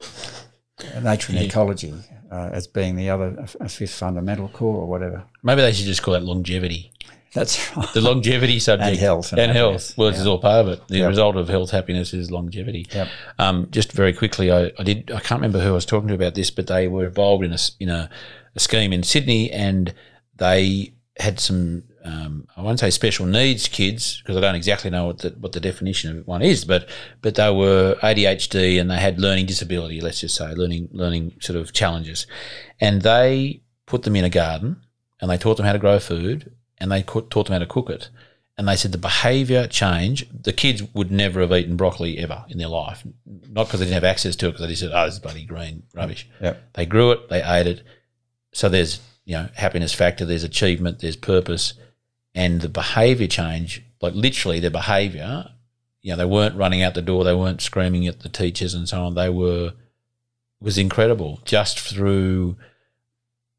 nature 1.03 1.32
and 1.32 1.40
Yeah. 1.40 1.47
ecology 1.47 1.94
uh, 2.30 2.51
as 2.53 2.66
being 2.66 2.97
the 2.97 3.11
other 3.11 3.47
a, 3.61 3.68
fifth 3.68 3.94
fundamental 3.94 4.49
core 4.49 4.76
or 4.82 4.86
whatever? 4.86 5.24
Maybe 5.42 5.62
they 5.62 5.72
should 5.72 5.86
just 5.86 6.03
call 6.03 6.14
that 6.14 6.22
longevity. 6.24 6.92
That's 7.34 7.76
right. 7.76 7.88
The 7.92 8.01
longevity 8.01 8.59
subject 8.59 8.88
And 8.92 8.99
health 8.99 9.32
and 9.32 9.40
and, 9.40 9.53
health. 9.53 9.92
Well, 9.99 10.11
this 10.11 10.20
is 10.20 10.26
all 10.26 10.38
part 10.38 10.66
of 10.66 10.68
it. 10.72 10.88
The 10.88 10.99
Yep. 10.99 11.09
result 11.09 11.36
of 11.36 11.49
health 11.49 11.70
happiness 11.70 12.14
is 12.14 12.30
longevity. 12.30 12.86
Yep. 12.94 13.09
Um, 13.38 13.68
just 13.70 13.92
very 13.92 14.14
quickly, 14.14 14.51
I, 14.51 14.72
I 14.78 14.82
did. 14.84 15.11
I 15.11 15.20
can't 15.20 15.40
remember 15.42 15.61
who 15.61 15.68
I 15.68 15.72
was 15.72 15.84
talking 15.84 16.09
to 16.09 16.14
about 16.14 16.34
this, 16.34 16.51
but 16.51 16.66
they 16.66 16.88
were 16.88 17.05
involved 17.07 17.44
in 17.44 17.53
a 17.53 17.59
in 17.78 17.88
a, 17.90 18.09
a 18.55 18.59
scheme 18.61 18.92
in 18.92 19.03
Sydney, 19.03 19.51
and 19.53 19.92
they 20.37 20.95
had 21.18 21.41
some. 21.41 21.84
Um, 22.05 22.47
I 22.57 22.62
won't 22.62 22.78
say 22.78 22.91
special 22.91 23.26
needs 23.26 23.66
kids 23.66 24.20
because 24.20 24.37
I 24.37 24.41
don't 24.41 24.55
exactly 24.55 24.91
know 24.91 25.07
what 25.07 25.18
the 25.18 25.30
what 25.41 25.53
the 25.53 25.61
definition 25.61 26.18
of 26.18 26.26
one 26.26 26.43
is, 26.43 26.64
but 26.64 26.89
but 27.20 27.34
they 27.34 27.51
were 27.51 27.97
ADHD 28.03 28.80
and 28.80 28.91
they 28.91 28.99
had 28.99 29.18
learning 29.18 29.47
disability. 29.47 30.01
Let's 30.01 30.20
just 30.20 30.37
say 30.37 30.53
learning 30.53 30.89
learning 30.93 31.34
sort 31.41 31.59
of 31.59 31.72
challenges, 31.72 32.26
and 32.80 33.03
they 33.03 33.62
put 33.87 34.03
them 34.03 34.16
in 34.16 34.24
a 34.24 34.30
garden 34.30 34.82
and 35.20 35.30
they 35.30 35.39
taught 35.39 35.57
them 35.57 35.66
how 35.66 35.72
to 35.72 35.78
grow 35.78 35.99
food 35.99 36.53
and 36.78 36.91
they 36.91 37.03
co- 37.03 37.22
taught 37.22 37.47
them 37.47 37.55
how 37.55 37.59
to 37.61 37.66
cook 37.66 37.89
it. 37.89 38.11
And 38.59 38.66
they 38.66 38.76
said 38.76 38.93
the 38.93 38.99
behaviour 38.99 39.66
change. 39.66 40.26
The 40.30 40.53
kids 40.53 40.82
would 40.95 41.11
never 41.11 41.41
have 41.41 41.53
eaten 41.53 41.76
broccoli 41.76 42.18
ever 42.18 42.45
in 42.49 42.59
their 42.59 42.68
life, 42.68 43.05
not 43.51 43.66
because 43.66 43.80
they 43.80 43.87
didn't 43.87 44.03
have 44.03 44.05
access 44.05 44.34
to 44.37 44.47
it, 44.47 44.53
because 44.53 44.62
they 44.62 44.68
just 44.68 44.80
said, 44.80 44.93
"Oh, 44.95 45.05
this 45.05 45.14
is 45.14 45.20
bloody 45.20 45.45
green 45.45 45.82
rubbish." 45.95 46.26
Yep. 46.41 46.72
They 46.72 46.87
grew 46.87 47.12
it, 47.12 47.28
they 47.28 47.43
ate 47.43 47.66
it. 47.66 47.82
So 48.53 48.70
there's 48.70 49.01
you 49.27 49.35
know 49.37 49.49
happiness 49.57 49.93
factor, 49.93 50.24
there's 50.24 50.45
achievement, 50.45 51.01
there's 51.01 51.16
purpose, 51.16 51.74
and 52.35 52.62
the 52.62 52.68
behaviour 52.70 53.27
change. 53.27 53.83
Like 54.01 54.14
literally, 54.14 54.61
their 54.61 54.70
behaviour. 54.70 55.51
You 56.03 56.12
know, 56.12 56.18
they 56.18 56.24
weren't 56.24 56.55
running 56.57 56.83
out 56.85 56.95
the 56.95 57.03
door, 57.03 57.24
they 57.24 57.35
weren't 57.35 57.61
screaming 57.61 58.07
at 58.07 58.20
the 58.20 58.29
teachers 58.29 58.74
and 58.74 58.89
so 58.89 59.03
on. 59.03 59.14
They 59.14 59.29
were 59.29 59.72
was 60.61 60.79
incredible 60.79 61.41
just 61.45 61.79
through. 61.81 62.57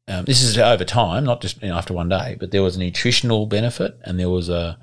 Um, 0.08 0.24
this 0.24 0.40
is 0.42 0.56
over 0.56 0.84
time, 0.86 1.24
not 1.24 1.42
just 1.42 1.62
you 1.62 1.68
know, 1.68 1.76
after 1.76 1.92
one 1.92 2.08
day, 2.08 2.36
but 2.40 2.50
there 2.50 2.62
was 2.62 2.76
a 2.76 2.78
nutritional 2.78 3.44
benefit, 3.44 3.98
and 4.04 4.18
there 4.18 4.30
was 4.30 4.48
a, 4.48 4.78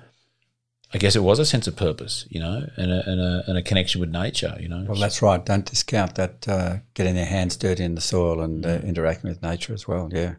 I 0.94 1.00
guess 1.00 1.16
it 1.16 1.24
was 1.24 1.40
a 1.40 1.46
sense 1.48 1.66
of 1.66 1.76
purpose, 1.76 2.28
you 2.30 2.40
know, 2.40 2.70
and 2.78 2.92
a, 2.92 3.10
and 3.10 3.20
a, 3.20 3.44
and 3.48 3.58
a 3.58 3.64
connection 3.64 4.00
with 4.02 4.12
nature, 4.12 4.56
you 4.60 4.70
know. 4.70 4.86
Well, 4.88 5.00
that's 5.00 5.24
right. 5.24 5.44
Don't 5.44 5.66
discount 5.66 6.14
that 6.16 6.48
uh, 6.48 6.76
getting 6.94 7.16
their 7.16 7.26
hands 7.26 7.58
dirty 7.58 7.84
in 7.84 7.96
the 7.96 8.02
soil 8.02 8.40
and 8.42 8.64
uh, 8.64 8.78
Mm. 8.78 8.84
interacting 8.90 9.30
with 9.32 9.42
nature 9.42 9.74
as 9.74 9.88
well. 9.88 10.12
Yeah. 10.14 10.36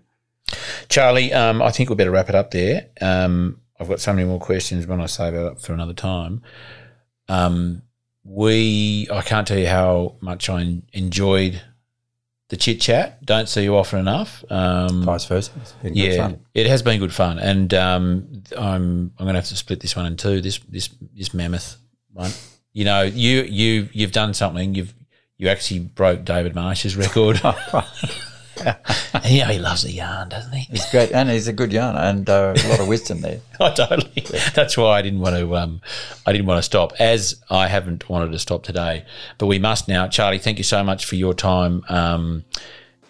Charlie, 0.89 1.33
um, 1.33 1.63
I 1.63 1.71
think 1.71 1.91
we 1.91 1.97
better 1.97 2.11
wrap 2.11 2.29
it 2.29 2.35
up 2.35 2.51
there. 2.51 2.89
Um, 3.01 3.61
I've 3.79 3.89
got 3.89 4.01
so 4.01 4.13
many 4.13 4.27
more 4.27 4.41
questions 4.41 4.87
when 4.87 5.01
I 5.01 5.07
save 5.07 5.35
it 5.35 5.45
up 5.45 5.61
for 5.61 5.73
another 5.73 5.93
time. 5.93 6.43
Um, 7.29 7.83
we, 8.25 9.09
I 9.13 9.23
can't 9.23 9.47
tell 9.47 9.59
you 9.59 9.67
how 9.67 10.17
much 10.21 10.49
I 10.49 10.83
enjoyed 10.93 11.61
the 12.49 12.57
chit 12.57 12.81
chat. 12.81 13.25
Don't 13.25 13.49
see 13.49 13.65
you 13.65 13.77
often 13.77 14.01
enough. 14.01 14.45
Um, 14.51 15.03
Vice 15.05 15.27
versa. 15.27 15.53
It's 15.61 15.73
been 15.73 15.95
good 15.95 15.99
yeah, 15.99 16.17
fun. 16.17 16.41
it 16.55 16.67
has 16.67 16.83
been 16.83 17.01
good 17.01 17.13
fun, 17.13 17.39
and 17.39 17.73
um, 17.75 18.43
I'm 18.57 19.13
I'm 19.19 19.25
going 19.25 19.35
to 19.35 19.41
have 19.41 19.47
to 19.47 19.57
split 19.57 19.81
this 19.81 19.97
one 19.97 20.07
in 20.07 20.17
two. 20.17 20.41
This 20.41 20.59
this 20.69 20.89
this 21.15 21.35
mammoth 21.35 21.77
one. 22.13 22.31
You 22.73 22.85
know, 22.85 23.03
you 23.03 23.43
you 23.43 23.89
you've 23.93 24.13
done 24.13 24.35
something. 24.35 24.75
You've 24.75 24.95
you 25.39 25.49
actually 25.49 25.81
broke 25.81 26.25
David 26.25 26.55
Marsh's 26.55 26.97
record. 26.97 27.41
and 28.65 29.25
you 29.27 29.41
know 29.43 29.49
he 29.49 29.59
loves 29.59 29.85
a 29.85 29.91
yarn, 29.91 30.29
doesn't 30.29 30.53
he? 30.53 30.65
He's 30.71 30.91
great, 30.91 31.13
and 31.13 31.29
he's 31.29 31.49
a 31.49 31.53
good 31.53 31.73
yarn, 31.73 31.97
and 31.97 32.29
uh, 32.29 32.55
a 32.57 32.69
lot 32.69 32.81
of 32.81 32.89
wisdom 32.89 33.21
there. 33.21 33.41
I 33.61 33.71
totally. 33.75 34.25
That's 34.55 34.77
why 34.77 34.99
I 34.99 35.03
didn't 35.03 35.21
want 35.21 35.37
to. 35.37 35.57
Um, 35.57 35.81
I 36.27 36.33
didn't 36.33 36.47
want 36.47 36.59
to 36.59 36.63
stop, 36.63 36.93
as 36.99 37.43
I 37.51 37.69
haven't 37.69 38.09
wanted 38.09 38.33
to 38.33 38.39
stop 38.39 38.63
today. 38.63 39.05
But 39.39 39.47
we 39.47 39.59
must 39.59 39.89
now. 39.89 40.09
Charlie, 40.09 40.39
thank 40.39 40.59
you 40.59 40.65
so 40.65 40.83
much 40.83 41.05
for 41.05 41.17
your 41.17 41.35
time, 41.35 41.85
um, 41.89 42.45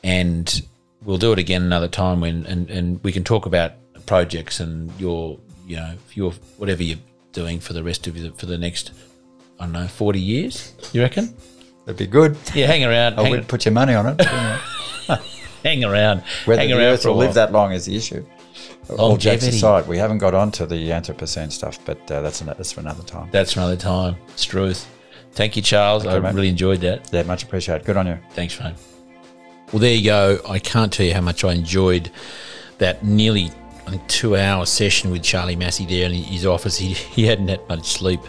and 0.02 0.62
we'll 1.04 1.18
do 1.18 1.32
it 1.32 1.38
again 1.38 1.62
another 1.62 1.88
time 1.88 2.20
when 2.20 2.44
and, 2.46 2.68
and 2.70 3.02
we 3.04 3.12
can 3.12 3.24
talk 3.24 3.46
about 3.46 3.72
projects 4.06 4.60
and 4.60 4.90
your 5.00 5.38
you 5.66 5.76
know 5.76 5.94
your 6.14 6.32
whatever 6.58 6.82
you're 6.82 6.98
doing 7.32 7.60
for 7.60 7.72
the 7.72 7.82
rest 7.82 8.06
of 8.06 8.16
your, 8.16 8.32
for 8.32 8.46
the 8.46 8.58
next 8.58 8.92
I 9.58 9.64
don't 9.64 9.72
know 9.72 9.86
forty 9.88 10.20
years. 10.20 10.74
You 10.92 11.02
reckon? 11.02 11.34
It'd 11.86 11.96
be 11.96 12.06
good. 12.06 12.36
Yeah, 12.52 12.66
hang 12.66 12.84
around. 12.84 13.14
I 13.14 13.22
Hang, 13.22 13.30
would 13.30 13.48
put 13.48 13.64
your 13.64 13.72
money 13.72 13.94
on 13.94 14.06
it. 14.08 14.20
hang 15.62 15.84
around. 15.84 16.22
Whether 16.44 16.62
hang 16.62 16.70
the 16.70 16.78
around 16.78 16.84
Earth 16.94 17.02
for 17.02 17.08
a 17.08 17.12
will 17.12 17.20
live 17.20 17.34
that 17.34 17.52
long 17.52 17.72
is 17.72 17.86
the 17.86 17.96
issue. 17.96 18.26
All 18.98 19.16
jokes 19.16 19.46
aside, 19.46 19.86
we 19.86 19.98
haven't 19.98 20.18
got 20.18 20.34
on 20.34 20.50
to 20.52 20.66
the 20.66 20.90
Anthropocene 20.90 21.50
stuff, 21.50 21.78
but 21.84 21.98
uh, 22.10 22.22
that's, 22.22 22.40
an, 22.40 22.48
that's 22.48 22.72
for 22.72 22.80
another 22.80 23.02
time. 23.02 23.28
That's 23.30 23.52
for 23.52 23.60
another 23.60 23.76
time. 23.76 24.16
It's 24.28 24.44
truth. 24.44 24.88
Thank 25.32 25.56
you, 25.56 25.62
Charles. 25.62 26.06
I 26.06 26.18
mate. 26.18 26.34
really 26.34 26.48
enjoyed 26.48 26.80
that. 26.80 27.08
Yeah, 27.12 27.22
much 27.24 27.44
appreciated. 27.44 27.84
Good 27.84 27.96
on 27.96 28.06
you. 28.06 28.18
Thanks, 28.30 28.58
mate. 28.60 28.74
Well, 29.72 29.80
there 29.80 29.94
you 29.94 30.04
go. 30.04 30.40
I 30.48 30.58
can't 30.58 30.92
tell 30.92 31.06
you 31.06 31.14
how 31.14 31.20
much 31.20 31.44
I 31.44 31.52
enjoyed 31.52 32.10
that 32.78 33.04
nearly, 33.04 33.50
I 33.86 33.90
think, 33.90 34.06
two 34.08 34.36
hour 34.36 34.66
session 34.66 35.10
with 35.10 35.22
Charlie 35.22 35.56
Massy 35.56 35.84
there 35.84 36.06
in 36.06 36.12
his 36.14 36.46
office. 36.46 36.78
He, 36.78 36.94
he 36.94 37.26
hadn't 37.26 37.48
had 37.48 37.68
much 37.68 37.86
sleep 37.86 38.20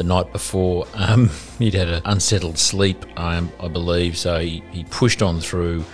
the 0.00 0.04
night 0.04 0.32
before. 0.32 0.86
Um, 0.94 1.28
he'd 1.58 1.74
had 1.74 1.88
an 1.88 2.00
unsettled 2.06 2.56
sleep, 2.56 3.04
um, 3.18 3.52
I 3.60 3.68
believe. 3.68 4.16
So 4.16 4.38
he, 4.38 4.64
he 4.70 4.84
pushed 4.84 5.20
on 5.20 5.40
through. 5.40 5.84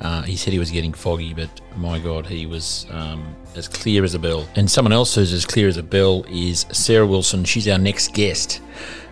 Uh, 0.00 0.22
he 0.22 0.34
said 0.34 0.52
he 0.52 0.58
was 0.58 0.72
getting 0.72 0.92
foggy, 0.92 1.32
but 1.32 1.48
my 1.76 2.00
God, 2.00 2.26
he 2.26 2.44
was 2.44 2.86
um, 2.90 3.36
as 3.54 3.68
clear 3.68 4.02
as 4.02 4.14
a 4.14 4.18
bell. 4.18 4.48
And 4.56 4.68
someone 4.68 4.92
else 4.92 5.14
who's 5.14 5.32
as 5.32 5.46
clear 5.46 5.68
as 5.68 5.76
a 5.76 5.82
bell 5.82 6.24
is 6.28 6.66
Sarah 6.72 7.06
Wilson. 7.06 7.44
She's 7.44 7.68
our 7.68 7.78
next 7.78 8.14
guest. 8.14 8.60